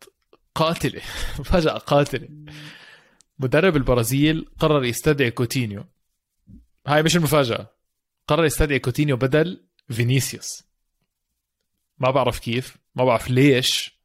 قاتلة. 0.55 1.03
مفاجأة 1.39 1.79
قاتلة. 1.79 2.29
مدرب 3.39 3.77
البرازيل 3.77 4.47
قرر 4.59 4.85
يستدعي 4.85 5.31
كوتينيو. 5.31 5.85
هاي 6.87 7.03
مش 7.03 7.17
المفاجأة. 7.17 7.71
قرر 8.29 8.45
يستدعي 8.45 8.79
كوتينيو 8.79 9.17
بدل 9.17 9.65
فينيسيوس. 9.91 10.63
ما 11.99 12.11
بعرف 12.11 12.39
كيف. 12.39 12.77
ما 12.95 13.05
بعرف 13.05 13.31
ليش. 13.31 14.03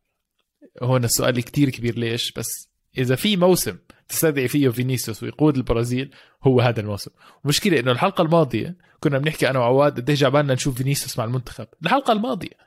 هون 0.83 1.03
السؤال 1.03 1.41
كتير 1.41 1.69
كبير 1.69 1.99
ليش 1.99 2.31
بس 2.31 2.66
إذا 2.97 3.15
في 3.15 3.37
موسم 3.37 3.77
تستدعي 4.09 4.47
فيه 4.47 4.69
فينيسيوس 4.69 5.23
ويقود 5.23 5.57
البرازيل 5.57 6.11
هو 6.43 6.61
هذا 6.61 6.79
الموسم. 6.79 7.11
المشكلة 7.43 7.79
إنه 7.79 7.91
الحلقة 7.91 8.21
الماضية 8.21 8.77
كنا 8.99 9.17
بنحكي 9.17 9.49
أنا 9.49 9.59
وعواد 9.59 9.99
قديش 9.99 10.19
جعبالنا 10.19 10.53
نشوف 10.53 10.77
فينيسيوس 10.77 11.17
مع 11.17 11.25
المنتخب. 11.25 11.67
الحلقة 11.83 12.13
الماضية. 12.13 12.57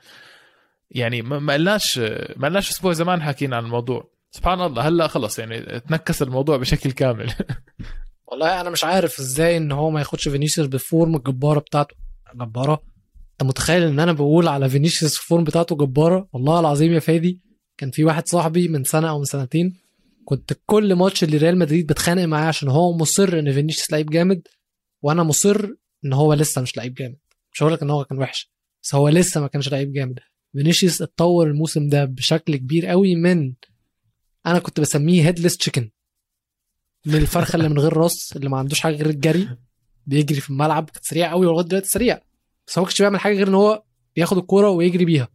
يعني 0.90 1.22
ما 1.22 1.54
قلناش 1.54 1.98
ما 2.36 2.48
قلناش 2.48 2.70
أسبوع 2.70 2.92
زمان 2.92 3.22
حكينا 3.22 3.56
عن 3.56 3.64
الموضوع. 3.64 4.10
سبحان 4.30 4.60
الله 4.60 4.88
هلأ 4.88 5.06
خلص 5.06 5.38
يعني 5.38 5.80
انعكس 5.80 6.22
الموضوع 6.22 6.56
بشكل 6.56 6.90
كامل. 6.90 7.32
والله 8.30 8.60
أنا 8.60 8.70
مش 8.70 8.84
عارف 8.84 9.18
إزاي 9.18 9.56
إن 9.56 9.72
هو 9.72 9.90
ما 9.90 9.98
ياخدش 9.98 10.28
فينيسيوس 10.28 10.68
بال 10.68 10.84
form 10.84 11.16
الجباره 11.16 11.60
بتاعته. 11.60 11.96
جبارة؟ 12.34 12.82
أنت 13.32 13.48
متخيل 13.48 13.82
إن 13.82 14.00
أنا 14.00 14.12
بقول 14.12 14.48
على 14.48 14.68
فينيسيوس 14.68 15.16
ال 15.16 15.22
form 15.22 15.44
بتاعته 15.44 15.76
جبارة؟ 15.76 16.28
والله 16.32 16.60
العظيم 16.60 16.92
يا 16.92 17.00
فادي 17.00 17.40
كان 17.78 17.90
في 17.90 18.04
واحد 18.04 18.28
صاحبي 18.28 18.68
من 18.68 18.84
سنة 18.84 19.10
أو 19.10 19.18
من 19.18 19.24
سنتين 19.24 19.76
كنت 20.30 20.52
كل 20.66 20.94
ماتش 20.94 21.24
اللي 21.24 21.36
ريال 21.36 21.58
مدريد 21.58 21.86
بتخانق 21.86 22.24
معاه 22.24 22.46
عشان 22.48 22.68
هو 22.68 22.96
مصر 22.96 23.38
ان 23.38 23.52
فينيسيوس 23.52 23.90
لعيب 23.92 24.10
جامد 24.10 24.48
وأنا 25.02 25.22
مصر 25.22 25.68
ان 26.04 26.12
هو 26.12 26.34
لسه 26.34 26.62
مش 26.62 26.76
لعيب 26.76 26.94
جامد. 26.94 27.18
مش 27.52 27.62
هقول 27.62 27.72
لك 27.72 27.82
إن 27.82 27.90
هو 27.90 28.04
كان 28.04 28.18
وحش 28.18 28.52
بس 28.82 28.94
هو 28.94 29.08
لسه 29.08 29.40
ما 29.40 29.46
كانش 29.46 29.68
لعيب 29.68 29.92
جامد. 29.92 30.18
فينيسيوس 30.52 31.02
اتطور 31.02 31.46
الموسم 31.46 31.88
ده 31.88 32.04
بشكل 32.04 32.56
كبير 32.56 32.86
قوي 32.86 33.14
من 33.14 33.54
أنا 34.46 34.58
كنت 34.58 34.80
بسميه 34.80 35.22
headless 35.26 35.56
chicken 35.56 35.90
من 37.06 37.14
الفرخة 37.14 37.56
اللي 37.56 37.68
من 37.68 37.78
غير 37.78 37.92
راس 37.92 38.32
اللي 38.36 38.48
ما 38.48 38.58
عندوش 38.58 38.80
حاجة 38.80 38.94
غير 38.96 39.10
الجري 39.10 39.48
بيجري 40.06 40.40
في 40.40 40.50
الملعب 40.50 40.90
كانت 40.90 41.04
سريع 41.04 41.30
قوي 41.30 41.46
ولغاية 41.46 41.66
دلوقتي 41.66 41.88
سريع. 41.88 42.20
بس 42.66 42.78
هو 42.78 42.84
كانش 42.84 43.02
بيعمل 43.02 43.20
حاجة 43.20 43.34
غير 43.36 43.48
إن 43.48 43.54
هو 43.54 43.82
بياخد 44.16 44.38
الكورة 44.38 44.70
ويجري 44.70 45.04
بيها. 45.04 45.28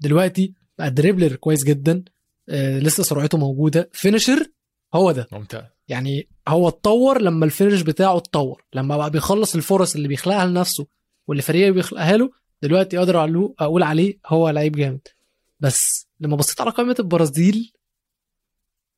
دلوقتي 0.00 0.54
بقى 0.78 0.90
dribbler 0.90 1.36
كويس 1.36 1.64
جدا. 1.64 2.04
لسه 2.54 3.02
سرعته 3.02 3.38
موجودة. 3.38 3.90
finisher 3.92 4.50
هو 4.94 5.12
ده. 5.12 5.28
ممتاز. 5.32 5.64
يعني 5.88 6.28
هو 6.48 6.68
اتطور 6.68 7.20
لما 7.22 7.44
ال 7.44 7.49
finish 7.49 7.82
بتاعه 7.82 8.16
اتطور. 8.16 8.64
لما 8.74 8.96
بقى 8.96 9.10
بيخلص 9.10 9.54
الفرص 9.54 9.94
اللي 9.94 10.08
بيخلقها 10.08 10.46
لنفسه 10.46 10.86
واللي 11.26 11.42
فريقه 11.42 11.70
بيخلقها 11.70 12.16
له 12.16 12.30
دلوقتي 12.62 12.98
أقدر 12.98 13.24
أقول 13.60 13.82
عليه 13.82 14.18
هو 14.26 14.48
لعيب 14.50 14.76
جامد. 14.76 15.08
بس 15.60 16.08
لما 16.20 16.36
بصيت 16.36 16.60
على 16.60 16.70
قائمة 16.70 16.96
البرازيل 16.98 17.72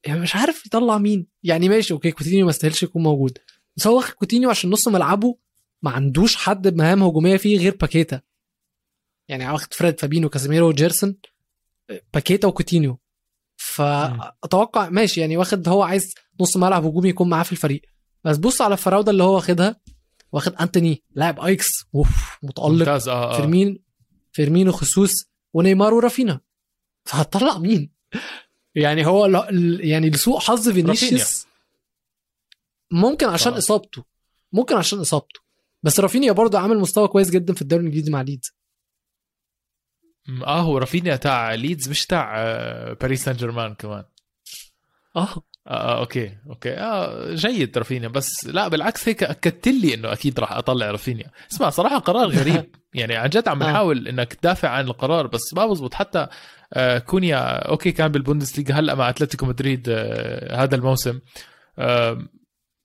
يعني 0.06 0.20
مش 0.20 0.36
عارف 0.36 0.66
يطلع 0.66 0.98
مين. 0.98 1.26
يعني 1.42 1.68
ماشي 1.68 1.94
okay 1.94 2.10
كوتينيو 2.10 2.44
ما 2.44 2.50
استاهلش 2.50 2.82
يكون 2.82 3.02
موجود. 3.02 3.38
بس 3.76 3.86
هو 3.86 3.96
واخد 3.96 4.14
كوتينيو 4.14 4.50
عشان 4.50 4.70
نص 4.70 4.88
ملعبه 4.88 5.36
ما 5.82 5.90
عندوش 5.90 6.36
حد 6.36 6.68
بمهام 6.68 7.02
هجومية 7.02 7.36
فيه 7.36 7.58
غير 7.58 7.76
باكيتا. 7.80 8.20
يعني 9.28 9.50
واخد 9.50 9.74
فريد 9.74 10.00
فابينو 10.00 10.28
كاسيميرو 10.28 10.68
وجيرسون 10.68 11.16
باكيتا 12.14 12.48
وكوتينيو. 12.48 12.98
فأتوقع 13.60 14.88
ماشي 14.88 15.20
يعني 15.20 15.36
واخد 15.36 15.68
هو 15.68 15.82
عايز 15.82 16.14
نص 16.40 16.56
ملعب 16.56 16.84
هجومي 16.84 17.08
يكون 17.08 17.28
معاه 17.28 17.42
في 17.42 17.52
الفريق. 17.52 17.82
بس 18.24 18.36
بص 18.36 18.62
على 18.62 18.72
الفراودة 18.72 19.10
اللي 19.10 19.22
هو 19.22 19.34
واخدها 19.34 19.80
واخد 20.32 20.54
أنتوني 20.54 21.02
لاعب 21.10 21.40
أياكس 21.40 21.68
أوف 21.94 22.38
متألق. 22.42 22.68
ممتاز 22.68 23.08
آه 23.08 23.34
آه. 23.34 23.36
فيرمين 23.36 23.78
فيرمينو 24.32 24.72
خصوص 24.72 25.10
ونيمار 25.54 25.94
ورافينا 25.94 26.40
فهتطلع 27.04 27.58
مين؟ 27.58 27.92
يعني 28.74 29.06
هو 29.06 29.48
يعني 29.80 30.10
لسوء 30.10 30.38
حظ 30.38 30.68
فينيسيوس 30.68 31.46
ممكن 32.90 33.28
عشان 33.28 33.52
إصابته 33.52 34.04
ممكن 34.52 34.76
عشان 34.76 34.98
إصابته. 34.98 35.40
بس 35.82 36.00
رافينيا 36.00 36.32
برضه 36.32 36.58
عامل 36.58 36.78
مستوى 36.78 37.08
كويس 37.08 37.30
جدا 37.30 37.54
في 37.54 37.62
الدوري 37.62 37.80
الإنجليزي 37.82 38.10
مع 38.10 38.22
ليدز. 38.22 38.52
آه 40.46 40.60
هو 40.60 40.78
رافينيا 40.78 41.16
تاع 41.16 41.54
ليدز 41.54 41.88
مش 41.88 42.06
تاع 42.06 42.34
آه، 42.38 42.92
باريس 42.92 43.24
سان 43.24 43.36
جيرمان 43.36 43.74
كمان. 43.74 44.04
آه. 45.16 45.20
آه, 45.20 45.42
آه 45.66 45.98
أوكي 46.00 46.36
أوكي. 46.50 46.72
آه 46.74 47.34
جيد 47.34 47.78
رافينيا 47.78 48.08
بس 48.08 48.46
لا 48.46 48.68
بالعكس 48.68 49.08
هيك 49.08 49.22
أكدت 49.22 49.68
لي 49.68 49.94
إنه 49.94 50.12
أكيد 50.12 50.40
راح 50.40 50.52
أطلع 50.52 50.90
رافينيا. 50.90 51.30
اسمع 51.52 51.70
صراحة 51.70 51.98
قرار 51.98 52.28
غريب. 52.38 52.76
يعني 52.94 53.16
عن 53.16 53.28
جد 53.28 53.48
عم 53.48 53.58
نحاول 53.62 54.06
آه. 54.06 54.10
إنك 54.10 54.34
تدافع 54.34 54.68
عن 54.68 54.84
القرار 54.84 55.26
بس 55.26 55.54
ما 55.54 55.66
بزبط. 55.66 55.94
حتى 55.94 56.26
آه 56.74 56.98
كونيا 56.98 57.68
أوكي 57.68 57.92
كان 57.92 58.08
بالبوندسليغا 58.08 58.74
هلأ 58.80 58.94
مع 58.94 59.08
أتلتيكو 59.10 59.46
مدريد 59.46 59.86
آه 59.88 60.62
هذا 60.62 60.74
الموسم. 60.76 61.20
آه 61.78 62.18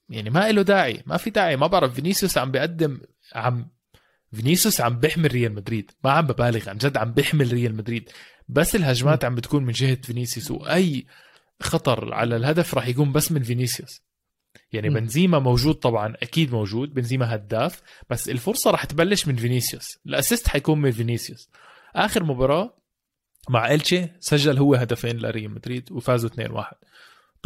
يعني 0.10 0.30
ما 0.30 0.52
له 0.52 0.62
داعي 0.62 1.04
ما 1.06 1.18
في 1.18 1.30
داعي. 1.30 1.56
ما 1.58 1.68
بعرف 1.68 1.94
فينيسيوس 1.94 2.38
عم 2.38 2.52
بيقدم 2.52 3.00
عم 3.36 3.75
فينيسيوس 4.36 4.82
عم 4.82 5.00
بيحمل 5.00 5.32
ريال 5.32 5.56
مدريد. 5.56 5.92
ما 6.04 6.12
عم 6.12 6.28
ببالغ 6.28 6.70
عن 6.70 6.78
جد 6.78 6.98
عم 6.98 7.14
بيحمل 7.14 7.54
ريال 7.54 7.76
مدريد. 7.76 8.10
بس 8.50 8.76
الهجمات 8.76 9.26
عم 9.26 9.36
بتكون 9.36 9.64
من 9.64 9.72
جهة 9.72 9.96
فينيسيوس 9.96 10.52
وأي 10.52 11.06
خطر 11.62 12.14
على 12.14 12.36
الهدف 12.36 12.76
راح 12.76 12.88
يكون 12.88 13.12
بس 13.12 13.32
من 13.32 13.44
فينيسيوس. 13.44 14.02
يعني 14.72 14.90
بنزيما 14.90 15.40
موجود 15.40 15.76
طبعا 15.76 16.14
أكيد 16.24 16.52
موجود 16.52 16.94
بنزيما 16.94 17.36
هداف 17.36 17.82
بس 18.10 18.30
الفرصة 18.30 18.72
راح 18.72 18.86
تبلش 18.86 19.28
من 19.28 19.36
فينيسيوس. 19.36 20.00
ال 20.06 20.12
assist 20.12 20.48
حيكون 20.48 20.82
من 20.82 20.92
فينيسيوس. 20.92 21.50
آخر 21.96 22.24
مباراة 22.24 22.78
مع 23.50 23.74
إلتشي 23.74 24.08
سجل 24.20 24.58
هو 24.58 24.76
هدفين 24.76 25.18
لريال 25.18 25.52
مدريد 25.52 25.92
وفازوا 25.92 26.30
2-1 26.30 26.74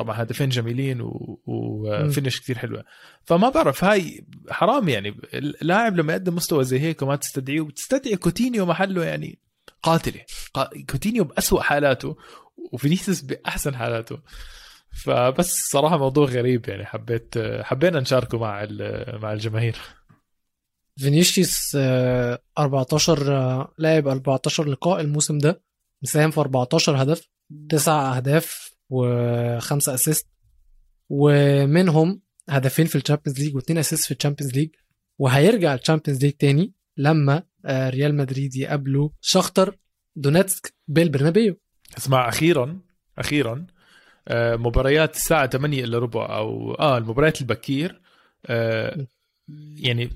طبعا 0.04 0.22
هدفين 0.24 0.50
جميلين 0.50 1.02
و- 1.02 1.41
و 1.45 1.59
finish 1.59 2.41
كثير 2.41 2.58
حلوة. 2.58 2.84
فما 3.26 3.50
بعرف 3.50 3.84
هاي 3.84 4.26
حرام 4.50 4.89
يعني. 4.89 5.10
اللاعب 5.34 5.95
لما 5.95 6.14
يقدم 6.14 6.36
مستوى 6.36 6.64
زي 6.64 6.80
هيك 6.80 7.02
وما 7.02 7.16
تستدعيه 7.16 7.62
وتستدعي 7.62 8.16
كوتينيو 8.16 8.66
محله 8.66 9.06
يعني 9.06 9.39
قاتلة. 9.84 10.22
قا- 10.58 10.86
كوتينيو 10.91 11.24
بأسوأ 11.24 11.62
حالاته 11.62 12.18
وفينيسيوس 12.74 13.22
بأحسن 13.22 13.76
حالاته. 13.76 14.20
فبس 15.04 15.54
صراحة 15.72 15.97
موضوع 15.97 16.26
غريب 16.26 16.70
يعني. 16.70 16.86
حبيت 16.86 17.34
حبينا 17.62 18.00
نشاركه 18.00 18.38
مع 18.38 18.64
ال- 18.64 19.20
مع 19.22 19.34
الجماهير. 19.34 19.76
فينيسيوس 20.97 21.72
آه، 21.76 22.39
14 22.58 23.34
آه، 23.38 23.74
لاعب 23.78 24.08
14 24.08 24.68
لقاء 24.68 25.02
الموسم 25.02 25.38
ده. 25.38 25.62
مساهم 26.04 26.32
في 26.32 26.39
14 26.39 27.02
هدف 27.02 27.28
تسع 27.70 28.18
أهداف 28.18 28.68
وخمسة 28.90 29.94
assist 29.93 30.28
ومنهم 31.10 32.22
هدفين 32.50 32.86
في 32.86 32.96
الشامبيونز 32.96 33.40
ليج 33.40 33.56
واثنين 33.56 33.78
assist 33.78 34.06
في 34.06 34.12
الشامبيونز 34.12 34.54
ليج. 34.54 34.70
وهيرجع 35.18 35.74
الشامبيونز 35.74 36.22
ليج 36.24 36.34
تاني 36.34 36.74
لما 36.98 37.44
آه، 37.66 37.90
ريال 37.90 38.16
مدريد 38.16 38.56
يقابله 38.56 39.12
شختر 39.22 39.78
دونيتسك 40.16 40.74
بالبرنابيو. 40.88 41.56
اسمع 41.98 42.30
أخيرا 42.30 42.80
أخيرا 43.18 43.68
آه، 44.28 44.56
مباريات 44.56 45.16
الساعة 45.16 45.48
8 45.48 45.84
إلا 45.84 46.00
ربع 46.00 46.38
أو 46.38 46.74
آه 46.74 46.98
المباريات 46.98 47.42
البكير 47.42 48.02
آه، 48.46 49.08
يعني 49.76 50.10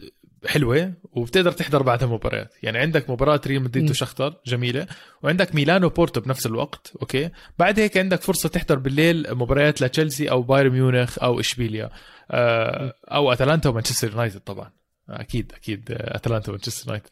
حلوة 0.47 0.93
وبتقدر 1.11 1.51
تحضر 1.51 1.83
بعدها 1.83 2.07
مباريات. 2.07 2.53
يعني 2.63 2.77
عندك 2.77 3.09
مباراة 3.09 3.41
ريال 3.47 3.63
مدريد. 3.63 3.89
وشختر 3.89 4.41
جميلة. 4.45 4.87
وعندك 5.23 5.55
ميلانو 5.55 5.87
وبورتو 5.87 6.21
بنفس 6.21 6.45
الوقت 6.45 6.93
أوكي. 7.01 7.29
بعد 7.59 7.79
هيك 7.79 7.97
عندك 7.97 8.21
فرصة 8.21 8.49
تحضر 8.49 8.79
بالليل 8.79 9.35
مباريات 9.35 9.81
لتشيلسي 9.81 10.31
أو 10.31 10.41
بايرن 10.41 10.69
ميونخ 10.69 11.23
أو 11.23 11.39
إشبيليا. 11.39 11.89
آه، 12.31 12.93
أو 13.11 13.31
أتلانتا 13.31 13.69
ومانشستر 13.69 14.11
يونايتد 14.11 14.39
طبعا. 14.39 14.71
أكيد 15.09 15.53
أكيد 15.55 15.91
آه، 15.91 16.15
أتلانتا 16.15 16.49
ومانشستر 16.49 16.87
يونايتد. 16.87 17.09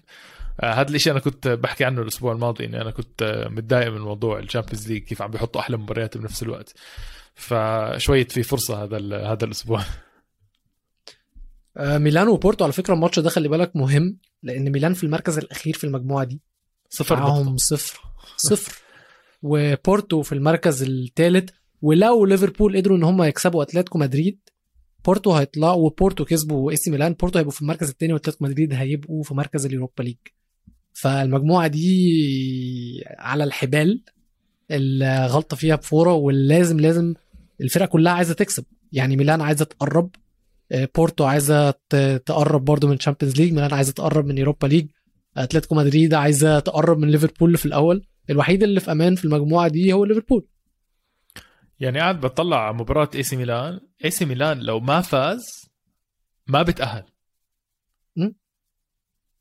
آه، 0.59 0.73
هذا 0.73 0.95
الشيء 0.95 1.11
أنا 1.11 1.19
كنت 1.19 1.47
بحكي 1.47 1.86
عنه 1.86 2.01
الأسبوع 2.01 2.34
الماضي 2.34 2.65
إني 2.65 2.82
أنا 2.82 2.91
كنت 2.91 3.47
متضايق 3.51 3.91
من 3.91 4.01
موضوع 4.01 4.39
الشامبيونز 4.39 4.91
ليج 4.91 5.03
كيف 5.03 5.21
عم 5.21 5.32
بيحطوا 5.32 5.61
أحلى 5.61 5.77
مباريات 5.77 6.17
بنفس 6.17 6.43
الوقت. 6.43 6.73
فشوية 7.36 8.27
في 8.27 8.43
فرصة 8.43 8.84
هذا 8.84 8.97
هذا 9.32 9.45
الأسبوع. 9.45 9.82
آه، 11.78 11.97
ميلانو 11.97 12.32
وبورتو 12.34 12.63
على 12.63 12.74
فكرة 12.74 12.93
الماتش 12.93 13.19
ده 13.19 13.30
خلي 13.30 13.47
بالك 13.47 13.76
مهم 13.76 14.17
لأن 14.43 14.72
ميلان 14.72 14.93
في 14.93 15.03
المركز 15.03 15.38
الأخير 15.38 15.74
في 15.74 15.84
المجموعة 15.84 16.24
دي. 16.26 16.41
صفر. 16.89 17.15
معاهم 17.15 17.57
صفر. 17.57 17.99
صفر. 18.38 18.82
وبورتو 19.43 20.22
في 20.22 20.32
المركز 20.32 20.84
الثالث 20.84 21.49
ولو 21.82 22.26
ليفربول 22.26 22.78
قدروا 22.78 22.97
إن 22.97 23.03
هم 23.03 23.24
يكسبوا 23.24 23.63
أتلتيكو 23.63 23.97
مدريد 23.97 24.39
بورتو 25.05 25.32
هيطلعوا 25.34 25.86
وبورتو 25.86 26.26
كسبوا 26.26 26.72
إي 26.72 26.76
سي 26.76 26.91
ميلان 26.91 27.13
بورتو 27.13 27.38
هيبقوا 27.39 27.53
في 27.53 27.61
المركز 27.61 27.89
الثاني 27.89 28.13
وأتلتيكو 28.13 28.45
مدريد 28.45 28.74
هيبقوا 28.74 29.24
في 29.24 29.34
مركز 29.34 29.65
اليوروبا 29.65 30.03
ليج. 30.03 30.17
فالمجموعة 30.93 31.67
دي 31.67 33.03
على 33.17 33.43
الحبال 33.43 34.03
الغلطة 34.72 35.55
فيها 35.57 35.76
بفورة 35.76 36.13
ولازم 36.13 36.80
لازم 36.80 37.13
الفرقة 37.61 37.86
كلها 37.86 38.13
عايزة 38.13 38.34
تكسب. 38.34 38.65
يعني 38.91 39.15
ميلان 39.15 39.41
عايزة 39.41 39.65
تقرب 39.65 40.09
بورتو 40.95 41.26
عايزة 41.26 41.72
تقرب 42.26 42.65
برضو 42.65 42.88
من 42.88 42.97
تشامبيونز 42.97 43.41
ليج 43.41 43.53
ميلان 43.53 43.74
عايزة 43.74 43.93
تقرب 43.93 44.26
من 44.26 44.38
يوروبا 44.38 44.67
ليج 44.67 44.88
أتلتيكو 45.38 45.76
مدريد 45.76 46.13
عايزة 46.13 46.59
تقرب 46.59 46.97
من 46.97 47.09
ليفربول 47.09 47.57
في 47.57 47.65
الأول. 47.65 48.05
الوحيد 48.30 48.63
اللي 48.63 48.80
في 48.80 48.91
أمان 48.91 49.15
في 49.15 49.26
المجموعة 49.26 49.67
دي 49.67 49.93
هو 49.93 50.05
ليفربول. 50.05 50.47
يعني 51.80 51.99
قاعد 51.99 52.22
بطلع 52.22 52.65
على 52.67 52.74
مباراة 52.78 53.09
اي 53.15 53.24
سي 53.24 53.36
ميلان. 53.36 53.80
اي 54.05 54.11
سي 54.11 54.26
ميلان 54.26 54.59
لو 54.59 54.80
ما 54.80 55.01
فاز 55.01 55.72
ما 56.47 56.61
بتأهل. 56.61 57.03
م? 58.15 58.30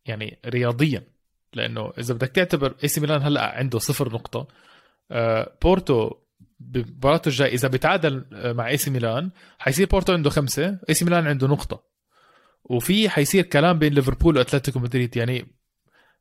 يعني 0.06 0.38
رياضيا. 0.46 1.06
لأنه 1.54 1.92
إذا 1.98 2.14
بدك 2.14 2.28
تعتبر 2.28 2.76
اي 2.82 2.88
سي 2.88 3.00
ميلان 3.00 3.22
هلأ 3.22 3.58
عنده 3.58 3.78
صفر 3.78 4.12
نقطة. 4.12 4.48
آه 5.10 5.56
بورتو 5.62 6.10
بمباراته 6.60 7.28
الجاي 7.28 7.54
إذا 7.54 7.68
بتعادل 7.68 8.24
آه، 8.32 8.52
مع 8.52 8.68
إي 8.68 8.76
سي 8.76 8.90
ميلان 8.90 9.30
حيصير 9.58 9.86
بورتو 9.86 10.12
عنده 10.12 10.30
خمسة 10.30 10.78
إي 10.88 10.94
سي 10.94 11.04
ميلان 11.04 11.26
عنده 11.26 11.46
نقطة. 11.46 11.82
وفي 12.64 13.08
حيصير 13.08 13.44
كلام 13.44 13.78
بين 13.78 13.92
ليفربول 13.92 14.36
وأتلتيكو 14.36 14.78
مدريد 14.78 15.16
يعني 15.16 15.46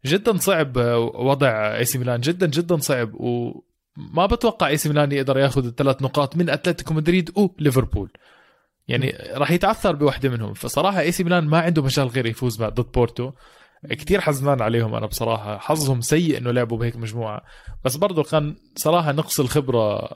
جدا 0.05 0.37
صعب 0.37 0.77
آه، 0.77 0.97
وضع 0.99 1.77
إي 1.77 1.85
سي 1.85 1.97
ميلان. 1.97 2.21
جدا 2.21 2.47
جدا 2.47 2.77
صعب 2.77 3.11
وما 3.13 4.25
بتوقع 4.25 4.67
إي 4.67 4.77
سي 4.77 4.89
ميلان 4.89 5.11
يقدر 5.11 5.37
ياخذ 5.37 5.65
الثلاث 5.65 6.01
نقاط 6.01 6.37
من 6.37 6.49
أتلتيكو 6.49 6.93
مدريد 6.93 7.31
وليفربول. 7.35 8.11
يعني 8.87 9.15
راح 9.33 9.51
يتعثر 9.51 9.95
بوحدة 9.95 10.29
منهم. 10.29 10.53
فصراحة 10.53 10.99
إي 10.99 11.11
سي 11.11 11.23
ميلان 11.23 11.43
ما 11.43 11.59
عنده 11.59 11.83
مجال 11.83 12.07
غير 12.07 12.25
يفوز 12.25 12.63
ضد 12.63 12.91
بورتو. 12.91 13.31
كتير 13.87 14.21
حزنان 14.21 14.61
عليهم 14.61 14.95
أنا 14.95 15.05
بصراحة. 15.05 15.57
حظهم 15.57 16.01
سيء 16.01 16.37
إنه 16.37 16.51
لعبوا 16.51 16.77
بهيك 16.77 16.95
مجموعة. 16.95 17.41
بس 17.85 17.95
برضه 17.95 18.23
كان 18.23 18.55
صراحة 18.75 19.11
نقص 19.11 19.39
الخبرة 19.39 20.09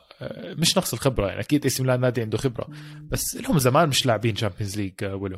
مش 0.58 0.78
نقص 0.78 0.94
الخبرة 0.94 1.28
يعني 1.28 1.40
أكيد 1.40 1.64
إي 1.64 1.70
سي 1.70 1.84
ميلان 1.84 2.00
نادي 2.00 2.22
عنده 2.22 2.38
خبرة. 2.38 2.68
بس 3.02 3.36
لهم 3.36 3.60
زمان 3.60 3.90
مش 3.90 4.06
لاعبين 4.06 4.36
شامبيونز 4.36 4.78
ليج 4.78 5.04
آه، 5.04 5.16
ولو. 5.16 5.38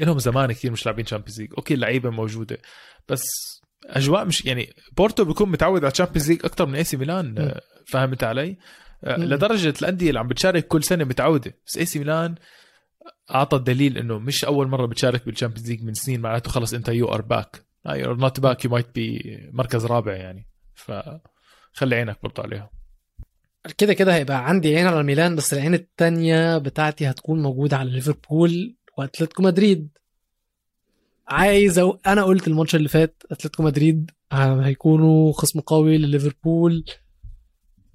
لهم 0.00 0.18
زمان 0.18 0.52
كثير 0.52 0.72
مش 0.72 0.86
لاعبين 0.86 1.06
شامبيونز 1.06 1.40
ليج 1.40 1.50
أوكي 1.58 1.74
اللعيبة 1.74 2.10
موجودة. 2.10 2.58
بس 3.08 3.22
أجواء 3.86 4.24
مش 4.24 4.44
يعني 4.44 4.72
بورتو 4.96 5.24
بيكون 5.24 5.50
متعود 5.50 5.84
على 5.84 5.92
الشامبيونز 5.92 6.30
ليج 6.30 6.44
أكثر 6.44 6.66
من 6.66 6.74
إي 6.74 6.84
سي 6.84 6.96
ميلان 6.96 7.38
آه، 7.38 7.60
فهمت 7.86 8.24
علي؟ 8.24 8.58
آه،. 9.04 9.16
لدرجة 9.16 9.74
الأندية 9.82 10.08
اللي 10.08 10.20
عم 10.20 10.28
بتشارك 10.28 10.66
كل 10.66 10.84
سنة 10.84 11.04
متعودة. 11.04 11.54
بس 11.66 11.78
إي 11.78 11.86
سي 11.86 11.98
ميلان 11.98 12.34
أعطى 13.30 13.56
الدليل 13.56 13.98
إنه 13.98 14.18
مش 14.18 14.44
أول 14.44 14.68
مرة 14.68 14.86
بتشارك 14.86 15.26
بالشامبيونز 15.26 15.70
ليج 15.70 15.82
من 15.84 15.94
سنين 15.94 16.20
معناته 16.20 16.50
خلص 16.50 16.74
انت 16.74 16.88
you 16.88 17.06
are 17.06 17.22
back 17.22 17.64
you 17.86 18.10
are 18.10 18.16
not 18.16 18.40
back 18.40 18.64
you 18.64 18.70
might 18.70 18.94
be 18.94 19.38
مركز 19.52 19.86
رابع 19.86 20.12
يعني. 20.12 20.46
فخلي 20.74 21.96
عينك 21.96 22.18
برضه 22.22 22.42
عليهم 22.42 22.68
كده 23.78 23.94
كده 23.94 24.14
هيبقى 24.14 24.48
عندي 24.48 24.76
عين 24.76 24.86
على 24.86 25.02
ميلان 25.02 25.36
بس 25.36 25.52
العين 25.54 25.74
التانية 25.74 26.58
بتاعتي 26.58 27.10
هتكون 27.10 27.42
موجودة 27.42 27.76
على 27.76 27.90
ليفربول 27.90 28.76
وأتلتيكو 28.98 29.42
مدريد. 29.42 29.88
عايز 31.28 31.78
أو... 31.78 31.98
أنا 32.06 32.24
قلت 32.24 32.48
الماتش 32.48 32.74
اللي 32.74 32.88
فات 32.88 33.22
أتلتيكو 33.30 33.62
مدريد 33.62 34.10
هيكونوا 34.32 35.32
خصم 35.32 35.60
قوي 35.60 35.98
لليفربول 35.98 36.84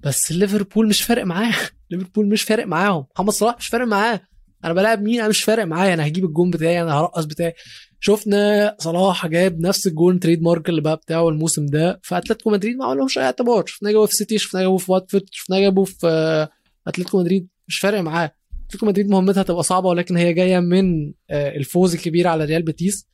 بس 0.00 0.32
ليفربول 0.32 0.88
مش 0.88 1.02
فارق 1.02 1.24
معاه. 1.24 1.54
ليفربول 1.90 2.26
مش 2.26 2.42
فارق 2.42 2.66
معاهم. 2.66 3.06
محمد 3.14 3.30
صلاح 3.30 3.56
مش 3.56 3.68
فارق 3.68 3.86
معاه. 3.86 4.20
أنا 4.64 4.72
بلاعب 4.72 5.02
مين؟ 5.02 5.20
أنا 5.20 5.28
مش 5.28 5.42
فارق 5.42 5.64
معايا 5.64 5.94
أنا 5.94 6.06
هجيب 6.06 6.24
الجون 6.24 6.50
بتاعي 6.50 6.82
أنا 6.82 6.92
هرقص 7.00 7.24
بتاعي. 7.24 7.52
شفنا 8.00 8.76
صلاح 8.78 9.26
جاب 9.26 9.60
نفس 9.60 9.86
الجون 9.86 10.20
trademark 10.20 10.68
اللي 10.68 10.80
بقى 10.80 10.96
بتاعه 10.96 11.28
الموسم 11.28 11.66
ده 11.66 12.00
فاتلتيكو 12.04 12.50
مدريد 12.50 12.76
ما 12.76 12.94
لهمش 12.94 13.18
أي 13.18 13.24
اعتبار. 13.24 13.66
شفناه 13.66 13.90
جابه 13.92 14.06
في 14.06 14.14
سيتي 14.14 14.38
شفناه 14.38 14.62
جابه 14.62 14.76
في 14.76 14.92
واتفورد 14.92 15.24
شفناه 15.30 15.60
جابه 15.60 15.84
في 15.84 16.06
آه، 16.06 16.48
أتلتيكو 16.86 17.20
مدريد. 17.20 17.48
مش 17.68 17.78
فارق 17.78 18.00
معاه. 18.00 18.32
أتلتيكو 18.66 18.86
مدريد 18.86 19.08
مهمتها 19.08 19.42
تبقى 19.42 19.62
صعبة 19.62 19.88
ولكن 19.88 20.16
هي 20.16 20.32
جاية 20.32 20.60
من 20.60 21.12
آه، 21.30 21.56
الفوز 21.56 21.94
الكبير 21.94 22.28
على 22.28 22.44
ريال 22.44 22.62
بيتيس. 22.62 23.08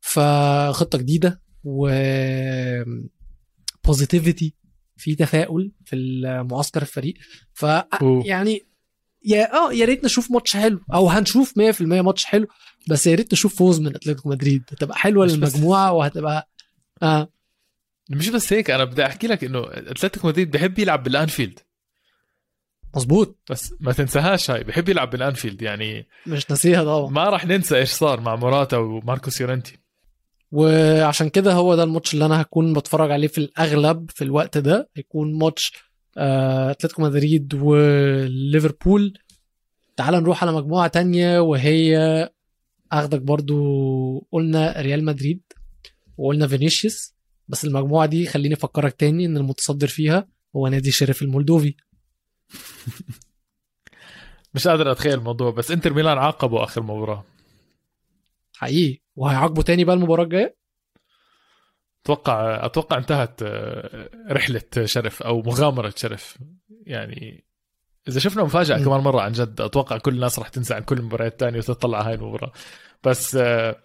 فخطة 0.00 0.98
جديدة 0.98 1.40
و 1.64 1.88
positivity 3.84 4.54
في 4.96 5.14
تفاؤل 5.14 5.72
في 5.84 5.96
المعسكر 5.96 6.82
الفريق. 6.82 7.14
ف 7.52 7.64
أوه. 7.64 8.26
يعني 8.26 8.66
يا 9.24 9.54
آه 9.54 9.72
يا 9.72 9.84
ريت 9.84 10.04
نشوف 10.04 10.30
ماتش 10.30 10.56
حلو. 10.56 10.80
أو 10.94 11.08
هنشوف 11.08 11.52
100% 11.58 11.82
ماتش 11.82 12.24
حلو 12.24 12.46
بس 12.88 13.06
يا 13.06 13.14
ريت 13.14 13.32
نشوف 13.32 13.56
فوز 13.56 13.80
من 13.80 13.86
أتلتيكو 13.96 14.28
مدريد. 14.28 14.62
هتبقى 14.72 14.98
حلوة 14.98 15.26
للمجموعة 15.26 15.92
وهتبقى 15.92 16.48
آه. 17.02 17.28
مش 18.10 18.28
بس 18.28 18.52
هيك 18.52 18.70
أنا 18.70 18.84
بدي 18.84 19.06
أحكي 19.06 19.26
لك 19.26 19.44
إنه 19.44 19.64
أتلتيكو 19.70 20.28
مدريد 20.28 20.50
بحب 20.50 20.78
يلعب 20.78 21.02
بالأنفيلد. 21.02 21.58
مظبوط. 22.96 23.38
بس 23.50 23.74
ما 23.80 23.92
تنساهاش 23.92 24.50
هاي 24.50 24.64
بحب 24.64 24.88
يلعب 24.88 25.10
بالأنفيلد 25.10 25.62
يعني 25.62 26.06
مش 26.26 26.50
ناسيها 26.50 26.84
طبعا. 26.84 27.10
ما 27.10 27.24
راح 27.24 27.46
ننسى 27.46 27.76
إيش 27.76 27.90
صار 27.90 28.20
مع 28.20 28.36
موراتا 28.36 28.76
وماركوس 28.76 29.40
يورينتي. 29.40 29.78
وعشان 30.52 31.28
كده 31.28 31.52
هو 31.52 31.74
ده 31.76 31.82
الماتش 31.82 32.14
اللي 32.14 32.26
أنا 32.26 32.40
هكون 32.40 32.72
بتفرج 32.72 33.10
عليه 33.10 33.28
في 33.28 33.38
الأغلب 33.38 34.10
في 34.10 34.24
الوقت 34.24 34.58
ده. 34.58 34.90
هيكون 34.96 35.38
ماتش 35.38 35.72
أتلتيكو 36.18 37.02
مدريد 37.02 37.54
وليفربول. 37.54 39.18
تعال 39.96 40.14
نروح 40.14 40.42
على 40.44 40.52
مجموعة 40.52 40.86
تانية 40.86 41.40
وهي 41.40 41.98
أخدك 42.92 43.20
برضو 43.20 44.18
قلنا 44.32 44.80
ريال 44.80 45.04
مدريد 45.04 45.42
وقلنا 46.18 46.46
فينيسيوس. 46.46 47.14
بس 47.48 47.64
المجموعة 47.64 48.06
دي 48.06 48.26
خليني 48.26 48.54
أفكرك 48.54 48.92
تاني 48.92 49.26
إن 49.26 49.36
المتصدر 49.36 49.86
فيها 49.86 50.28
هو 50.56 50.68
نادي 50.68 50.90
شرف 50.90 51.22
المولدوفي. 51.22 51.74
مش 54.54 54.68
قادر 54.68 54.92
أتخيل 54.92 55.14
الموضوع 55.14 55.50
بس 55.50 55.70
إنتر 55.70 55.92
ميلان 55.94 56.18
عاقبوا 56.18 56.64
آخر 56.64 56.82
مباراة. 56.82 57.24
حقيقي. 58.56 59.00
وهيعاقبوا 59.16 59.62
تاني 59.62 59.84
بقى 59.84 59.96
المباراة 59.96 60.24
الجاية؟ 60.24 60.56
أتوقع 62.04 62.66
أتوقع 62.66 62.98
انتهت 62.98 63.42
آه، 63.42 64.08
رحلة 64.30 64.62
شيريف 64.84 65.22
أو 65.22 65.42
مغامرة 65.42 65.92
شيريف. 65.96 66.38
يعني 66.86 67.44
إذا 68.08 68.20
شفنا 68.20 68.44
مفاجأة 68.44 68.78
م. 68.78 68.84
كمان 68.84 69.00
مرة 69.00 69.20
عن 69.20 69.32
جد 69.32 69.60
أتوقع 69.60 69.98
كل 69.98 70.14
الناس 70.14 70.38
راح 70.38 70.48
تنسى 70.48 70.74
عن 70.74 70.82
كل 70.82 70.98
المباريات 70.98 71.32
الثانية 71.32 71.58
وتطلع 71.58 71.98
على 71.98 72.08
هاي 72.08 72.14
المباراة. 72.14 72.52
بس 73.04 73.36
آه، 73.36 73.76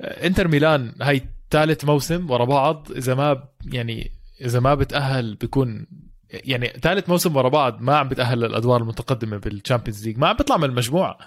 إنتر 0.00 0.48
ميلان 0.48 0.94
هاي 1.02 1.22
ثالث 1.50 1.84
موسم 1.84 2.30
ورا 2.30 2.44
بعض. 2.44 2.92
إذا 2.96 3.14
ما 3.14 3.48
يعني 3.72 4.12
إذا 4.40 4.60
ما 4.60 4.74
بتأهل 4.74 5.34
بيكون 5.34 5.86
يعني 6.30 6.68
ثالث 6.68 7.08
موسم 7.08 7.36
ورا 7.36 7.48
بعض 7.48 7.80
ما 7.80 7.96
عم 7.96 8.08
بتأهل 8.08 8.38
للأدوار 8.38 8.80
المتقدمة 8.80 9.36
بال 9.36 9.49
Champions 9.49 10.06
League. 10.06 10.18
ما 10.18 10.28
عم 10.28 10.36
بيطلع 10.36 10.56
من 10.56 10.64
المجموعة. 10.64 11.18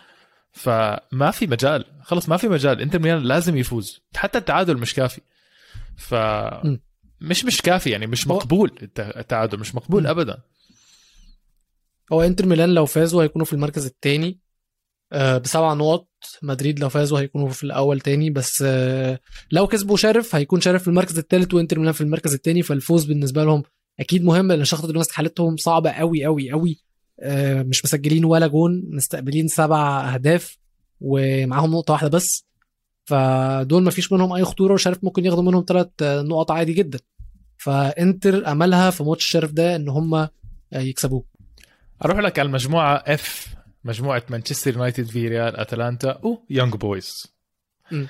فما 0.52 1.32
في 1.32 1.48
مجال 1.48 1.86
خلص 2.02 2.30
ما 2.30 2.38
في 2.38 2.48
مجال. 2.48 2.82
إنتر 2.82 3.00
ميلان 3.00 3.24
لازم 3.24 3.58
يفوز. 3.58 4.02
حتى 4.16 4.38
التعادل 4.38 4.78
مش 4.78 4.94
كافي. 4.94 5.22
ف. 5.98 6.16
مش 7.22 7.46
مش 7.46 7.62
كافي 7.62 7.90
يعني 7.90 8.08
مش 8.08 8.28
مقبول 8.28 8.78
الت- 8.84 9.00
التعادل 9.00 9.60
مش 9.60 9.76
مقبول 9.76 10.04
م. 10.04 10.08
ابدا. 10.08 10.38
هو 12.14 12.22
إنتر 12.22 12.46
ميلان 12.46 12.74
لو 12.74 12.86
فازوا 12.86 13.24
هيكونوا 13.24 13.46
في 13.46 13.54
المركز 13.54 13.86
الثاني 13.86 14.40
بسبع 15.14 15.74
نقط. 15.74 16.08
مدريد 16.42 16.80
لو 16.80 16.90
فازوا 16.90 17.20
هيكونوا 17.20 17.50
في 17.50 17.64
الأول 17.64 18.00
تاني. 18.00 18.30
بس 18.30 18.64
آه، 18.68 19.20
لو 19.52 19.68
كسبوا 19.68 19.98
شيريف 19.98 20.36
هيكون 20.36 20.62
شيريف 20.62 20.82
في 20.82 20.88
المركز 20.88 21.18
الثالث 21.18 21.54
وإنتر 21.54 21.80
ميلان 21.80 21.94
في 21.94 22.02
المركز 22.02 22.34
الثاني 22.34 22.62
فالفوز 22.62 23.06
بالنسبة 23.06 23.44
لهم 23.44 23.64
أكيد 24.00 24.24
مهم 24.24 24.52
لأن 24.52 24.66
شاختار 24.66 24.84
دونيتسك 24.84 25.12
حالتهم 25.12 25.58
صعبة 25.58 25.92
قوي 25.92 26.26
قوي 26.26 26.52
قوي 26.52 26.84
آه، 27.20 27.64
مش 27.64 27.86
مسجلين 27.86 28.26
ولا 28.26 28.48
جون 28.48 28.84
مستقبلين 28.90 29.48
سبع 29.48 30.14
أهداف 30.14 30.58
ومعاهم 31.02 31.72
نقطة 31.72 31.92
واحدة 31.92 32.10
بس. 32.10 32.45
فدول 33.06 33.84
ما 33.84 33.92
فيش 33.92 34.12
منهم 34.12 34.34
أي 34.34 34.44
خطورة 34.44 34.74
وشيريف 34.74 35.04
ممكن 35.04 35.26
ياخدوا 35.26 35.44
منهم 35.44 35.66
ثلاث 35.68 35.88
نقط 36.02 36.52
عادي 36.52 36.74
جدا. 36.74 37.00
فإنتر 37.58 38.52
أملها 38.52 38.90
في 38.90 39.04
ماتش 39.04 39.26
شيريف 39.26 39.52
ده 39.52 39.76
إن 39.76 39.90
هم 39.90 40.28
يكسبوه. 40.72 41.24
أروح 42.06 42.20
لك 42.20 42.40
على 42.40 42.48
المجموعة 42.48 42.96
F 42.96 43.56
مجموعة 43.84 44.24
مانشستر 44.30 44.74
يونايتد 44.74 45.06
فياريال 45.06 45.58
أتلانتا 45.58 46.20
ويونج 46.24 46.76
بويز. 46.76 47.34
م. 47.92 48.06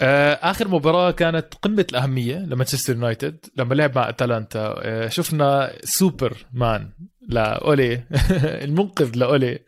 آه، 0.00 0.32
آخر 0.32 0.68
مباراة 0.68 1.10
كانت 1.10 1.54
قمة 1.62 1.86
الأهمية 1.90 2.38
لمانشستر 2.38 2.92
يونايتد 2.94 3.46
لما 3.56 3.74
لعب 3.74 3.96
مع 3.98 4.08
أتلانتا. 4.08 4.74
آه، 4.78 5.08
شفنا 5.08 5.72
سوبر 5.84 6.36
مان 6.52 6.90
لأولي 7.28 8.02
المنقذ 8.64 9.10
لأولي 9.16 9.58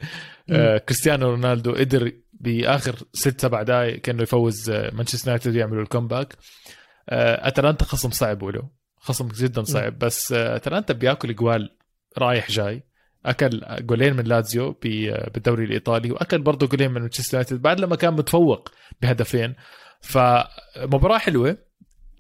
آه، 0.51 0.79
كريستيانو 0.79 1.31
رونالدو 1.31 1.73
قدر 1.73 2.13
بآخر 2.41 2.97
ست 3.13 3.41
سبع 3.41 3.63
دقائق 3.63 4.01
كأنه 4.01 4.23
يفوز 4.23 4.71
آه، 4.71 4.91
مانشستر 4.95 5.29
يونايتد 5.29 5.55
يعملوا 5.55 5.83
ال 5.83 5.88
comeback. 5.88 6.35
آه، 7.09 7.49
أتلانتا 7.49 7.85
خصم 7.85 8.11
صعب 8.11 8.45
له 8.45 8.69
خصم 8.97 9.29
جدا 9.29 9.63
صعب. 9.63 9.99
بس 9.99 10.33
آه، 10.33 10.57
أتلانتا 10.57 10.93
بياكل 10.95 11.35
جوال 11.35 11.77
رايح 12.19 12.51
جاي. 12.51 12.83
أكل 13.27 13.63
جولين 13.81 14.17
من 14.17 14.25
لازيو 14.25 14.77
بالدوري 14.83 15.65
الإيطالي 15.65 16.11
وأكل 16.11 16.39
برضه 16.39 16.67
جولين 16.67 16.91
من 16.91 17.01
مانشستر 17.01 17.35
يونايتد 17.35 17.63
بعد 17.63 17.81
لما 17.81 17.97
كان 17.97 18.15
متفوق 18.15 18.69
بهدفين. 19.03 19.55
فمباراة 20.01 21.19
حلوة. 21.19 21.59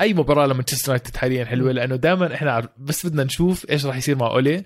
أي 0.00 0.14
مباراة 0.14 0.46
لمانشستر 0.46 0.88
يونايتد 0.88 1.16
حاليا 1.16 1.44
حلوة 1.44 1.72
لأنه 1.72 1.96
دائما 1.96 2.34
إحنا 2.34 2.68
بس 2.78 3.06
بدنا 3.06 3.24
نشوف 3.24 3.70
إيش 3.70 3.86
راح 3.86 3.96
يصير 3.96 4.16
مع 4.16 4.26
أولي. 4.26 4.64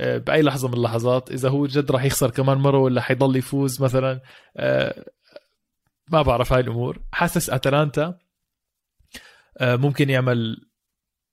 بأي 0.00 0.42
لحظة 0.42 0.68
من 0.68 0.74
اللحظات 0.74 1.30
إذا 1.30 1.48
هو 1.48 1.66
جد 1.66 1.90
راح 1.90 2.04
يخسر 2.04 2.30
كمان 2.30 2.58
مرة 2.58 2.78
ولا 2.78 3.00
حيضل 3.00 3.36
يفوز 3.36 3.82
مثلا 3.82 4.20
آه، 4.56 5.04
ما 6.10 6.22
بعرف 6.22 6.52
هاي 6.52 6.60
الأمور. 6.60 6.98
حاسس 7.12 7.50
أتلانتا 7.50 8.18
آه، 9.58 9.76
ممكن 9.76 10.10
يعمل 10.10 10.56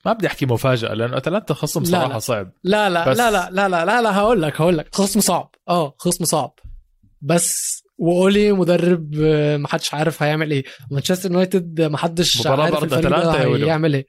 ما 0.05 0.13
بدي 0.13 0.27
أحكي 0.27 0.45
مفاجأة 0.45 0.93
لأنه 0.93 1.17
أتلانتا 1.17 1.53
خصم 1.53 1.79
لا، 1.81 1.85
صراحة 1.87 2.07
لا. 2.13 2.19
صعب. 2.19 2.51
لا 2.63 2.89
لا 2.89 3.09
بس- 3.09 3.17
لا 3.17 3.31
لا 3.31 3.49
لا 3.51 3.69
لا 3.69 3.85
لا 3.85 4.01
لا 4.01 4.17
هقول 4.17 4.41
لك 4.41 4.61
هقول 4.61 4.77
لك. 4.77 4.95
خصم 4.95 5.19
صعب. 5.19 5.55
آه 5.69 5.95
خصم 5.97 6.25
صعب. 6.25 6.53
بس 7.21 7.83
وأولي 7.97 8.51
مدرب 8.51 9.13
آه، 9.23 9.57
محدش 9.57 9.93
عارف 9.93 10.23
هيعمل 10.23 10.51
إيه. 10.51 10.63
مانشستر 10.91 11.31
يونايتد 11.31 11.81
محدش 11.81 12.39
مباراة 12.41 12.63
عارف 12.63 12.83
الفريق. 12.83 13.17
هيعمل 13.29 13.93
إيه. 13.95 14.07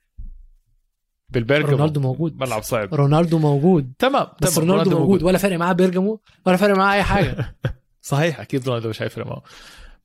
بالبرجمو 1.34 1.70
رونالدو 1.70 2.00
موجود. 2.00 2.40
ملعب 2.40 2.62
صعب. 2.62 2.94
رونالدو 2.94 3.38
موجود. 3.38 3.92
تمام 3.98 4.26
بس 4.42 4.54
تمام 4.54 4.70
رونالدو 4.70 4.98
موجود. 4.98 5.22
ولا 5.22 5.38
فارق 5.38 5.56
معاه 5.58 5.72
بيرجمو 5.72 6.20
ولا 6.46 6.56
فارق 6.56 6.76
معاه 6.76 6.94
أي 6.94 7.02
حاجة. 7.02 7.54
صحيح 8.02 8.40
أكيد 8.40 8.68
رونالدو 8.68 8.88
مش 8.88 8.98
حيفرق 8.98 9.26
معه. 9.26 9.42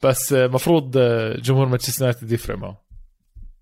بس 0.03 0.33
المفروض 0.33 0.97
جمهور 1.41 1.65
مانشستر 1.67 2.01
يونايتد 2.05 2.31
يفرق 2.31 2.57
معه. 2.57 2.81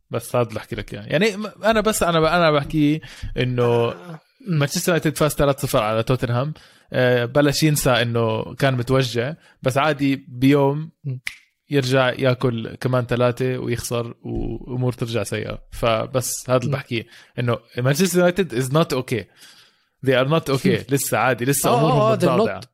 بس 0.09 0.35
هذا 0.35 0.49
اللي 0.49 0.59
أحكي 0.59 0.75
لك 0.75 0.93
إياه. 0.93 1.03
يعني 1.03 1.37
م- 1.37 1.63
أنا 1.65 1.81
بس 1.81 2.03
أنا 2.03 2.37
أنا 2.37 2.51
بحكي 2.51 3.01
إنه 3.37 3.93
مانشستر 4.47 4.91
يونايتد 4.91 5.17
فاز 5.17 5.33
3-0 5.35 5.75
على 5.75 6.03
توتنهام. 6.03 6.53
آه، 6.93 7.25
بلش 7.25 7.63
ينسى 7.63 7.89
إنه 7.89 8.55
كان 8.55 8.73
متوجع. 8.77 9.33
بس 9.63 9.77
عادي 9.77 10.25
بيوم. 10.27 10.91
يرجع 11.69 12.09
ياكل 12.09 12.75
كمان 12.75 13.05
ثلاثة 13.05 13.57
ويخسر 13.57 14.13
وأمور 14.23 14.93
ترجع 14.93 15.23
سيئة. 15.23 15.59
فبس 15.71 16.49
هذا 16.49 16.57
اللي 16.57 16.69
م. 16.69 16.73
بحكيه. 16.73 17.05
إنه 17.39 17.57
مانشستر 17.77 18.17
يونايتد 18.17 18.53
is 18.53 18.73
not 18.73 18.93
okay 18.93 19.25
they 20.05 20.13
are 20.13 20.29
not 20.29 20.49
okay. 20.49 20.85
لسه 20.93 21.17
عادي 21.17 21.45
لسه 21.45 21.69
آه، 21.69 21.79
أمورهم 21.79 22.01
آه، 22.01 22.11
they're 22.15 22.15
متضاضعه 22.15 22.61
not. 22.61 22.67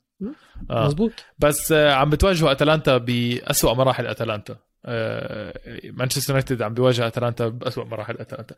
آه. 0.71 1.09
بس 1.39 1.71
آه، 1.71 1.93
عم 1.93 2.09
بتواجهوا 2.09 2.51
أتلانتا 2.51 2.97
بأسوأ 2.97 3.73
مراحل 3.73 4.07
أتلانتا. 4.07 4.55
آه، 4.85 5.59
مانشستر 5.83 6.33
يونايتد 6.33 6.61
عم 6.61 6.73
بيواجه 6.73 7.07
أتلانتا 7.07 7.47
بأسوأ 7.47 7.83
مراحل 7.83 8.17
أتلانتا. 8.17 8.55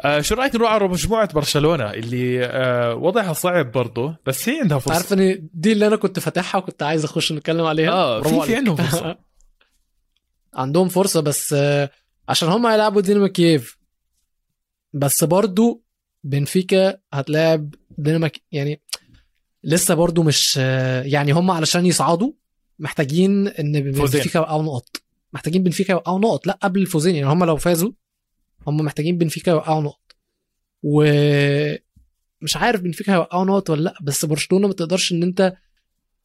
آه، 0.00 0.20
شو 0.20 0.34
رأيك 0.34 0.54
نروح 0.54 0.70
على 0.72 0.88
مجموعة 0.88 1.32
برشلونة 1.34 1.90
اللي 1.90 2.44
آه، 2.46 2.94
وضعها 2.94 3.32
صعب 3.32 3.72
برضه 3.72 4.16
بس 4.26 4.48
هي 4.48 4.60
عندها 4.60 4.78
فرصة. 4.78 4.94
عارف 4.94 5.12
ان 5.12 5.48
دي 5.54 5.72
اللي 5.72 5.86
أنا 5.86 5.96
كنت 5.96 6.18
فاتحها 6.18 6.58
وكنت 6.58 6.82
عايز 6.82 7.04
أخش 7.04 7.32
نتكلم 7.32 7.64
عليها؟ 7.64 7.90
آه 7.92 8.22
في 8.22 8.40
في. 8.40 8.56
عندهم 8.56 8.76
فرصة. 8.76 9.18
عندهم 10.54 10.88
فرصة 10.88 11.20
بس 11.20 11.52
آه، 11.52 11.90
عشان 12.28 12.48
هم 12.48 12.66
هيلعبوا 12.66 13.00
دينامو 13.00 13.28
كييف. 13.28 13.78
بس 14.92 15.24
برضو 15.24 15.82
بنفيكا 16.24 16.98
هتلاعب 17.12 17.74
دينامو 17.98 18.28
يعني 18.52 18.80
لسه 19.64 19.94
برضو 19.94 20.22
مش 20.22 20.54
آه، 20.58 21.02
يعني 21.02 21.32
هم 21.32 21.50
علشان 21.50 21.86
يصعدوا 21.86 22.32
محتاجين 22.78 23.48
إن. 23.48 23.72
بنفيكا 23.80 24.38
يوقعوا 24.38 24.62
نقط. 24.62 24.96
محتاجين 25.32 25.62
بنفيكا 25.62 25.92
يوقعوا 25.92 26.18
نقط 26.18 26.46
لأ 26.46 26.58
قبل 26.62 26.80
الفوزين. 26.80 27.14
يعني 27.16 27.28
هم 27.32 27.44
لو 27.44 27.56
فازوا 27.56 27.90
هم 28.66 28.76
محتاجين 28.76 29.18
بنفيكا 29.18 29.50
يوقعوا 29.50 29.82
نقط. 29.82 30.16
و 30.82 31.04
مش 32.42 32.56
عارف 32.56 32.80
بنفيكا 32.80 33.12
هيوقعوا 33.12 33.44
نقط 33.44 33.70
ولا 33.70 33.82
لأ 33.82 33.94
بس 34.02 34.24
برشلونة 34.24 34.68
ما 34.68 34.74
تقدرش 34.74 35.12
إن 35.12 35.22
أنت 35.22 35.56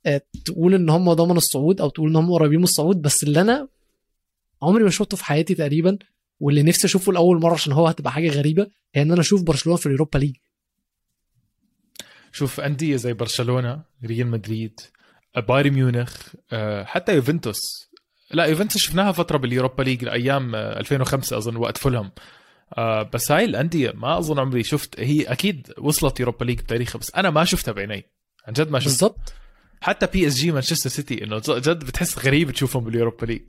آه، 0.06 0.22
تقول 0.46 0.74
إن 0.74 0.90
هم 0.90 1.14
ضمنوا 1.14 1.38
الصعود 1.38 1.82
أو 1.82 1.90
تقول 1.90 2.10
إن 2.10 2.16
هم 2.16 2.32
قريبين 2.32 2.58
من 2.58 2.64
الصعود 2.64 3.02
بس 3.02 3.24
اللي 3.24 3.42
أنا 3.42 3.68
عمري 4.62 4.84
ما 4.84 4.90
شفته 4.90 5.18
في 5.18 5.26
حياتي 5.26 5.56
تقريبا 5.56 5.98
واللي 6.40 6.64
نفسي 6.64 6.88
أشوفه 6.88 7.14
لأول 7.14 7.42
مرة 7.42 7.54
عشان 7.54 7.74
هو 7.74 7.88
هتبقى 7.88 8.12
حاجة 8.12 8.30
غريبة 8.30 8.68
هي 8.96 9.02
إن 9.02 9.12
أنا 9.12 9.22
أشوف 9.22 9.44
برشلونة 9.44 9.78
في 9.78 9.86
ال 9.86 9.91
Europa 9.91 10.18
League. 10.18 10.36
شوف 12.32 12.60
أندية 12.60 12.96
زي 12.96 13.14
برشلونة 13.14 13.84
ريال 14.06 14.28
مدريد 14.28 14.80
بايرن 15.48 15.72
ميونخ 15.74 16.36
آه، 16.52 16.84
حتى 16.84 17.16
يوفنتوس 17.16 17.87
لا 18.32 18.46
يوفنتوس 18.46 18.78
شفناها 18.82 19.12
فترة 19.12 19.38
بال 19.38 19.49
Europa 19.49 19.84
League 19.84 20.08
أيام 20.08 20.56
2005 20.56 21.38
أظن 21.38 21.56
وقت 21.56 21.78
فولهام. 21.78 22.12
آه، 22.78 23.10
بس 23.14 23.32
هاي 23.32 23.46
الأندية 23.46 23.92
ما 23.96 24.18
أظن 24.18 24.40
عمري 24.40 24.64
شفت 24.64 25.00
هي 25.00 25.24
أكيد 25.24 25.74
وصلت 25.78 26.20
Europa 26.20 26.46
League 26.46 26.60
بتاريخها 26.60 27.00
بس 27.00 27.16
أنا 27.16 27.30
ما 27.30 27.44
شفتها 27.46 27.72
بعيني. 27.72 28.06
عن 28.48 28.54
جد 28.54 28.72
ما 28.72 28.80
شفت. 28.80 28.88
بالظبط 28.90 29.34
حتى 29.82 30.08
PSG 30.08 30.52
مانشستر 30.52 30.90
سيتي 30.90 31.24
إنه 31.24 31.42
جد 31.48 31.80
بتحس 31.86 32.20
غريب 32.26 32.52
تشوفهم 32.52 32.84
بال 32.84 32.94
Europa 32.94 33.26
League. 33.26 33.42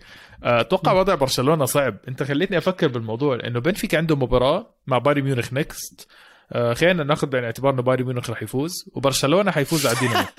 آه، 0.45 0.61
أتوقع 0.61 0.93
وضع 0.93 1.14
برشلونة 1.14 1.64
صعب. 1.64 1.97
أنت 2.09 2.22
خليتني 2.22 2.59
أفكر 2.59 2.89
بالموضوع 2.89 3.37
لأنه 3.37 3.61
بنفيكا 3.61 3.99
عنده 3.99 4.16
مباراة 4.16 4.74
مع 4.87 4.99
بايرن 4.99 5.22
ميونخ 5.22 5.53
next 5.53 6.09
آه، 6.53 6.74
خلينا 6.74 7.05
ناخذ 7.05 7.26
بعين 7.26 7.43
الاعتبار 7.45 7.74
إنه 7.74 7.83
بايرن 7.83 8.05
ميونخ 8.05 8.31
رح 8.31 8.43
يفوز 8.43 8.91
وبرشلونة 8.93 9.51
حيفوز 9.51 9.87
على 9.87 9.97
دينامو. 10.01 10.26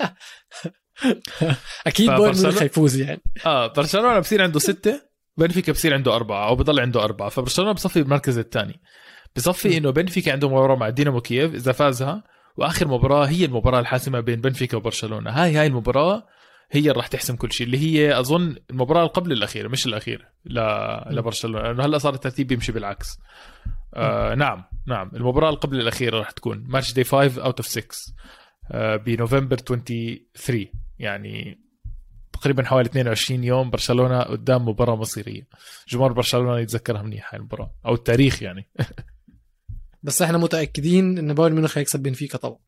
أكيد 1.86 2.10
بايرن 2.10 2.38
ميونخ 2.38 2.62
هيفوز 2.62 2.96
يعني. 3.00 3.20
آه 3.46 3.66
برشلونة 3.66 4.18
بصير 4.18 4.42
عنده 4.42 4.58
ستة 4.58 5.02
بنفيكا 5.36 5.72
بصير 5.72 5.94
عنده 5.94 6.16
أربعة 6.16 6.48
أو 6.48 6.56
بضل 6.56 6.80
عنده 6.80 7.04
أربعة. 7.04 7.28
فبرشلونة 7.28 7.72
بصفي 7.72 8.02
بالمركز 8.02 8.38
الثاني. 8.38 8.80
بصفي 9.36 9.76
إنه 9.76 9.90
بنفيكا 9.90 10.32
عنده 10.32 10.48
مباراة 10.48 10.76
مع 10.76 10.88
دينامو 10.88 11.20
كييف 11.20 11.54
إذا 11.54 11.72
فازها. 11.72 12.22
وآخر 12.56 12.88
مباراة 12.88 13.26
هي 13.26 13.44
المباراة 13.44 13.80
الحاسمة 13.80 14.20
بين 14.20 14.40
بنفيكا 14.40 14.76
وبرشلونة. 14.76 15.30
هاي 15.30 15.56
هاي 15.56 15.66
المباراة 15.66 16.26
هي 16.72 16.80
اللي 16.80 16.90
راح 16.90 17.06
تحسم 17.06 17.36
كل 17.36 17.52
شيء 17.52 17.66
اللي 17.66 17.78
هي 17.78 18.18
أظن 18.18 18.56
المباراة 18.70 19.00
اللي 19.00 19.12
قبل 19.12 19.32
الأخيرة 19.32 19.68
مش 19.68 19.86
الأخيرة 19.86 20.24
ل... 20.44 20.60
لبرشلونة. 21.10 21.62
لأنه 21.62 21.84
هلأ 21.84 21.98
صار 21.98 22.14
الترتيب 22.14 22.46
بيمشي 22.46 22.72
بالعكس. 22.72 23.18
آه 23.94 24.34
نعم 24.34 24.64
نعم. 24.86 25.10
المباراة 25.14 25.48
اللي 25.48 25.60
قبل 25.60 25.80
الأخيرة 25.80 26.18
راح 26.18 26.30
تكون 26.30 26.64
ماتش 26.68 26.92
دي 26.92 27.04
5 27.04 27.42
أوت 27.44 27.56
أوف 27.60 27.66
6 27.66 27.86
آه 28.72 28.96
بنوفمبر 28.96 29.56
23 29.56 30.66
يعني 31.00 31.58
تقريبا 32.32 32.64
حوالي 32.64 32.88
22 32.88 33.44
يوم 33.44 33.70
برشلونة 33.70 34.22
قدام 34.22 34.68
مباراة 34.68 34.96
مصيرية. 34.96 35.48
جمهور 35.88 36.12
برشلونة 36.12 36.58
يتذكرها 36.58 37.02
منيح 37.02 37.34
هاي 37.34 37.38
المباراة. 37.38 37.74
أو 37.86 37.94
التاريخ 37.94 38.42
يعني. 38.42 38.68
بس 40.02 40.22
إحنا 40.22 40.38
متأكدين 40.38 41.18
إن 41.18 41.34
بايرن 41.34 41.54
ميونخ 41.54 41.78
هيكسب 41.78 42.02
بنفيكا 42.02 42.38
طبعا. 42.38 42.58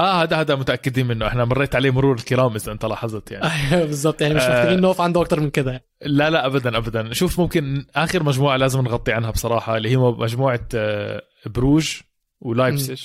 آه 0.00 0.22
هذا 0.22 0.36
هذا 0.40 0.54
متأكدين 0.54 1.06
منه. 1.06 1.26
إحنا 1.26 1.44
مريت 1.44 1.74
عليه 1.74 1.90
مرور 1.90 2.14
الكرام 2.14 2.54
إذا 2.54 2.72
أنت 2.72 2.84
لاحظت 2.84 3.30
يعني. 3.30 3.44
أيوه 3.72 3.84
بالظبط 3.84 4.20
يعني 4.20 4.34
مش 4.34 4.42
آه. 4.42 4.48
محتاجين 4.48 4.80
نقف 4.80 5.00
عنده 5.00 5.20
أكتر 5.20 5.40
من 5.40 5.50
كده 5.50 5.84
لا 6.02 6.30
لا 6.30 6.46
ابدا 6.46 6.76
ابدا. 6.76 7.12
شوف 7.12 7.40
ممكن 7.40 7.86
آخر 7.94 8.22
مجموعة 8.22 8.56
لازم 8.56 8.80
نغطي 8.80 9.12
عنها 9.12 9.30
بصراحة 9.30 9.76
اللي 9.76 9.90
هي 9.90 9.96
مجموعة 9.96 10.68
آه، 10.74 11.22
بروج 11.46 12.00
ولايبسج 12.40 13.02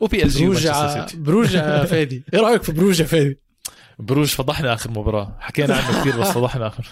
و 0.00 0.26
PSG 0.26 0.44
بروج 0.44 0.66
ومانشستر 0.66 1.00
ع- 1.00 1.06
سيتي. 1.06 1.16
بروج 1.22 1.54
يا 1.54 1.84
فادي. 1.92 2.24
إيه 2.34 2.40
رأيك 2.40 2.62
في 2.62 2.72
بروج 2.72 3.00
يا 3.00 3.04
فادي؟ 3.06 3.38
بروج 3.98 4.28
فضحنا 4.28 4.72
آخر 4.74 4.90
مباراة. 4.90 5.36
حكينا 5.40 5.74
عنه 5.76 6.00
كثير 6.00 6.20
بس 6.20 6.28
فضحنا 6.38 6.66
آخر. 6.66 6.86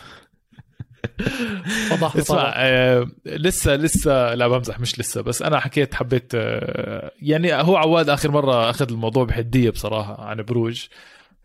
فضحنا 1.90 2.20
اسمع 2.22 2.52
آه 2.56 3.06
لسه 3.26 3.76
لسه 3.76 4.34
لا 4.34 4.48
بمزح 4.48 4.80
مش 4.80 5.00
لسه 5.00 5.20
بس 5.20 5.42
أنا 5.42 5.60
حكيت 5.60 5.94
حبيت 5.94 6.32
آه 6.34 7.12
يعني 7.22 7.54
هو 7.54 7.76
عواد 7.76 8.08
آخر 8.08 8.30
مرة 8.30 8.70
أخذ 8.70 8.90
الموضوع 8.92 9.24
بحدية 9.24 9.70
بصراحة 9.70 10.24
عن 10.24 10.42
بروج. 10.42 10.84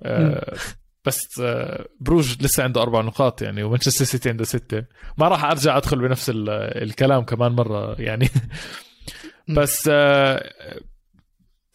آه 0.03 0.55
بس 1.05 1.39
آه 1.41 1.85
بروج 1.99 2.43
لسه 2.43 2.63
عنده 2.63 2.81
أربع 2.81 3.01
نقاط 3.01 3.41
يعني 3.41 3.63
ومانشستر 3.63 4.05
سيتي 4.05 4.29
عنده 4.29 4.43
ستة. 4.43 4.83
ما 5.17 5.27
راح 5.27 5.43
أرجع 5.45 5.77
أدخل 5.77 5.99
بنفس 5.99 6.29
ال- 6.29 6.49
الكلام 6.83 7.23
كمان 7.23 7.51
مرة 7.51 8.01
يعني. 8.01 8.29
بس 9.49 9.89
آه 9.91 10.49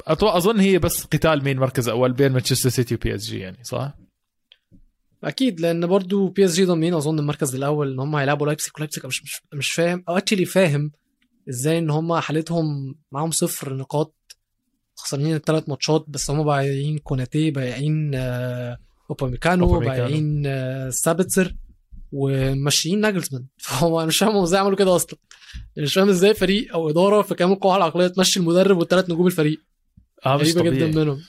أتو- 0.09 0.25
أظن 0.25 0.61
هي 0.61 0.79
بس 0.79 1.05
قتال 1.05 1.45
مين 1.45 1.57
مركز 1.59 1.89
أول 1.89 2.13
بين 2.13 2.33
مانشستر 2.33 2.69
سيتي 2.71 2.95
و 2.95 3.15
PSG 3.15 3.39
يعني 3.39 3.65
صح؟ 3.65 3.95
أكيد 5.25 5.61
لأن 5.61 5.87
برضو 5.87 6.29
PSG 6.29 6.65
ضامنين 6.65 6.95
أظن 6.95 7.19
المركز 7.19 7.55
الأول 7.55 7.93
إن 7.93 7.99
هم 8.01 8.17
هيلعبوا 8.17 8.47
لايبسك 8.47 8.77
ولايبسك 8.77 9.05
مش 9.05 9.23
مش, 9.23 9.41
مش 9.55 9.71
فاهم 9.73 10.05
أو 10.09 10.17
actually 10.17 10.45
فاهم 10.45 10.93
إزاي 11.49 11.79
إن 11.79 11.91
هم 11.91 12.15
حالتهم 12.19 12.95
معاهم 13.13 13.31
صفر 13.31 13.75
نقاط 13.75 14.15
خسرانين 14.97 15.35
الثلاث 15.35 15.69
ماتشات 15.69 16.05
بس 16.09 16.31
هم 16.31 16.45
بايعين 16.45 16.99
كوناتي 16.99 17.51
بايعين 17.51 18.11
آه، 18.15 18.79
أوباميكانو. 19.11 19.79
بايعين 19.79 20.43
آه، 20.47 20.91
سابيتسر 20.91 21.55
وماشيين 22.13 23.01
ناجلزمان 23.01 23.47
فهو 23.65 23.99
أنا 24.01 24.07
مش 24.07 24.19
فاهم 24.19 24.31
هم 24.37 24.43
إزاي 24.43 24.61
عملوا 24.61 24.77
كده 24.77 24.97
أصلا 24.97 25.19
مش 25.79 25.95
فاهم 25.95 26.09
إزاي 26.09 26.35
فريق 26.35 26.73
أو 26.75 26.91
إدارة 26.91 27.23
في 27.23 27.35
كامل 27.35 27.53
القوة 27.53 27.77
العقلية 27.77 28.07
تمشي 28.07 28.41
المدرب 28.41 28.79
والثلاث 28.79 29.11
نجوم 29.11 29.27
الفريق 29.27 29.61
غريبة 30.27 30.61
طبيعي. 30.61 30.77
جدا 30.77 30.87
منهم. 31.05 31.21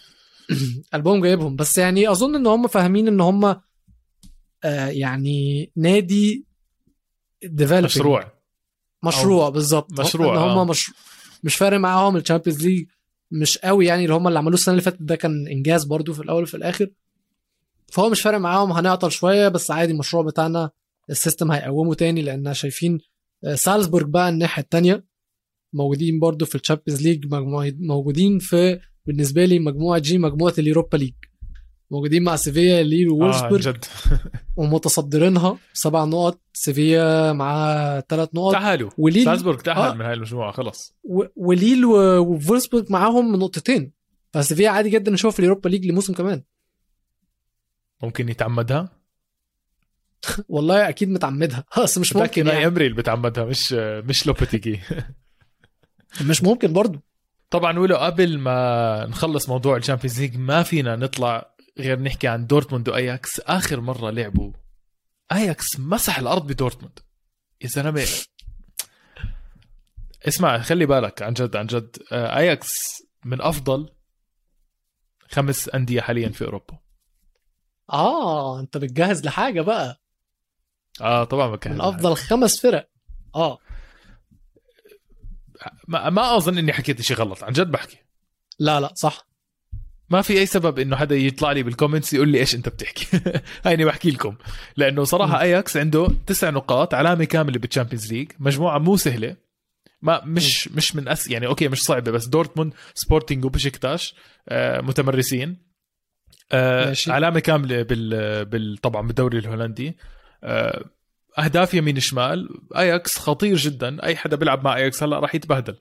قلبهم 0.93 1.21
جايبهم. 1.21 1.55
بس 1.55 1.77
يعني 1.77 2.11
أظن 2.11 2.35
إن 2.35 2.47
هم 2.47 2.67
فاهمين 2.67 3.07
إن 3.07 3.21
هم 3.21 3.45
آه 4.63 4.87
يعني 4.87 5.71
نادي 5.75 6.45
developing. 7.45 7.71
مشروع. 7.83 8.31
مشروع 9.03 9.49
بالظبط. 9.49 9.99
مشروع، 9.99 10.33
إن 10.33 10.37
آه. 10.39 10.63
هم 10.63 10.67
مش 10.69 10.91
مش 11.43 11.55
فارق 11.55 11.77
معاهم. 11.77 12.17
ال 12.17 12.22
Champions 12.22 12.65
League 12.67 12.87
مش 13.31 13.57
قوي 13.57 13.85
يعني. 13.85 14.03
اللي 14.03 14.13
هم 14.15 14.27
اللي 14.27 14.39
عملوه 14.39 14.53
السنة 14.53 14.71
اللي 14.71 14.81
فاتت 14.81 15.01
ده 15.01 15.15
كان 15.15 15.47
إنجاز 15.47 15.83
برضو 15.83 16.13
في 16.13 16.19
الأول 16.21 16.43
وفي 16.43 16.57
الآخر. 16.57 16.87
فهو 17.91 18.09
مش 18.09 18.21
فارق 18.21 18.37
معاهم. 18.37 18.71
هنعطل 18.71 19.11
شوية 19.11 19.47
بس 19.47 19.71
عادي 19.71 19.91
المشروع 19.91 20.23
بتاعنا 20.23 20.69
ال 21.09 21.15
system 21.15 21.51
هيقومه 21.51 21.93
تاني 21.93 22.21
لأن 22.21 22.53
شايفين 22.53 22.99
آه، 23.43 23.55
سالزبورج 23.55 24.05
بقى 24.09 24.29
الناحية 24.29 24.63
التانية. 24.63 25.05
موجودين 25.73 26.19
برضو 26.19 26.45
في 26.45 26.55
ال 26.55 26.60
Champions 26.60 27.01
League 27.01 27.25
موجودين 27.79 28.39
في 28.39 28.79
بالنسبة 29.05 29.45
لي 29.45 29.59
مجموعة 29.59 29.99
G 29.99 30.17
مجموعة 30.17 30.53
ال 30.59 30.65
Europa 30.65 30.97
League. 30.97 31.13
موجودين 31.91 32.23
مع 32.23 32.35
سيفيا 32.35 32.83
ليل 32.83 33.09
وولفسبورج 33.09 33.69
جد. 33.69 33.85
ومتصدرينها 34.57 35.57
سبع 35.73 36.05
نقط 36.05 36.39
سيفيا 36.53 37.33
معاه 37.33 38.03
ثلاث 38.09 38.29
نقط. 38.35 38.51
تعالوا. 38.53 38.89
وليل 38.97 39.25
سالزبورغ 39.25 39.57
تأهل 39.59 39.77
آه. 39.91 39.93
من 39.93 40.01
هاي 40.01 40.13
المجموعة 40.13 40.51
خلص 40.51 40.95
و- 41.03 41.23
وليل 41.35 41.85
وفولسبورج 41.85 42.91
معاهم 42.91 43.35
نقطتين. 43.35 43.91
فسيفيا 44.33 44.69
عادي 44.69 44.89
جدا 44.89 45.11
نشوف 45.11 45.33
في 45.33 45.39
ال 45.39 45.44
Europa 45.44 45.69
League 45.69 45.85
لموسم 45.85 46.13
كمان. 46.13 46.43
ممكن 48.03 48.29
يتعمدها؟ 48.29 48.89
والله 50.49 50.89
أكيد 50.89 51.09
متعمدها. 51.09 51.63
بس 51.83 51.97
مش 51.97 52.15
ممكن 52.15 52.47
يعني. 52.47 52.67
إيمري 52.67 52.85
اللي 52.85 52.97
بتعمدها 52.97 53.45
مش 53.45 53.73
مش 53.73 54.27
لوبيتيجي 54.27 54.79
مش 56.21 56.43
ممكن 56.43 56.73
برضو. 56.73 56.99
طبعا 57.49 57.79
ولو 57.79 57.97
قبل 57.97 58.37
ما 58.39 59.05
نخلص 59.05 59.49
موضوع 59.49 59.77
ال 59.77 59.82
Champions 59.82 60.21
League 60.21 60.37
ما 60.37 60.63
فينا 60.63 60.95
نطلع 60.95 61.55
غير 61.79 61.99
نحكي 61.99 62.27
عن 62.27 62.47
دورتموند 62.47 62.89
وأياكس. 62.89 63.39
آخر 63.39 63.81
مرة 63.81 64.09
لعبوا 64.09 64.51
أياكس 65.31 65.79
مسح 65.79 66.19
الأرض 66.19 66.47
بدورتموند. 66.47 66.99
يا 67.61 67.67
زلمة. 67.67 68.07
اسمع 70.27 70.59
خلي 70.61 70.85
بالك 70.85 71.21
عن 71.21 71.33
جد 71.33 71.55
عن 71.55 71.65
جد. 71.67 71.97
آه، 72.11 72.37
أياكس 72.37 72.73
من 73.25 73.41
أفضل 73.41 73.89
خمس 75.31 75.69
أندية 75.69 76.01
حاليا 76.01 76.29
في 76.29 76.45
أوروبا. 76.45 76.79
آه 77.93 78.59
أنت 78.59 78.77
بتجهز 78.77 79.25
لحاجة 79.25 79.61
بقى. 79.61 80.01
آه 81.01 81.23
طبعا 81.23 81.47
بكهل 81.47 81.73
من 81.73 81.81
أفضل 81.81 82.15
خمس 82.15 82.59
فرق. 82.61 82.89
آه. 83.35 83.57
ما, 85.87 86.09
ما 86.09 86.37
أظن 86.37 86.57
إني 86.57 86.73
حكيت 86.73 87.01
شيء 87.01 87.17
غلط 87.17 87.43
عن 87.43 87.53
جد 87.53 87.71
بحكي. 87.71 87.97
لا 88.59 88.79
لا 88.79 88.93
صح. 88.95 89.29
ما 90.09 90.21
في 90.21 90.39
أي 90.39 90.45
سبب 90.45 90.79
إنه 90.79 90.95
حدا 90.95 91.15
يطلع 91.15 91.51
لي 91.51 91.63
بال 91.63 91.73
comments 91.73 92.13
يقول 92.13 92.29
لي 92.29 92.39
إيش 92.39 92.55
أنت 92.55 92.69
بتحكي. 92.69 93.21
هيني 93.65 93.85
بحكي 93.85 94.11
لكم. 94.11 94.35
لأنه 94.77 95.03
صراحة 95.03 95.37
م. 95.37 95.39
اياكس 95.41 95.77
عنده 95.77 96.07
تسع 96.27 96.49
نقاط 96.49 96.93
علامة 96.93 97.25
كاملة 97.25 97.59
بال 97.59 97.69
Champions 97.69 98.13
League 98.13 98.31
مجموعة 98.39 98.77
مو 98.77 98.97
سهلة. 98.97 99.35
ما 100.01 100.21
مش 100.25 100.67
مش 100.67 100.95
من 100.95 101.07
أس 101.07 101.29
يعني 101.29 101.47
okay 101.47 101.67
مش 101.67 101.83
صعبة 101.83 102.11
بس 102.11 102.25
دورتموند 102.25 102.73
سبورتينج 102.93 103.45
وبشكتاش 103.45 104.15
آه 104.49 104.81
متمرسين. 104.81 105.57
آه 106.51 106.85
ماشي. 106.85 107.11
علامة 107.11 107.39
كاملة 107.39 107.81
بال, 107.81 108.45
بال 108.45 108.77
طبعا 108.77 109.07
بالدوري 109.07 109.37
الهولندي. 109.37 109.97
آه 110.43 110.85
أهداف 111.43 111.73
يمين 111.73 111.99
شمال 111.99 112.49
اياكس 112.77 113.17
خطير 113.17 113.55
جدا 113.57 114.03
أي 114.03 114.15
حدا 114.15 114.35
بيلعب 114.35 114.63
مع 114.63 114.75
اياكس 114.75 115.03
هلا 115.03 115.19
راح 115.19 115.35
يتبهدل 115.35 115.77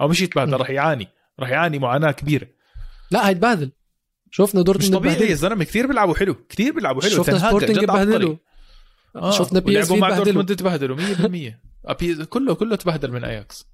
أو 0.00 0.08
مش 0.08 0.20
يتبهدل. 0.22 0.52
راح 0.56 0.70
يعاني 0.70 1.08
راح 1.40 1.48
يعاني 1.50 1.78
معاناة 1.78 2.10
كبيرة 2.10 2.46
لا 3.10 3.28
هيتبهدل 3.28 3.70
شفنا 4.30 4.60
مش 4.60 4.64
دورتموند 4.66 4.94
طبيعي 4.96 5.12
اتبهدل. 5.14 5.30
يا 5.30 5.34
زلمه 5.36 5.64
كثير 5.64 5.86
بيلعبوا 5.86 6.14
حلو 6.14 6.34
كثير 6.48 6.72
بيلعبوا 6.74 7.02
حلو 7.02 7.10
شفنا 7.10 7.38
سبورتنج. 7.38 7.78
اتبهدلوا 7.78 8.36
آه. 9.16 9.30
شفنا 9.30 9.60
PSV 9.60 9.98
مع. 10.00 10.10
دورتموند 10.16 10.56
تبهدلوا 10.56 10.96
100% 10.96 11.60
أبي- 11.88 12.22
كله 12.24 12.54
كله 12.54 12.76
تبهدل 12.76 13.12
من 13.12 13.24
اياكس. 13.24 13.66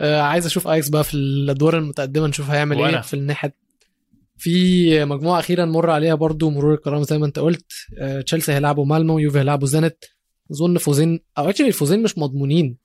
آه 0.00 0.20
عايز 0.20 0.46
أشوف 0.46 0.68
اياكس 0.68 0.88
بقى 0.88 1.04
في 1.04 1.14
الادوار 1.14 1.78
المتقدمة 1.78 2.26
نشوف 2.26 2.50
هيعمل. 2.50 2.82
إيه 2.84 3.00
في 3.00 3.14
الناحية 3.14 3.54
في 4.42 5.04
مجموعة 5.04 5.38
أخيرة 5.40 5.64
نمر 5.64 5.90
عليها 5.90 6.14
برضو 6.14 6.50
مرور 6.50 6.74
الكرام 6.74 7.02
زي 7.02 7.18
ما 7.18 7.26
أنت 7.26 7.38
قلت. 7.38 7.72
آه 7.98 8.20
تشيلسي 8.20 8.52
هيلعبوا 8.52 8.84
مالمو 8.84 9.18
يوفي 9.18 9.38
هيلعبوا 9.38 9.66
زينت. 9.66 10.04
أظن 10.52 10.78
فوزين 10.78 11.20
أو 11.38 11.48
actually 11.50 11.68
الفوزين 11.68 12.02
مش 12.02 12.18
مضمونين. 12.18 12.76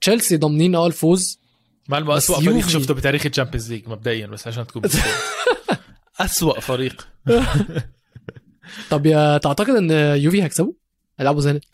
تشيلسي 0.00 0.36
ضامنين 0.36 0.74
آه 0.74 0.86
الفوز. 0.86 1.40
مالمو 1.88 2.12
اسوء 2.12 2.36
فريق 2.36 2.54
يوفي. 2.54 2.70
شفته 2.70 2.94
بتاريخ 2.94 3.26
ال 3.26 3.31
Champions 3.31 3.72
League 3.72 3.88
مبدئيا 3.88 4.26
بس 4.26 4.46
عشان 4.48 4.66
تكون 4.66 4.82
اسوء 6.20 6.60
فريق. 6.60 7.08
طب 8.90 9.06
يا 9.06 9.38
تعتقد 9.38 9.70
إن 9.74 9.90
يوفي 10.20 10.42
هيكسبوا 10.42 10.72
هيلعبوا 11.18 11.40
زينت. 11.40 11.64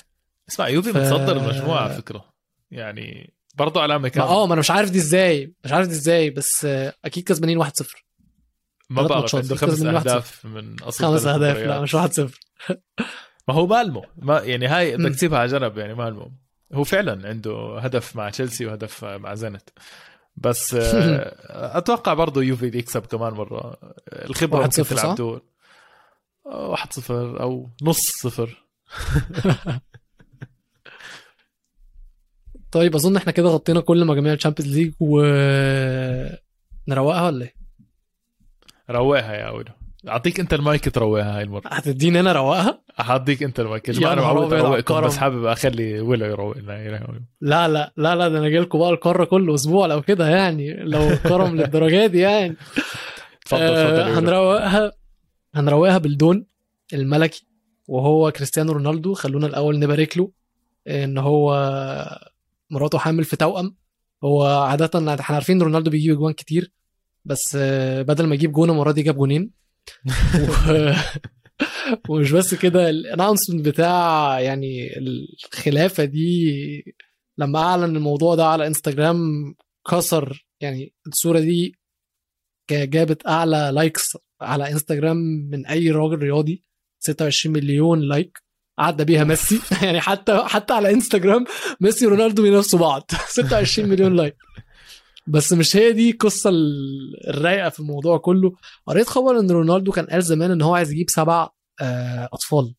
اسمع 0.50 0.68
يوفي 0.68 0.92
ف- 0.92 0.96
متصدر 0.96 1.36
المجموعة 1.36 1.80
على 1.80 1.94
فكرة. 1.94 2.24
يعني 2.70 3.34
برضه 3.54 3.80
علامة 3.82 4.08
كاملة. 4.08 4.30
آه 4.30 4.46
ما 4.46 4.52
أنا 4.52 4.60
مش 4.60 4.70
عارف 4.70 4.90
دي 4.90 4.98
إزاي 4.98 5.54
مش 5.64 5.72
عارف 5.72 5.86
دي 5.88 5.92
إزاي 5.94 6.30
بس 6.30 6.64
أكيد 7.04 7.24
كسبانين 7.24 7.64
1-0 7.64 7.68
ما 8.90 9.02
بعرف 9.02 9.34
عنده 9.34 9.54
خمس 9.56 9.82
أهداف 9.82 10.44
من 10.44 10.82
أصل 10.82 11.04
خمس 11.04 11.26
أهداف. 11.26 11.56
لا 11.56 11.80
مش 11.80 11.96
1-0 11.96 11.98
ما 13.48 13.54
هو 13.54 13.66
مالمو 13.66 14.04
ما 14.16 14.38
يعني 14.38 14.66
هاي 14.66 14.96
بدك. 14.96 15.14
تسيبها 15.14 15.38
على 15.38 15.48
جنب 15.48 15.78
يعني 15.78 15.94
مالمو 15.94 16.32
هو 16.74 16.84
فعلا 16.84 17.28
عنده 17.28 17.78
هدف 17.78 18.16
مع 18.16 18.30
تشيلسي 18.30 18.66
وهدف 18.66 19.04
مع 19.04 19.34
زنت 19.34 19.68
بس 20.36 20.74
آه، 20.74 21.76
أتوقع 21.78 22.14
برضه 22.14 22.42
يوفي 22.42 22.66
يكسب 22.66 23.06
كمان 23.06 23.32
مرة 23.32 23.76
الخبرة 24.12 24.58
واحد 24.58 24.68
ممكن 24.68 24.82
صفر، 24.82 24.96
تلعب؟ 24.96 25.16
دور 25.16 25.42
آه، 26.46 26.68
واحد 26.68 26.92
صفر 26.92 27.40
أو 27.42 27.70
نص 27.82 27.98
صفر 28.22 28.62
طيب 32.72 32.94
أظن 32.94 33.16
إحنا 33.16 33.32
كده 33.32 33.48
غطينا 33.48 33.80
كل 33.80 34.04
مجاميع 34.06 34.32
ال 34.32 34.37
Champions 34.37 34.76
League 34.76 34.92
و 35.00 35.20
نروقها 36.88 37.26
ولا 37.26 37.44
إيه؟ 37.44 37.54
روقها 38.90 39.34
يا 39.34 39.50
ولو 39.50 39.72
أعطيك 40.08 40.40
أنت 40.40 40.54
المايك 40.54 40.94
تروقها 40.94 41.36
هاي 41.38 41.42
المرة 41.42 41.62
هتديني 41.66 42.20
أنا 42.20 42.32
روقها؟ 42.32 42.82
أعطيك 43.00 43.42
أنت 43.42 43.60
المايك 43.60 43.88
يا 43.88 44.12
أنا 44.12 44.20
معود 44.22 44.52
اروقكم. 44.52 45.00
بس 45.00 45.16
حابب 45.16 45.44
أخلي 45.44 46.00
يا 46.96 47.06
ولو. 47.08 47.20
لا 47.40 47.68
لا 47.68 47.92
لا 47.96 48.14
لا 48.16 48.28
ده 48.28 48.38
أنا 48.38 48.48
جاي 48.48 48.60
لكم 48.60 48.78
بقى 48.78 48.90
القارة 48.90 49.24
كل 49.24 49.54
أسبوع 49.54 49.86
لو 49.86 50.02
كده 50.02 50.28
يعني 50.28 50.74
لو 50.74 51.08
كرم 51.22 51.56
للدرجة 51.60 52.06
دي 52.06 52.18
يعني 52.18 52.56
تفضل 53.46 53.62
آه، 53.62 53.84
تفضل 53.84 53.98
يا 53.98 54.04
ولو. 54.06 54.18
هنروقها 54.18 54.92
هنروقها 55.54 55.98
بالدون 55.98 56.46
الملكي 56.94 57.46
وهو 57.88 58.30
كريستيانو 58.30 58.72
رونالدو 58.72 59.14
خلونا 59.14 59.46
الأول 59.46 59.78
نبارك 59.78 60.18
له 60.18 60.30
إن 60.88 61.18
هو 61.18 61.54
مراته 62.70 62.98
حامل 62.98 63.24
في 63.24 63.36
توأم 63.36 63.76
هو 64.24 64.44
عادة 64.46 65.14
إحنا 65.20 65.34
عارفين 65.36 65.62
رونالدو 65.62 65.90
بيجيب 65.90 66.12
أجوان 66.14 66.32
كتير 66.32 66.72
بس 67.26 67.56
آه، 67.60 68.02
بدل 68.02 68.26
ما 68.26 68.34
يجيب 68.34 68.52
جون 68.52 68.70
المرة 68.70 68.92
دي 68.92 69.02
جاب 69.02 69.16
جونين. 69.16 69.50
و... 70.36 70.92
ومش 72.08 72.32
بس 72.32 72.54
كده 72.54 72.90
ال 72.90 72.96
announcement 72.96 73.66
بتاع 73.66 74.40
يعني 74.40 74.98
الخلفة 74.98 76.04
دي 76.04 76.52
لما 77.38 77.58
أعلن 77.58 77.96
الموضوع 77.96 78.34
ده 78.34 78.46
على 78.46 78.66
إنستجرام 78.66 79.18
كسر 79.90 80.46
يعني 80.60 80.94
الصورة 81.06 81.40
دي 81.40 81.74
جابت 82.70 83.26
أعلى 83.26 83.70
likes 83.74 84.16
على 84.40 84.72
إنستجرام 84.72 85.16
من 85.50 85.66
أي 85.66 85.90
راجل 85.90 86.18
رياضي 86.18 86.64
26 87.04 87.54
مليون 87.54 88.00
like 88.00 88.38
عدى 88.78 89.04
بيها 89.04 89.24
ميسي. 89.24 89.60
يعني 89.84 90.00
حتى 90.00 90.44
حتى 90.44 90.72
على 90.74 90.90
إنستجرام 90.90 91.44
ميسي 91.80 92.06
ورونالدو 92.06 92.42
بينافسوا 92.42 92.78
بعض. 92.78 93.10
26 93.28 93.88
مليون 93.88 94.16
like 94.16 94.36
بس 95.28 95.52
مش 95.52 95.76
هي 95.76 95.92
دي 95.92 96.10
القصة 96.10 96.50
الرايقة 97.28 97.68
في 97.68 97.80
الموضوع 97.80 98.18
كله. 98.18 98.52
قريت 98.86 99.06
خبر 99.08 99.40
إن 99.40 99.50
رونالدو 99.50 99.92
كان 99.92 100.04
قال 100.06 100.22
زمان 100.22 100.50
إن 100.50 100.62
هو 100.62 100.74
عايز 100.74 100.92
يجيب 100.92 101.10
سبع 101.10 101.48
آه، 101.80 102.28
أطفال. 102.32 102.74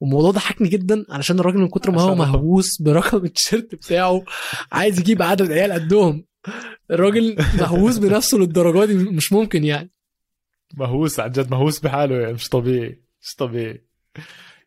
والموضوع 0.00 0.30
ده 0.30 0.40
ضحكني 0.40 0.68
جدا 0.68 1.04
علشان 1.10 1.40
الراجل 1.40 1.58
من 1.58 1.68
كتر 1.68 1.90
ما 1.90 2.02
هو 2.02 2.14
مهووس 2.14 2.82
برقم 2.82 3.24
التيشيرت 3.24 3.74
بتاعه 3.74 4.24
عايز 4.72 5.00
يجيب 5.00 5.22
عدد 5.22 5.52
عيال 5.52 5.72
قدهم. 5.72 6.24
الراجل 6.90 7.36
مهووس 7.60 7.98
بنفسه 7.98 8.38
للدرجة 8.38 8.84
دي 8.84 8.94
مش 8.94 9.32
ممكن 9.32 9.64
يعني. 9.64 9.90
مهووس 10.74 11.20
عن 11.20 11.30
جد 11.30 11.50
مهووس 11.50 11.80
بحاله 11.80 12.16
يعني 12.20 12.32
مش 12.32 12.48
طبيعي 12.48 13.02
مش 13.22 13.34
طبيعي. 13.34 13.86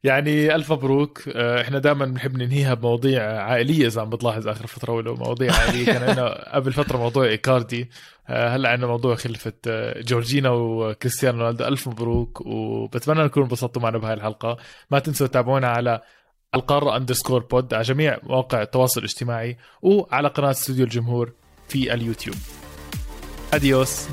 يعني 0.04 0.56
ألف 0.56 0.72
مبروك. 0.72 1.24
آه، 1.36 1.62
إحنا 1.62 1.80
دائما 1.80 2.06
بنحب 2.06 2.38
ننهيها 2.38 2.74
بمواضيع 2.74 3.42
عائلية 3.44 3.88
إذا 3.88 4.02
عم 4.02 4.10
بتلاحظ 4.10 4.48
آخر 4.48 4.68
فترة 4.68 4.94
ولو 4.94 5.16
مواضيع 5.16 5.54
عائلية. 5.54 5.86
كان 5.86 6.04
عندنا 6.04 6.30
قبل 6.56 6.74
فترة 6.74 6.98
موضوع 6.98 7.26
إيكاردي. 7.26 7.90
آه، 8.30 8.56
هلأ 8.56 8.70
عندنا 8.70 8.88
موضوع 8.88 9.16
خلفه 9.16 9.54
آه، 9.68 10.02
جورجينا 10.02 10.50
وكريستيانو 10.50 11.40
رونالدو. 11.40 11.66
ألف 11.66 11.88
مبروك 11.88 12.42
وبتمنى 12.46 13.30
تكونوا 13.30 13.48
انبسطتوا 13.48 13.82
معنا 13.82 13.98
بهاي 13.98 14.14
الحلقة. 14.14 14.58
ما 14.92 15.00
تنسوا 15.00 15.28
تتابعونا 15.28 15.68
على 15.68 16.02
القارة 16.56 16.98
underscore 16.98 17.40
pod 17.44 17.74
على 17.74 17.84
جميع 17.84 18.18
مواقع 18.24 18.62
التواصل 18.62 19.00
الاجتماعي 19.00 19.58
وعلى 19.82 20.28
قناة 20.28 20.52
استوديو 20.52 20.86
الجمهور 20.86 21.32
في 21.68 21.94
اليوتيوب. 21.94 22.36
اديوس 23.54 24.08